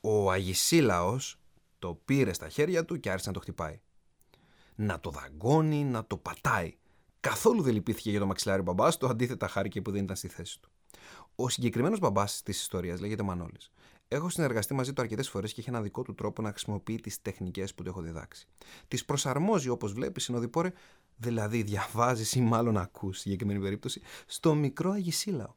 [0.00, 1.38] Ο Αγισίλαος
[1.78, 3.80] το πήρε στα χέρια του και άρχισε να το χτυπάει.
[4.74, 6.76] Να το δαγκώνει, να το πατάει.
[7.20, 10.60] Καθόλου δεν λυπήθηκε για το μαξιλάρι μπαμπάς του, αντίθετα χάρηκε που δεν ήταν στη θέση
[10.60, 10.70] του.
[11.34, 13.70] Ο συγκεκριμένος μπαμπάς της ιστορίας λέγεται Μανώλης.
[14.08, 17.22] Έχω συνεργαστεί μαζί του αρκετές φορές και έχει ένα δικό του τρόπο να χρησιμοποιεί τις
[17.22, 18.46] τεχνικές που του έχω διδάξει.
[18.88, 20.72] Τις προσαρμόζει όπως βλέπεις, συνοδοιπόρε,
[21.22, 25.54] δηλαδή διαβάζεις ή μάλλον ακούς, συγκεκριμένη περίπτωση, στο μικρό αγισίλαο.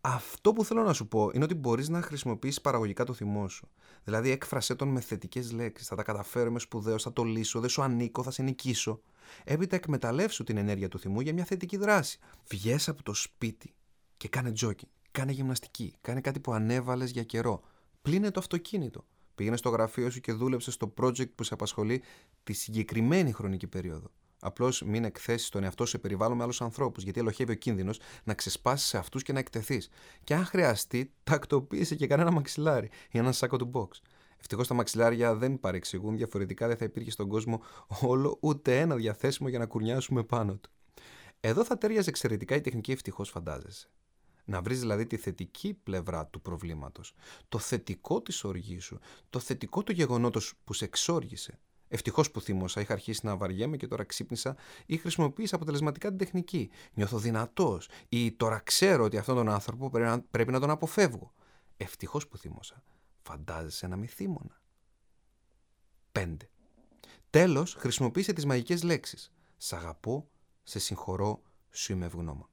[0.00, 3.68] Αυτό που θέλω να σου πω είναι ότι μπορείς να χρησιμοποιήσεις παραγωγικά το θυμό σου.
[4.04, 5.86] Δηλαδή, έκφρασέ τον με θετικές λέξεις.
[5.88, 9.00] Θα τα καταφέρω, είμαι σπουδαίος, θα το λύσω, δεν σου ανήκω, θα σε νικήσω.
[9.44, 12.18] Έπειτα, εκμεταλλεύσου την ενέργεια του θυμού για μια θετική δράση.
[12.50, 13.74] Βγες από το σπίτι
[14.16, 14.88] και κάνε τζόκι.
[15.10, 15.94] Κάνε γυμναστική.
[16.00, 17.60] Κάνε κάτι που ανέβαλες για καιρό.
[18.02, 19.06] Πλύνε το αυτοκίνητο.
[19.34, 22.02] Πήγαινε στο γραφείο σου και δούλεψες στο project που σε απασχολεί
[22.42, 24.10] τη συγκεκριμένη χρονική περίοδο.
[24.40, 28.00] Απλώς μην εκθέσεις τον εαυτό σου σε περιβάλλον με άλλους ανθρώπους, γιατί ελοχεύει ο κίνδυνος
[28.24, 29.88] να ξεσπάσεις σε αυτούς και να εκτεθείς.
[30.24, 34.00] Και αν χρειαστεί, τακτοποίησε και κανένα μαξιλάρι ή έναν σάκο του box.
[34.40, 37.62] Ευτυχώς τα μαξιλάρια δεν παρεξηγούν, διαφορετικά δεν θα υπήρχε στον κόσμο
[38.00, 40.70] όλο ούτε ένα διαθέσιμο για να κουρνιάσουμε πάνω του.
[41.40, 43.90] Εδώ θα τέριαζε εξαιρετικά η τεχνική ευτυχώς φαντάζεσαι.
[44.44, 47.14] Να βρεις δηλαδή τη θετική πλευρά του προβλήματος,
[47.48, 48.98] το θετικό της οργής σου,
[49.30, 51.58] το θετικό του γεγονότος που σε εξόργησε.
[51.92, 56.70] Ευτυχώς που θύμωσα, είχα αρχίσει να βαριέμαι και τώρα ξύπνησα ή χρησιμοποίησα αποτελεσματικά την τεχνική.
[56.94, 61.32] Νιώθω δυνατός ή τώρα ξέρω ότι αυτόν τον άνθρωπο πρέπει να, πρέπει να τον αποφεύγω.
[61.76, 62.82] Ευτυχώς που θύμωσα.
[63.22, 64.60] Φαντάζεσαι να μη θύμωνα.
[66.12, 66.36] 5.
[67.30, 69.32] Τέλος, χρησιμοποίησε τις μαγικές λέξεις.
[69.56, 70.28] Σ' αγαπώ,
[70.62, 72.48] σε συγχωρώ, σου είμαι ευγνώμων.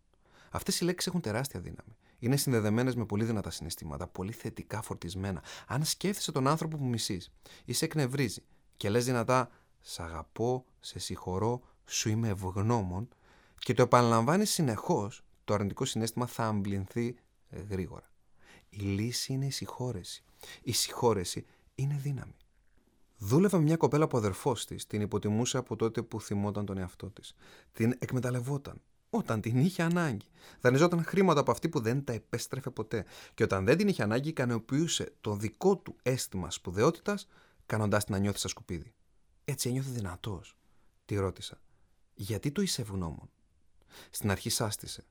[0.51, 1.97] Αυτές οι λέξεις έχουν τεράστια δύναμη.
[2.19, 5.43] Είναι συνδεδεμένες με πολύ δυνατά συναισθήματα, πολύ θετικά φορτισμένα.
[5.67, 7.31] Αν σκέφτεσαι τον άνθρωπο που μισείς
[7.65, 8.43] ή σε εκνευρίζει
[8.77, 9.49] και λες δυνατά
[9.89, 13.07] Σ' αγαπώ, σε συγχωρώ, σου είμαι ευγνώμων
[13.59, 17.15] και το επαναλαμβάνεις συνεχώς, το αρνητικό συνέστημα θα αμπληνθεί
[17.69, 18.11] γρήγορα.
[18.69, 20.23] Η λύση είναι η συγχώρεση.
[20.61, 22.35] Η συγχώρεση είναι δύναμη.
[23.17, 26.77] Δούλευε με μια κοπέλα που ο αδερφός της την υποτιμούσε από τότε που θυμόταν τον
[26.77, 27.35] εαυτό της.
[27.71, 30.25] Την εκμεταλλευόταν όταν την είχε ανάγκη.
[30.61, 33.05] Δανειζόταν χρήματα από αυτή που δεν τα επέστρεφε ποτέ.
[33.33, 37.27] Και όταν δεν την είχε ανάγκη, ικανοποιούσε το δικό του αίσθημα σπουδαιότητας,
[37.67, 38.93] κάνοντάς την να νιώθεις στα σκουπίδι.
[39.45, 40.57] Έτσι ένιωθε δυνατός.
[41.05, 41.61] Τη ρώτησα.
[42.13, 43.29] Γιατί το είσαι ευγνώμων;
[44.09, 45.05] Στην αρχή σάστησε.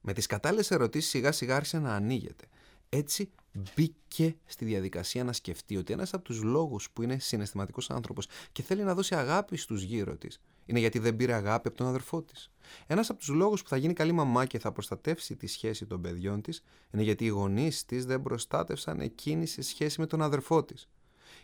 [0.00, 2.44] Με τις κατάλληλες ερωτήσεις σιγά σιγά άρχισε να ανοίγεται.
[2.88, 3.30] Έτσι
[3.74, 8.62] μπήκε στη διαδικασία να σκεφτεί ότι ένας από τους λόγους που είναι συναισθηματικός άνθρωπος και
[8.62, 12.22] θέλει να δώσει αγάπη στους γύρω της είναι γιατί δεν πήρε αγάπη από τον αδερφό
[12.22, 12.50] της.
[12.86, 16.00] Ένας από τους λόγους που θα γίνει καλή μαμά και θα προστατεύσει τη σχέση των
[16.00, 20.64] παιδιών της είναι γιατί οι γονείς της δεν προστάτευσαν εκείνη σε σχέση με τον αδερφό
[20.64, 20.88] της.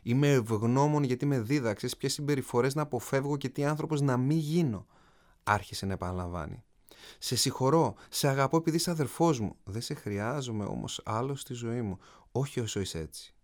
[0.03, 4.87] Είμαι ευγνώμων γιατί με δίδαξες ποιες συμπεριφορές να αποφεύγω και τι άνθρωπος να μην γίνω.
[5.43, 6.65] Άρχισε να επαναλαμβάνει.
[7.19, 9.57] Σε συγχωρώ, σε αγαπώ επειδή είσαι αδερφός μου.
[9.65, 11.99] Δεν σε χρειάζομαι όμως άλλο στη ζωή μου.
[12.33, 13.35] Όχι όσο είσαι έτσι.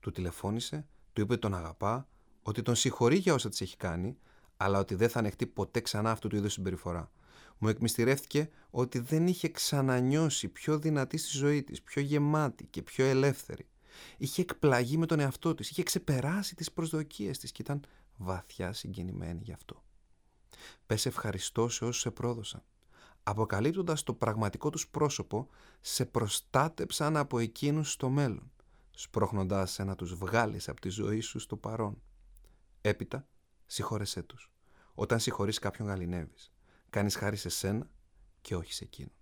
[0.00, 2.08] Του τηλεφώνησε, του είπε τον αγαπά,
[2.42, 4.18] ότι τον συγχωρεί για όσα της έχει κάνει,
[4.56, 7.10] αλλά ότι δεν θα ανεχτεί ποτέ ξανά αυτού του είδους συμπεριφορά.
[7.58, 13.04] Μου εκμυστηρεύτηκε ότι δεν είχε ξανανιώσει πιο δυνατή στη ζωή της, πιο γεμάτη και πιο
[13.04, 13.66] ελεύθερη.
[14.16, 17.84] Είχε εκπλαγεί με τον εαυτό της, είχε ξεπεράσει τις προσδοκίες της και ήταν
[18.16, 19.84] βαθιά συγκινημένη γι' αυτό.
[20.86, 22.62] Πες ευχαριστώ σε όσους σε πρόδωσαν.
[23.22, 25.48] Αποκαλύπτοντας το πραγματικό τους πρόσωπο,
[25.80, 28.52] σε προστάτεψαν από εκείνους στο μέλλον,
[28.90, 32.02] σπρώχνοντάς σε να τους βγάλεις από τη ζωή σου στο παρόν.
[32.80, 33.26] Έπειτα,
[33.66, 34.50] συγχώρεσέ τους.
[34.94, 36.52] Όταν συγχωρείς κάποιον γαλινεύεις.
[36.90, 37.90] Κάνεις χάρη σε σένα
[38.40, 39.12] και όχι σε εκείνον.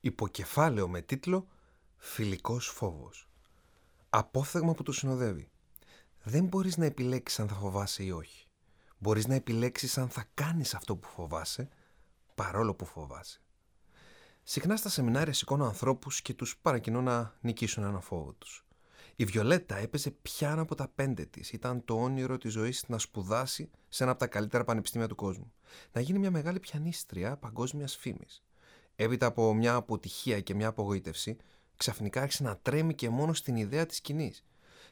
[0.00, 1.48] Υποκεφάλαιο με τίτλο
[1.96, 3.29] «Φιλικός φόβος».
[4.10, 5.50] Απόφθεγμα που του συνοδεύει.
[6.22, 8.46] Δεν μπορείς να επιλέξεις αν θα φοβάσαι ή όχι.
[8.98, 11.68] Μπορείς να επιλέξεις αν θα κάνεις αυτό που φοβάσαι,
[12.34, 13.40] παρόλο που φοβάσαι.
[14.42, 18.64] Συχνά στα σεμινάρια σηκώνω ανθρώπους και τους παρακινώ να νικήσουν ένα φόβο τους.
[19.16, 21.52] Η Βιολέτα έπαιζε πιάνο από τα πέντε της.
[21.52, 25.52] Ήταν το όνειρο της ζωής να σπουδάσει σε ένα από τα καλύτερα πανεπιστήμια του κόσμου.
[25.92, 28.42] Να γίνει μια μεγάλη πιανίστρια παγκόσμιας φήμης.
[28.96, 31.36] Έπειτα από μια αποτυχία και μια απογοήτευση,
[31.80, 34.32] ξαφνικά άρχισε να τρέμει και μόνο στην ιδέα της κοινή.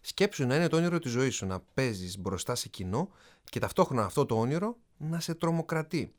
[0.00, 3.10] Σκέψου να είναι το όνειρο της ζωής σου να παίζεις μπροστά σε κοινό
[3.44, 6.12] και ταυτόχρονα αυτό το όνειρο να σε τρομοκρατεί.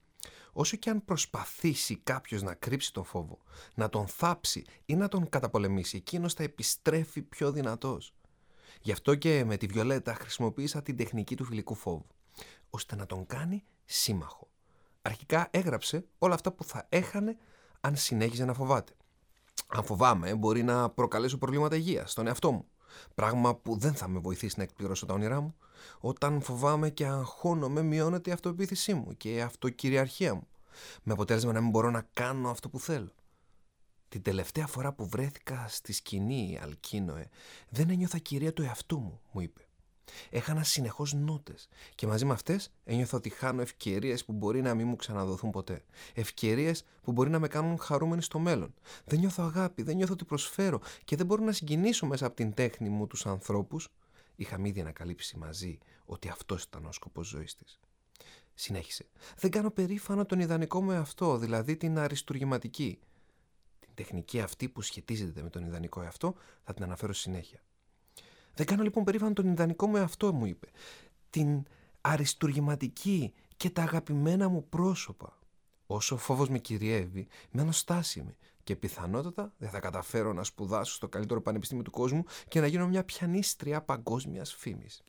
[0.53, 3.37] Όσο και αν προσπαθήσει κάποιος να κρύψει τον φόβο,
[3.75, 8.13] να τον θάψει ή να τον καταπολεμήσει, εκείνος θα επιστρέφει πιο δυνατός.
[8.81, 12.05] Γι' αυτό και με τη Βιολέτα χρησιμοποίησα την τεχνική του φιλικού φόβου,
[12.69, 14.47] ώστε να τον κάνει σύμμαχο.
[15.01, 17.37] Αρχικά έγραψε όλα αυτά που θα έχανε
[17.81, 18.93] αν συνέχιζε να φοβάται.
[19.71, 22.65] Αν φοβάμαι, μπορεί να προκαλέσω προβλήματα υγείας στον εαυτό μου.
[23.15, 25.55] Πράγμα που δεν θα με βοηθήσει να εκπληρώσω τα όνειρά μου.
[25.99, 30.47] Όταν φοβάμαι και αγχώνομαι, μειώνεται η αυτοεπίθεσή μου και η αυτοκυριαρχία μου.
[31.03, 33.11] Με αποτέλεσμα να μην μπορώ να κάνω αυτό που θέλω.
[34.09, 37.29] Την τελευταία φορά που βρέθηκα στη σκηνή, Αλκίνοε,
[37.69, 39.68] δεν ένιωθα κυρία του εαυτού μου, μου είπε.
[40.29, 44.87] Έχανα συνεχώς νότες και μαζί με αυτές ένιωθα ότι χάνω ευκαιρίες που μπορεί να μην
[44.87, 45.83] μου ξαναδοθούν ποτέ.
[46.13, 48.73] Ευκαιρίες που μπορεί να με κάνουν χαρούμενοι στο μέλλον.
[49.05, 52.53] Δεν νιώθω αγάπη, δεν νιώθω ότι προσφέρω και δεν μπορώ να συγκινήσω μέσα από την
[52.53, 53.87] τέχνη μου τους ανθρώπους.
[54.35, 57.79] Είχαμε ήδη ανακαλύψει μαζί ότι αυτός ήταν ο σκοπός ζωής της.
[58.53, 59.05] Συνέχισε.
[59.37, 62.99] Δεν κάνω περήφανο τον ιδανικό μου εαυτό, δηλαδή την αριστουργηματική.
[63.79, 67.59] Την τεχνική αυτή που σχετίζεται με τον ιδανικό εαυτό θα την αναφέρω συνέχεια.
[68.53, 70.67] Δεν κάνω λοιπόν περήφανο τον ιδανικό μου εαυτό, μου είπε.
[71.29, 71.63] Την
[72.01, 75.39] αριστουργηματική και τα αγαπημένα μου πρόσωπα.
[75.87, 81.07] Όσο ο φόβος με κυριεύει, μένω στάσιμη και πιθανότατα δεν θα καταφέρω να σπουδάσω στο
[81.07, 85.03] καλύτερο πανεπιστήμιο του κόσμου και να γίνω μια πιανίστρια παγκόσμιας φήμης.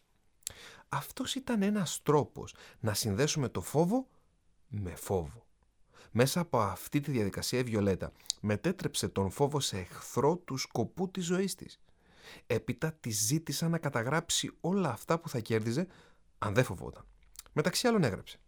[0.89, 4.07] Αυτός ήταν ένας τρόπος να συνδέσουμε το φόβο
[4.69, 5.47] με φόβο.
[6.11, 11.25] Μέσα από αυτή τη διαδικασία η Βιολέτα μετέτρεψε τον φόβο σε εχθρό του σκοπού της
[11.25, 11.81] ζωής της.
[12.47, 15.87] Έπειτα τη ζήτησα να καταγράψει όλα αυτά που θα κέρδιζε
[16.39, 17.05] αν δεν φοβόταν.
[17.53, 18.39] Μεταξύ άλλων έγραψε.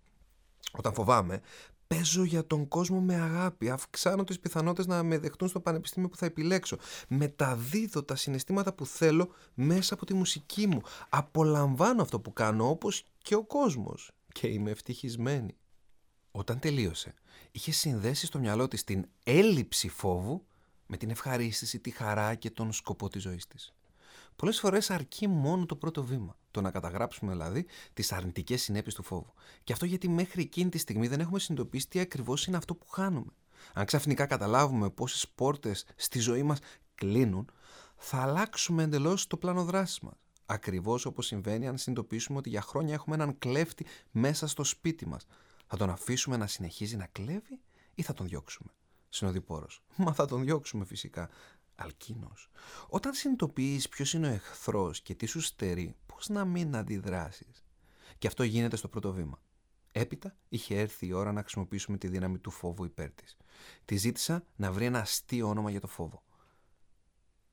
[0.72, 1.40] Όταν φοβάμαι,
[1.86, 3.70] παίζω για τον κόσμο με αγάπη.
[3.70, 6.76] Αυξάνω τις πιθανότητες να με δεχτούν στο πανεπιστήμιο που θα επιλέξω.
[7.08, 10.80] Μεταδίδω τα συναισθήματα που θέλω μέσα από τη μουσική μου.
[11.08, 14.10] Απολαμβάνω αυτό που κάνω όπως και ο κόσμος.
[14.32, 15.56] Και είμαι ευτυχισμένη.
[16.30, 17.14] Όταν τελείωσε,
[17.50, 20.46] είχε συνδέσει στο μυαλό της την έλλειψη φόβου
[20.92, 23.72] με την ευχαρίστηση, τη χαρά και τον σκοπό της ζωής της.
[24.36, 29.02] Πολλές φορές αρκεί μόνο το πρώτο βήμα, το να καταγράψουμε δηλαδή τις αρνητικές συνέπειες του
[29.02, 29.32] φόβου.
[29.64, 32.88] Και αυτό γιατί μέχρι εκείνη τη στιγμή δεν έχουμε συνειδητοποιήσει τι ακριβώς είναι αυτό που
[32.88, 33.32] χάνουμε.
[33.72, 36.58] Αν ξαφνικά καταλάβουμε πόσες πόρτες στη ζωή μας
[36.94, 37.50] κλείνουν,
[37.96, 40.14] θα αλλάξουμε εντελώς το πλάνο δράσης μας.
[40.46, 45.26] Ακριβώς όπως συμβαίνει αν συνειδητοποιήσουμε ότι για χρόνια έχουμε έναν κλέφτη μέσα στο σπίτι μας.
[45.66, 47.60] Θα τον αφήσουμε να συνεχίζει να κλέβει
[47.94, 48.70] ή θα τον διώξουμε;
[49.12, 49.82] Συνοδοιπόρος.
[49.96, 51.28] Μα θα τον διώξουμε φυσικά.
[51.74, 52.50] αλκίνος.
[52.88, 57.64] Όταν συνειδητοποιείς ποιος είναι ο εχθρός και τι σου στερεί, πώς να μην αντιδράσεις;
[58.18, 59.40] Και αυτό γίνεται στο πρώτο βήμα.
[59.92, 63.36] Έπειτα είχε έρθει η ώρα να χρησιμοποιήσουμε τη δύναμη του φόβου υπέρ της.
[63.84, 66.22] Τη ζήτησα να βρει ένα αστείο όνομα για το φόβο.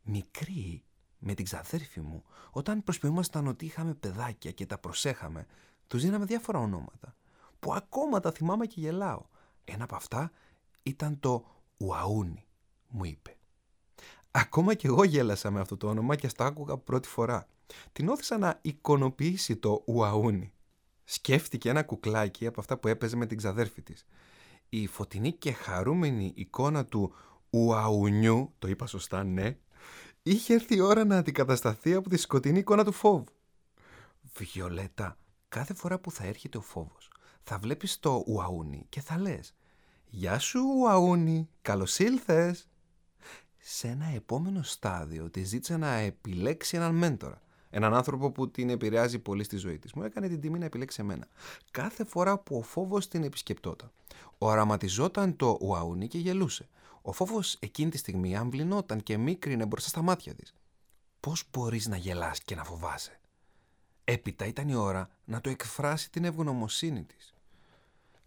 [0.01, 0.83] Μικρή,
[1.17, 5.45] με την ξαδέρφη μου, όταν προσποιούμασταν ότι είχαμε παιδάκια και τα προσέχαμε,
[5.87, 7.15] τους δίναμε διάφορα ονόματα,
[7.59, 9.25] που ακόμα τα θυμάμαι και γελάω.
[9.63, 10.31] Ένα από αυτά
[10.89, 11.45] ήταν το
[11.77, 12.45] Ουαούνι,
[12.87, 13.37] μου είπε.
[14.31, 17.47] Ακόμα και εγώ γέλασα με αυτό το όνομα και στο άκουγα πρώτη φορά.
[17.91, 20.53] Την όθησα να εικονοποιήσει το Ουαούνι.
[21.03, 24.05] Σκέφτηκε ένα κουκλάκι από αυτά που έπαιζε με την ξαδέρφη της.
[24.69, 27.13] Η φωτεινή και χαρούμενη εικόνα του
[27.49, 29.57] Ουαουνιού, το είπα σωστά ναι,
[30.23, 33.25] είχε έρθει η ώρα να αντικατασταθεί από τη σκοτεινή εικόνα του φόβου.
[34.37, 35.17] Βιολέτα,
[35.49, 37.11] κάθε φορά που θα έρχεται ο φόβος,
[37.43, 39.53] θα βλέπεις το Ουαούνι και θα λες
[40.11, 42.67] «Γεια σου Ουαούνι, καλώς ήλθες».
[43.57, 47.41] Σε ένα επόμενο στάδιο τη ζήτησα να επιλέξει έναν μέντορα.
[47.69, 49.93] Έναν άνθρωπο που την επηρεάζει πολύ στη ζωή της.
[49.93, 51.27] Μου έκανε την τιμή να επιλέξει εμένα.
[51.71, 53.91] Κάθε φορά που ο φόβος την επισκεπτόταν,
[54.37, 56.67] οραματιζόταν το ουαούνι και γελούσε.
[57.01, 60.53] Ο φόβος εκείνη τη στιγμή αμβλυνόταν και μίκρινε μπροστά στα μάτια της.
[61.19, 63.19] Πώς μπορείς να γελάς και να φοβάσαι;
[64.03, 67.33] Έπειτα ήταν η ώρα να το εκφράσει την ευγνωμοσύνη της.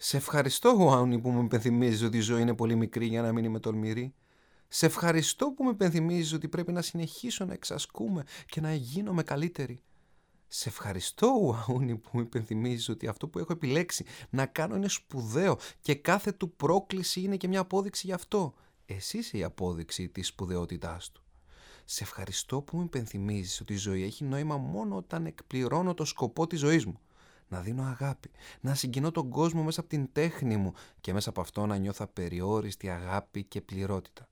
[0.05, 3.45] Σε ευχαριστώ, Ουάουνι, που μου υπενθυμίζεις ότι η ζωή είναι πολύ μικρή για να μην
[3.45, 4.15] είμαι τολμηρή.
[4.69, 9.83] Σε ευχαριστώ που με υπενθυμίζεις ότι πρέπει να συνεχίσω να εξασκούμε και να γίνομαι καλύτερη.
[10.49, 15.59] Σε ευχαριστώ, Ουαούνι, που μου υπενθυμίζεις ότι αυτό που έχω επιλέξει να κάνω είναι σπουδαίο
[15.81, 18.55] και κάθε του πρόκληση είναι και μια απόδειξη γι' αυτό.
[18.87, 21.23] Εσύ είσαι η απόδειξη της σπουδαιότητάς του.
[21.85, 26.47] Σε ευχαριστώ που μου υπενθυμίζεις ότι η ζωή έχει νόημα μόνο όταν εκπληρώνω το σκοπό
[26.47, 27.01] της ζωής μου.
[27.53, 28.31] Να δίνω αγάπη,
[28.61, 32.07] να συγκινώ τον κόσμο μέσα από την τέχνη μου και μέσα από αυτό να νιώθω
[32.07, 34.29] περιόριστη αγάπη και πληρότητα.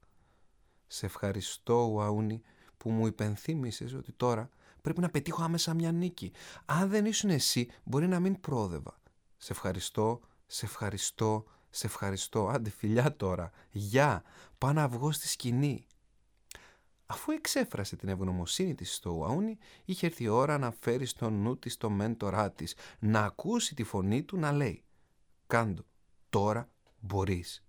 [0.86, 2.40] Σε ευχαριστώ, Ουαούνι,
[2.76, 4.48] που μου υπενθύμησες ότι τώρα
[4.82, 6.32] πρέπει να πετύχω άμεσα μια νίκη.
[6.64, 9.01] Αν δεν ήσουν εσύ, μπορεί να μην πρόδευα.
[9.36, 12.48] Σε ευχαριστώ, σε ευχαριστώ, σε ευχαριστώ.
[12.48, 13.51] Άντε φιλιά τώρα.
[13.70, 14.22] Γεια.
[14.59, 15.86] Πάω να βγω στη σκηνή.
[17.11, 21.59] Αφού εξέφρασε την ευγνωμοσύνη της στο Ουαούνι, είχε έρθει η ώρα να φέρει στο νου
[21.59, 24.85] της το μέντορά της, να ακούσει τη φωνή του να λέει
[25.47, 25.85] «Κάντο,
[26.31, 26.69] τώρα
[26.99, 27.65] μπορείς».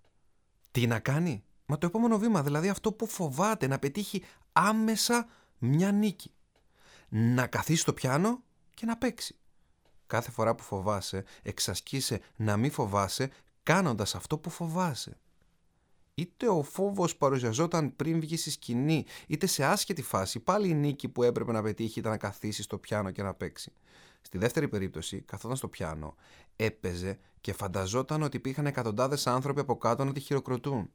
[0.71, 5.27] Τι να κάνει; Μα το επόμενο βήμα, δηλαδή αυτό που φοβάται να πετύχει άμεσα
[5.57, 6.33] μια νίκη.
[7.09, 8.43] Να καθίσει στο πιάνο
[8.73, 9.35] και να παίξει.
[10.07, 13.29] Κάθε φορά που φοβάσαι, εξασκείσαι να μην φοβάσαι,
[13.63, 15.17] κάνοντας αυτό που φοβάσαι.
[16.13, 21.09] Είτε ο φόβος παρουσιαζόταν πριν βγει στη σκηνή, είτε σε άσχετη φάση, πάλι η νίκη
[21.09, 23.71] που έπρεπε να πετύχει ήταν να καθίσει στο πιάνο και να παίξει.
[24.21, 26.15] Στη δεύτερη περίπτωση, καθόταν στο πιάνο,
[26.55, 30.89] έπαιζε και φανταζόταν ότι υπήρχαν εκατοντάδες άνθρωποι από κάτω να τη χειροκροτούν.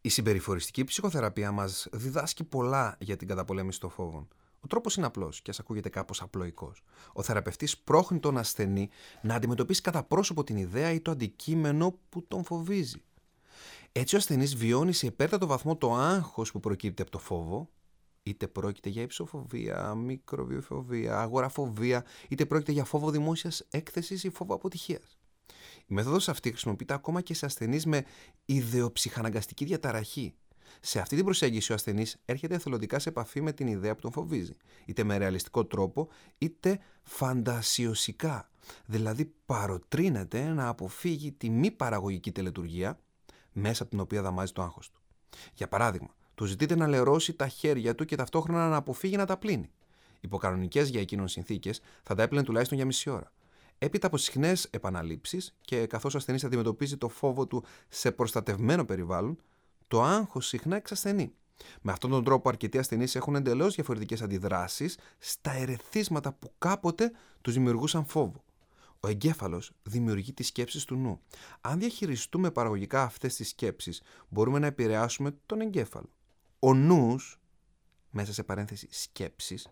[0.00, 4.28] Η συμπεριφοριστική ψυχοθεραπεία μας διδάσκει πολλά για την καταπολέμηση των φόβων.
[4.60, 6.82] Ο τρόπος είναι απλός και ας ακούγεται κάπως απλοϊκός.
[7.12, 8.88] Ο θεραπευτής πρόχνει τον ασθενή
[9.22, 13.02] να αντιμετωπίσει κατά πρόσωπο την ιδέα ή το αντικείμενο που τον φοβίζει.
[13.92, 17.70] Έτσι ο ασθενής βιώνει σε υπέρτατο βαθμό το άγχος που προκύπτει από το φόβο,
[18.22, 25.18] είτε πρόκειται για υψοφοβία, μικροβιοφοβία, αγοραφοβία, είτε πρόκειται για φόβο δημόσιας έκθεσης ή φόβο αποτυχίας.
[25.86, 28.04] Η μέθοδος αυτή χρησιμοποιείται ακόμα και σε ασθενείς με
[28.44, 30.34] ιδεοψυχαναγκαστική διαταραχή.
[30.80, 34.12] Σε αυτή την προσέγγιση ο ασθενής έρχεται εθελοντικά σε επαφή με την ιδέα που τον
[34.12, 36.08] φοβίζει, είτε με ρεαλιστικό τρόπο,
[36.38, 38.50] είτε φαντασιωσικά.
[38.86, 43.00] Δηλαδή παροτρύνεται να αποφύγει τη μη παραγωγική τελετουργία
[43.52, 45.00] μέσα από την οποία δαμάζει το άγχος του.
[45.54, 49.36] Για παράδειγμα, του ζητείτε να λερώσει τα χέρια του και ταυτόχρονα να αποφύγει να τα
[49.36, 49.70] πλύνει.
[50.20, 53.32] Υπό κανονικέ για εκείνον συνθήκες θα τα έπλαινε τουλάχιστον για μισή ώρα.
[53.78, 59.38] Έπειτα από συχνές επαναλήψεις και καθώς ο ασθενής αντιμετωπίζει το φόβο του σε προστατευμένο περιβάλλον,
[59.88, 61.32] το άγχος συχνά εξασθενεί.
[61.80, 67.54] Με αυτόν τον τρόπο, αρκετοί ασθενείς έχουν εντελώς διαφορετικές αντιδράσεις στα ερεθίσματα που κάποτε τους
[67.54, 68.44] δημιουργούσαν φόβο.
[69.04, 71.20] Ο εγκέφαλος δημιουργεί τις σκέψεις του νου.
[71.60, 76.10] Αν διαχειριστούμε παραγωγικά αυτές τις σκέψεις, μπορούμε να επηρεάσουμε τον εγκέφαλο.
[76.58, 77.40] Ο νους
[78.10, 79.68] μέσα σε παρένθεση σκέψεις,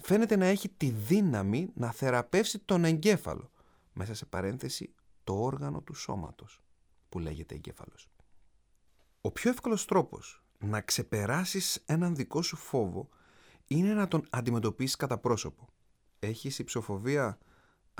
[0.00, 3.50] φαίνεται να έχει τη δύναμη να θεραπεύσει τον εγκέφαλο,
[3.92, 4.94] μέσα σε παρένθεση
[5.24, 6.60] το όργανο του σώματος,
[7.08, 8.08] που λέγεται εγκέφαλος.
[9.20, 13.08] Ο πιο εύκολος τρόπος να ξεπεράσεις έναν δικό σου φόβο
[13.66, 15.68] είναι να τον αντιμετωπίσεις κατά πρόσωπο.
[16.18, 17.38] Έχεις υψοφοβία,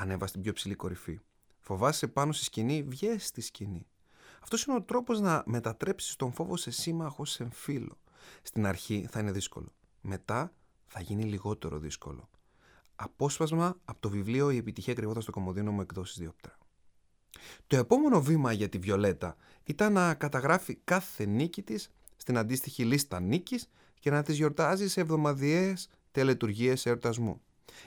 [0.00, 1.20] ανέβα στην πιο ψηλή κορυφή.
[1.60, 3.86] Φοβάσαι πάνω στη σκηνή, βγες στη σκηνή.
[4.42, 7.98] Αυτός είναι ο τρόπος να μετατρέψεις τον φόβο σε σύμμαχο, σε φίλο.
[8.42, 10.52] Στην αρχή θα είναι δύσκολο μετά
[10.86, 12.28] θα γίνει λιγότερο δύσκολο.
[12.96, 16.58] Απόσπασμα από το βιβλίο «Η επιτυχία κρυβόταν στο κομμωδίνο μου εκδόσεις διόπτρα».
[17.66, 23.20] Το επόμενο βήμα για τη Βιολέτα ήταν να καταγράφει κάθε νίκη της στην αντίστοιχη λίστα
[23.20, 23.68] νίκης
[24.00, 27.40] και να τις γιορτάζει σε εβδομαδιαίες τελετουργίες εορτασμού.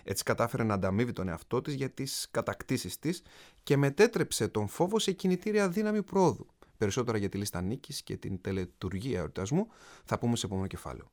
[0.04, 3.22] Έτσι κατάφερε να ανταμείβει τον εαυτό της για τις κατακτήσεις της
[3.64, 6.48] και μετέτρεψε τον φόβο σε κινητήρια δύναμη πρόοδου.
[6.78, 9.68] Περισσότερα για τη λίστα νίκης και την τελετουργία εορτασμού
[10.04, 11.12] θα πούμε σε επόμενο κεφάλαιο.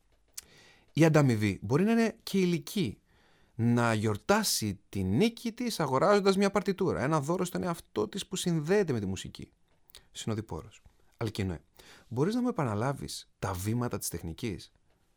[0.93, 2.99] Η ανταμοιβή μπορεί να είναι και ηλική.
[3.55, 8.93] Να γιορτάσει τη νίκη της αγοράζοντας μια παρτιτούρα, ένα δώρο στον εαυτό της που συνδέεται
[8.93, 9.51] με τη μουσική.
[10.13, 10.83] Συνοδοιπόρος.
[11.17, 11.61] Αλκίνοε,
[12.09, 14.73] μπορείς να μου επαναλάβεις τα βήματα της τεχνικής;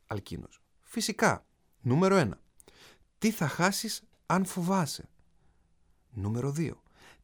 [0.08, 0.62] Αλκίνος.
[0.82, 1.46] Φυσικά.
[1.82, 2.30] Νούμερο 1.
[3.22, 5.10] Τι θα χάσεις αν φοβάσαι;
[6.10, 6.72] Νούμερο 2.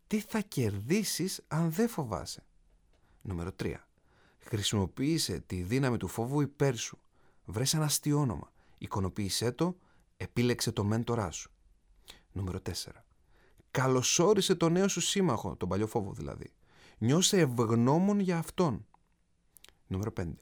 [0.08, 2.46] Τι θα κερδίσεις αν δεν φοβάσαι;
[3.22, 3.74] Νούμερο 3.
[4.40, 7.00] Χρησιμοποίησε τη δύναμη του φόβου υπέρ σου.
[7.46, 8.52] Βρες ένα αστείο όνομα.
[8.78, 9.78] Εικονοποίησέ το,
[10.18, 11.52] επίλεξε το μέντορά σου.
[12.32, 12.72] Νούμερο 4.
[13.72, 16.54] Καλωσόρισε το νέο σου σύμμαχο, τον παλιό φόβο δηλαδή.
[16.98, 18.86] Νιώσε ευγνώμων για αυτόν.
[19.88, 20.34] Νούμερο 5.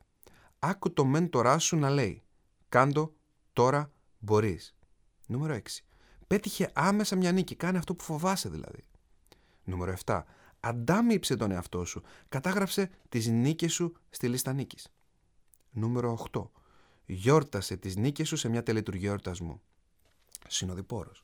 [0.60, 2.23] Άκου το μέντορά σου να λέει
[2.69, 3.14] «Κάντο,
[3.53, 4.74] τώρα μπορείς».
[5.27, 5.60] Νούμερο 6.
[6.27, 8.85] Πέτυχε άμεσα μια νίκη, κάνε αυτό που φοβάσαι δηλαδή.
[9.64, 10.23] Νούμερο 7.
[10.60, 14.88] Αντάμυψε τον εαυτό σου, κατάγραψε τις νίκες σου στη λίστα νίκης.
[15.72, 16.49] Νούμερο 8.
[17.06, 19.61] Γιόρτασε τις νίκες σου σε μια τελετουργία εορτασμού.
[20.47, 21.23] Συνοδοιπόρος.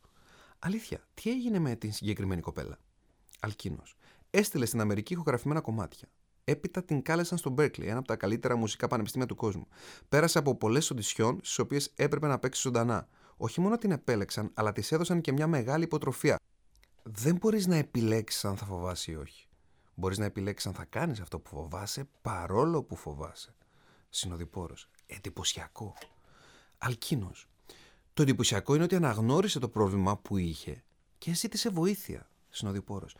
[0.59, 2.79] Αλήθεια, τι έγινε με την συγκεκριμένη κοπέλα;
[3.39, 3.95] Αλκίνος.
[4.29, 6.07] Έστειλε στην Αμερική ηχογραφημένα κομμάτια.
[6.43, 9.67] Έπειτα την κάλεσαν στο Berkeley, ένα από τα καλύτερα μουσικά πανεπιστήμια του κόσμου.
[10.09, 13.07] Πέρασε από πολλές οντισιόν, στις οποίες έπρεπε να παίξει ζωντανά.
[13.43, 16.35] Όχι μόνο την επέλεξαν, αλλά της έδωσαν και μια μεγάλη υποτροφία.
[17.03, 19.47] Δεν μπορείς να επιλέξεις αν θα φοβάσει ή όχι.
[19.95, 23.55] Μπορείς να επιλέξεις αν θα κάνεις αυτό που φοβάσαι, παρόλο που φοβάσαι.
[24.09, 24.89] Συνοδοιπόρος.
[25.05, 25.93] Εντυπωσιακό.
[26.77, 27.47] Αλκίνος.
[28.13, 30.83] Το εντυπωσιακό είναι ότι αναγνώρισε το πρόβλημα που είχε
[31.17, 32.29] και ζήτησε βοήθεια.
[32.49, 33.15] Συνοδοιπόρος.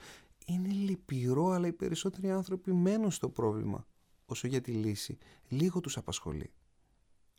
[0.46, 3.88] Είναι λυπηρό, αλλά οι περισσότεροι άνθρωποι μένουν στο πρόβλημα.
[4.26, 5.18] Όσο για τη λύση,
[5.48, 6.52] λίγο τους απασχολεί.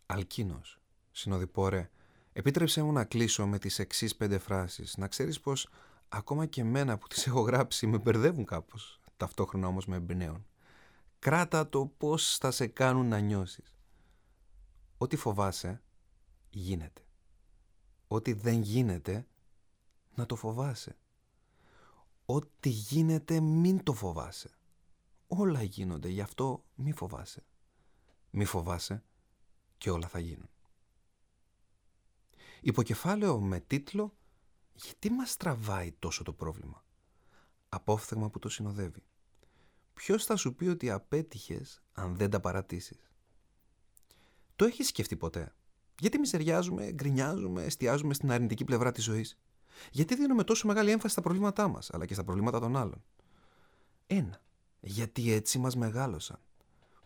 [0.06, 0.80] Αλκίνος,
[1.10, 1.90] συνοδοιπόρε,
[2.32, 4.96] επίτρεψέ μου να κλείσω με τις εξής πέντε φράσεις.
[4.96, 5.68] Να ξέρεις πως
[6.08, 10.46] ακόμα και μένα που τις έχω γράψει με μπερδεύουν κάπως, ταυτόχρονα όμως με εμπνέουν.
[11.18, 13.74] Κράτα το πώς θα σε κάνουν να νιώσεις.
[14.98, 15.82] Ό,τι φοβάσαι,
[16.50, 17.02] γίνεται.
[18.08, 19.26] Ό,τι δεν γίνεται,
[20.14, 20.96] να το φοβάσαι.
[22.24, 24.50] Ό,τι γίνεται μην το φοβάσαι.
[25.26, 27.44] Όλα γίνονται, γι' αυτό μη φοβάσαι.
[28.30, 29.02] Μη φοβάσαι
[29.78, 30.48] και όλα θα γίνουν.
[32.64, 34.16] Υποκεφάλαιο με τίτλο
[34.72, 36.84] «Γιατί μας τραβάει τόσο το πρόβλημα»
[37.68, 39.02] Απόφθεγμα που το συνοδεύει.
[39.94, 43.10] Ποιος θα σου πει ότι απέτυχες αν δεν τα παρατήσεις;
[44.56, 45.54] Το έχεις σκεφτεί ποτέ;
[46.00, 49.38] Γιατί μισεριάζουμε, γκρινιάζουμε, εστιάζουμε στην αρνητική πλευρά της ζωής;
[49.90, 53.04] Γιατί δίνουμε τόσο μεγάλη έμφαση στα προβλήματά μας, αλλά και στα προβλήματα των άλλων;
[54.06, 54.42] Ένα.
[54.80, 56.40] Γιατί έτσι μας μεγάλωσαν;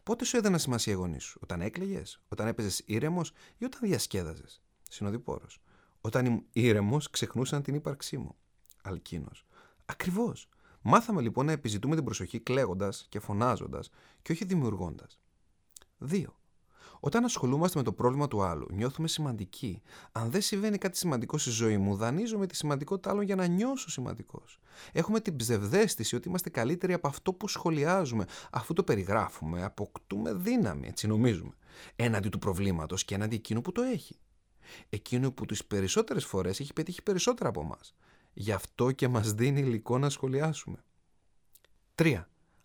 [0.03, 4.61] Πότε σου έδωνα σημασία οι γονείς σου, όταν έκλαιγες, όταν έπαιζες ήρεμος ή όταν διασκέδαζες;
[4.91, 5.61] Συνοδοιπόρος.
[6.01, 8.37] Όταν ήμουν ήρεμο, ξεχνούσαν την ύπαρξή μου.
[8.83, 9.47] Αλκίνος.
[9.87, 10.49] Ακριβώς.
[10.83, 13.91] Μάθαμε λοιπόν να επιζητούμε την προσοχή κλαίγοντας και φωνάζοντας
[14.23, 15.21] και όχι δημιουργώντας.
[15.99, 16.25] 2.
[17.01, 19.83] Όταν ασχολούμαστε με το πρόβλημα του άλλου, νιώθουμε σημαντικοί.
[20.13, 23.91] Αν δεν συμβαίνει κάτι σημαντικό στη ζωή μου, δανείζομαι τη σημαντικότητα άλλων για να νιώσω
[23.91, 24.59] σημαντικός.
[24.93, 28.25] Έχουμε την ψευδέστηση ότι είμαστε καλύτεροι από αυτό που σχολιάζουμε.
[28.51, 31.53] Αφού το περιγράφουμε, αποκτούμε δύναμη, έτσι νομίζουμε.
[31.97, 34.19] Έναντι του προβλήματος και έναντι εκείνου που το έχει.
[34.89, 37.95] Εκείνο που τις περισσότερες φορές έχει πετύχει περισσότερα από εμάς.
[38.33, 40.85] Γι' αυτό και μας δίνει υλικό να σχολιάσουμε.
[41.95, 42.25] 3.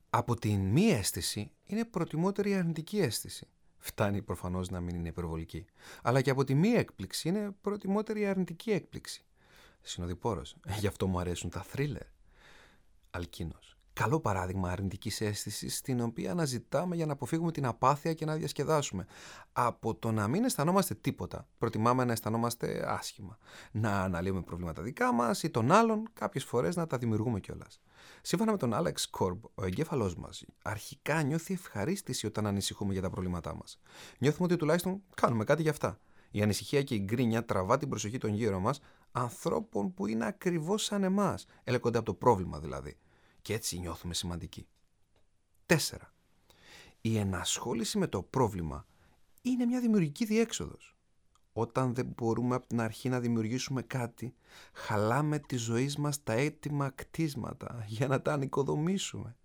[0.09, 3.47] Από την μη αίσθηση είναι προτιμότερη η αρνητική αίσθηση.
[3.77, 5.65] Φτάνει προφανώς να μην είναι υπερβολική.
[6.01, 9.25] Αλλά και από τη μη έκπληξη είναι προτιμότερη η αρνητική έκπληξη.
[9.81, 10.55] Συνοδοιπόρος.
[10.79, 12.05] Γι' αυτό μου αρέσουν τα θρίλερ.
[13.09, 13.77] Αλκίνος.
[14.01, 19.05] Καλό παράδειγμα αρνητικής αίσθησης, την οποία αναζητάμε για να αποφύγουμε την απάθεια και να διασκεδάσουμε.
[19.53, 23.37] Από το να μην αισθανόμαστε τίποτα, προτιμάμε να αισθανόμαστε άσχημα.
[23.71, 27.81] Να αναλύουμε προβλήματα δικά μας ή των άλλων, κάποιες φορές να τα δημιουργούμε κιόλας.
[28.21, 33.09] Σύμφωνα με τον Άλεξ Κόρμπ, ο εγκέφαλός μας αρχικά νιώθει ευχαρίστηση όταν ανησυχούμε για τα
[33.09, 33.79] προβλήματά μας.
[34.17, 35.99] Νιώθουμε ότι τουλάχιστον κάνουμε κάτι για αυτά.
[36.31, 40.83] Η ανησυχία και η γκρίνια τραβά την προσοχή των γύρω μας, ανθρώπων που είναι ακριβώς
[40.83, 42.97] σαν εμάς, ελέγχονται από το πρόβλημα δηλαδή.
[43.41, 44.67] Και έτσι νιώθουμε σημαντικοί.
[45.65, 45.77] 4.
[47.01, 48.85] Η ενασχόληση με το πρόβλημα
[49.41, 50.95] είναι μια δημιουργική διέξοδος.
[51.53, 54.33] Όταν δεν μπορούμε από την αρχή να δημιουργήσουμε κάτι,
[54.73, 59.35] χαλάμε τη ζωή μας τα έτοιμα κτίσματα για να τα ανοικοδομήσουμε.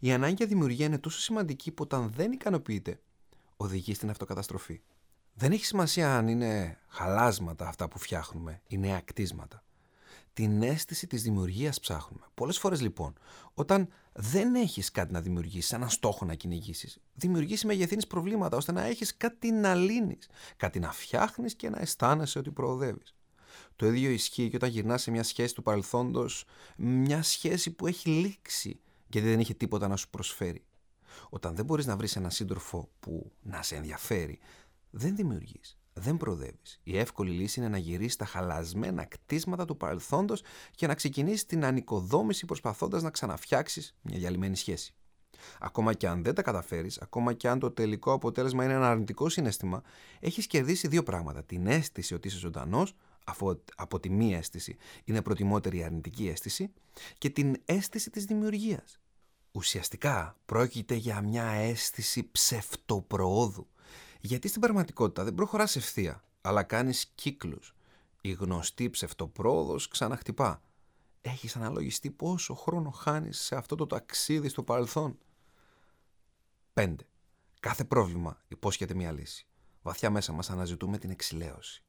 [0.00, 3.00] Η ανάγκη για δημιουργία είναι τόσο σημαντική που όταν δεν ικανοποιείται,
[3.56, 4.82] οδηγεί στην αυτοκαταστροφή.
[5.34, 9.64] Δεν έχει σημασία αν είναι χαλάσματα αυτά που φτιάχνουμε ή νέα κτίσματα.
[10.32, 12.26] Την αίσθηση της δημιουργίας ψάχνουμε.
[12.34, 13.12] Πολλές φορές λοιπόν,
[13.54, 18.82] όταν δεν έχεις κάτι να δημιουργήσεις, έναν στόχο να κυνηγήσεις, δημιουργήσει μεγεθύνεις προβλήματα ώστε να
[18.82, 23.14] έχεις κάτι να λύνεις, κάτι να φτιάχνεις και να αισθάνεσαι ότι προοδεύεις.
[23.76, 26.44] Το ίδιο ισχύει και όταν γυρνάς σε μια σχέση του παρελθόντος,
[26.76, 30.64] μια σχέση που έχει λήξει γιατί δεν είχε τίποτα να σου προσφέρει.
[31.28, 34.38] Όταν δεν μπορείς να βρεις έναν σύντροφο που να σε ενδιαφέρει,
[34.90, 36.80] δεν δημιουργείς, δεν προοδεύεις.
[36.82, 41.64] Η εύκολη λύση είναι να γυρίσεις τα χαλασμένα κτίσματα του παρελθόντος και να ξεκινήσεις την
[41.64, 44.94] ανοικοδόμηση προσπαθώντας να ξαναφτιάξεις μια διαλυμένη σχέση.
[45.60, 49.28] Ακόμα και αν δεν τα καταφέρεις, ακόμα και αν το τελικό αποτέλεσμα είναι ένα αρνητικό
[49.28, 49.82] συνέστημα,
[50.20, 51.44] έχεις κερδίσει δύο πράγματα.
[51.44, 52.94] Την αίσθηση ότι είσαι ζωντανός,
[53.24, 56.72] αφού από τη μία αίσθηση είναι προτιμότερη η αρνητική αίσθηση,
[57.18, 59.00] και την αίσθηση της δημιουργίας.
[59.52, 63.66] Ουσιαστικά πρόκειται για μια αίσθηση ψευτοπροόδου,
[64.24, 67.74] γιατί στην πραγματικότητα δεν προχωράς ευθεία, αλλά κάνεις κύκλους.
[68.20, 70.62] Η γνωστή ψευτοπρόοδος ξαναχτυπά.
[71.20, 75.18] Έχεις αναλογιστεί πόσο χρόνο χάνεις σε αυτό το ταξίδι στο παρελθόν;
[76.74, 76.94] 5.
[77.60, 79.46] Κάθε πρόβλημα υπόσχεται μια λύση.
[79.82, 81.82] Βαθιά μέσα μας αναζητούμε την εξηλαίωση.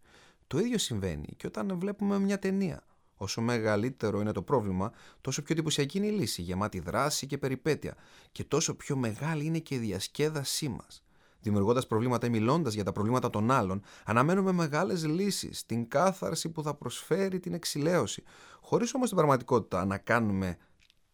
[0.48, 2.84] Το ίδιο συμβαίνει και όταν βλέπουμε μια ταινία.
[3.16, 4.92] Όσο μεγαλύτερο είναι το πρόβλημα,
[5.22, 7.96] τόσο πιο εντυπωσιακή είναι η λύση, γεμάτη δράση και περιπέτεια,
[8.32, 11.04] και τόσο πιο μεγάλη είναι και η διασκέδασή μας.
[11.44, 16.64] Δημιουργώντας προβλήματα ή μιλώντας για τα προβλήματα των άλλων, αναμένουμε μεγάλες λύσεις, την κάθαρση που
[16.64, 18.24] θα προσφέρει την εξηλαίωση,
[18.62, 20.58] χωρίς όμως την πραγματικότητα να κάνουμε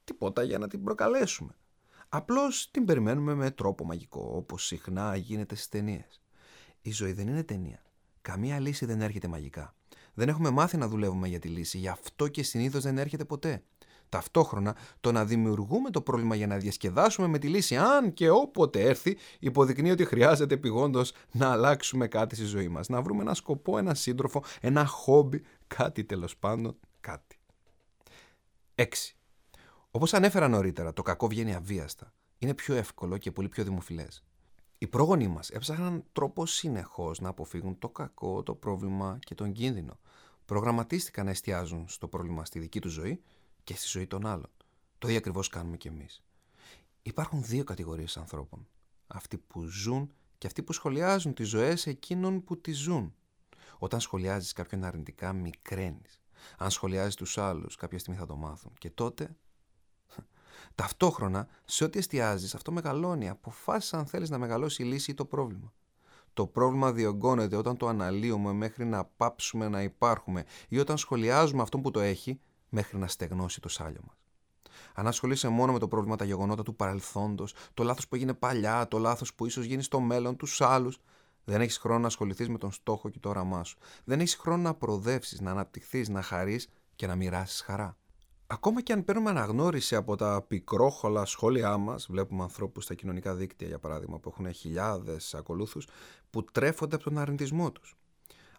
[0.03, 1.56] τίποτα για να την προκαλέσουμε.
[2.10, 6.22] Απλώς την περιμένουμε με τρόπο μαγικό, όπως συχνά γίνεται στις ταινίες.
[6.81, 7.81] Η ζωή δεν είναι ταινία.
[8.22, 9.76] Καμία λύση δεν έρχεται μαγικά.
[10.14, 13.64] Δεν έχουμε μάθει να δουλεύουμε για τη λύση, γι' αυτό και συνήθως δεν έρχεται ποτέ.
[14.10, 18.81] Ταυτόχρονα, το να δημιουργούμε το πρόβλημα για να διασκεδάσουμε με τη λύση, αν και όποτε
[18.81, 22.90] έρθει, υποδεικνύει ότι χρειάζεται επιγόντως να αλλάξουμε κάτι στη ζωή μας.
[22.90, 27.40] Να βρούμε ένα σκοπό, ένα σύντροφο, ένα χόμπι, κάτι τέλος πάντων, κάτι.
[28.76, 28.86] 6.
[29.91, 32.14] Όπως ανέφερα νωρίτερα, το κακό βγαίνει αβίαστα.
[32.38, 34.23] Είναι πιο εύκολο και πολύ πιο δημοφιλές.
[34.77, 39.99] Οι πρόγονοί μας έψαχναν τρόπο συνεχώς να αποφύγουν το κακό, το πρόβλημα και τον κίνδυνο.
[40.45, 43.22] Προγραμματίστηκαν να εστιάζουν στο πρόβλημα στη δική τους ζωή
[43.69, 44.49] και στη ζωή των άλλων.
[44.97, 46.23] Το ίδιο ακριβώς κάνουμε κι εμείς.
[47.01, 48.67] Υπάρχουν δύο κατηγορίες ανθρώπων.
[49.07, 53.15] Αυτοί που ζουν και αυτοί που σχολιάζουν τις ζωές εκείνων που τις ζουν.
[53.77, 56.19] Όταν σχολιάζεις κάποιον αρνητικά, μικραίνεις.
[56.57, 58.73] Αν σχολιάζεις τους άλλους, κάποια στιγμή θα το μάθουν.
[58.77, 59.35] Και τότε
[60.75, 63.29] Ταυτόχρονα, σε ό,τι εστιάζεις, αυτό μεγαλώνει.
[63.29, 65.73] Αποφάσισες αν θέλεις να μεγαλώσει η λύση ή το πρόβλημα.
[66.33, 71.81] Το πρόβλημα διωγγώνεται όταν το αναλύουμε μέχρι να πάψουμε να υπάρχουμε ή όταν σχολιάζουμε αυτόν
[71.81, 72.39] που το έχει
[72.69, 74.17] μέχρι να στεγνώσει το σάλιο μας.
[74.93, 78.87] Αν ασχολείσαι μόνο με το πρόβλημα, τα γεγονότα του παρελθόντος, το λάθος που έγινε παλιά,
[78.87, 80.99] το λάθος που ίσως γίνει στο μέλλον, τους άλλους,
[81.43, 83.77] δεν έχεις χρόνο να ασχοληθείς με τον στόχο και το όραμά σου.
[84.03, 87.97] Δεν έχεις χρόνο να προοδεύσεις, να αναπτυχθείς, να χαρείς και να μοιράσεις χαρά.
[88.47, 93.67] Ακόμα και αν παίρνουμε αναγνώριση από τα πικρόχολα σχόλιά μας, βλέπουμε ανθρώπους στα κοινωνικά δίκτυα,
[93.67, 95.87] για παράδειγμα, που έχουν χιλιάδες ακολούθους,
[96.29, 97.98] που τρέφονται από τον αρνητισμό τους.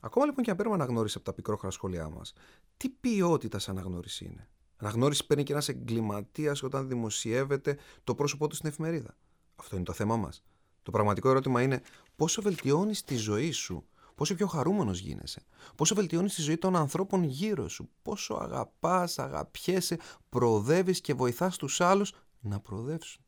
[0.01, 2.33] Ακόμα λοιπόν και αν παίρνουμε αναγνώριση από τα πικρόχολα σχόλιά μας,
[2.77, 8.55] τι ποιότητα σε αναγνώριση είναι; Αναγνώριση παίρνει και ένας εγκληματίας όταν δημοσιεύεται το πρόσωπό του
[8.55, 9.17] στην εφημερίδα.
[9.57, 10.43] Αυτό είναι το θέμα μας.
[10.83, 11.83] Το πραγματικό ερώτημα είναι
[12.17, 13.85] πόσο βελτιώνεις τη ζωή σου
[14.21, 15.43] πόσο πιο χαρούμενος γίνεσαι,
[15.77, 19.99] πόσο βελτιώνεις τη ζωή των ανθρώπων γύρω σου, πόσο αγαπάς, αγαπιέσαι,
[20.29, 23.25] προοδεύεις και βοηθάς τους άλλους να προοδεύσουν.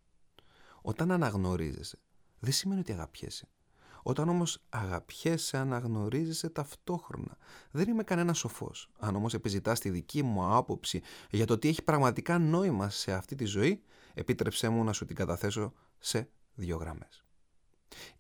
[0.83, 1.99] Όταν αναγνωρίζεσαι,
[2.39, 3.49] δεν σημαίνει ότι αγαπιέσαι.
[4.03, 7.37] Όταν όμως αγαπιέσαι, αναγνωρίζεσαι ταυτόχρονα.
[7.71, 8.91] Δεν είμαι κανένας σοφός.
[8.99, 13.35] Αν όμως επιζητάς τη δική μου άποψη για το τι έχει πραγματικά νόημα σε αυτή
[13.35, 13.83] τη ζωή,
[14.15, 17.25] επίτρεψέ μου να σου την καταθέσω σε δύο γραμμές.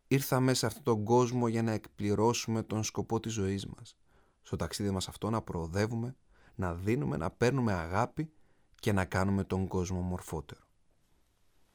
[0.08, 3.96] Ήρθαμε σε αυτόν τον κόσμο για να εκπληρώσουμε τον σκοπό της ζωής μας.
[4.42, 6.16] Στο ταξίδι μας αυτό να προοδεύουμε,
[6.54, 8.32] να δίνουμε, να παίρνουμε αγάπη
[8.74, 10.60] και να κάνουμε τον κόσμο μορφότερο.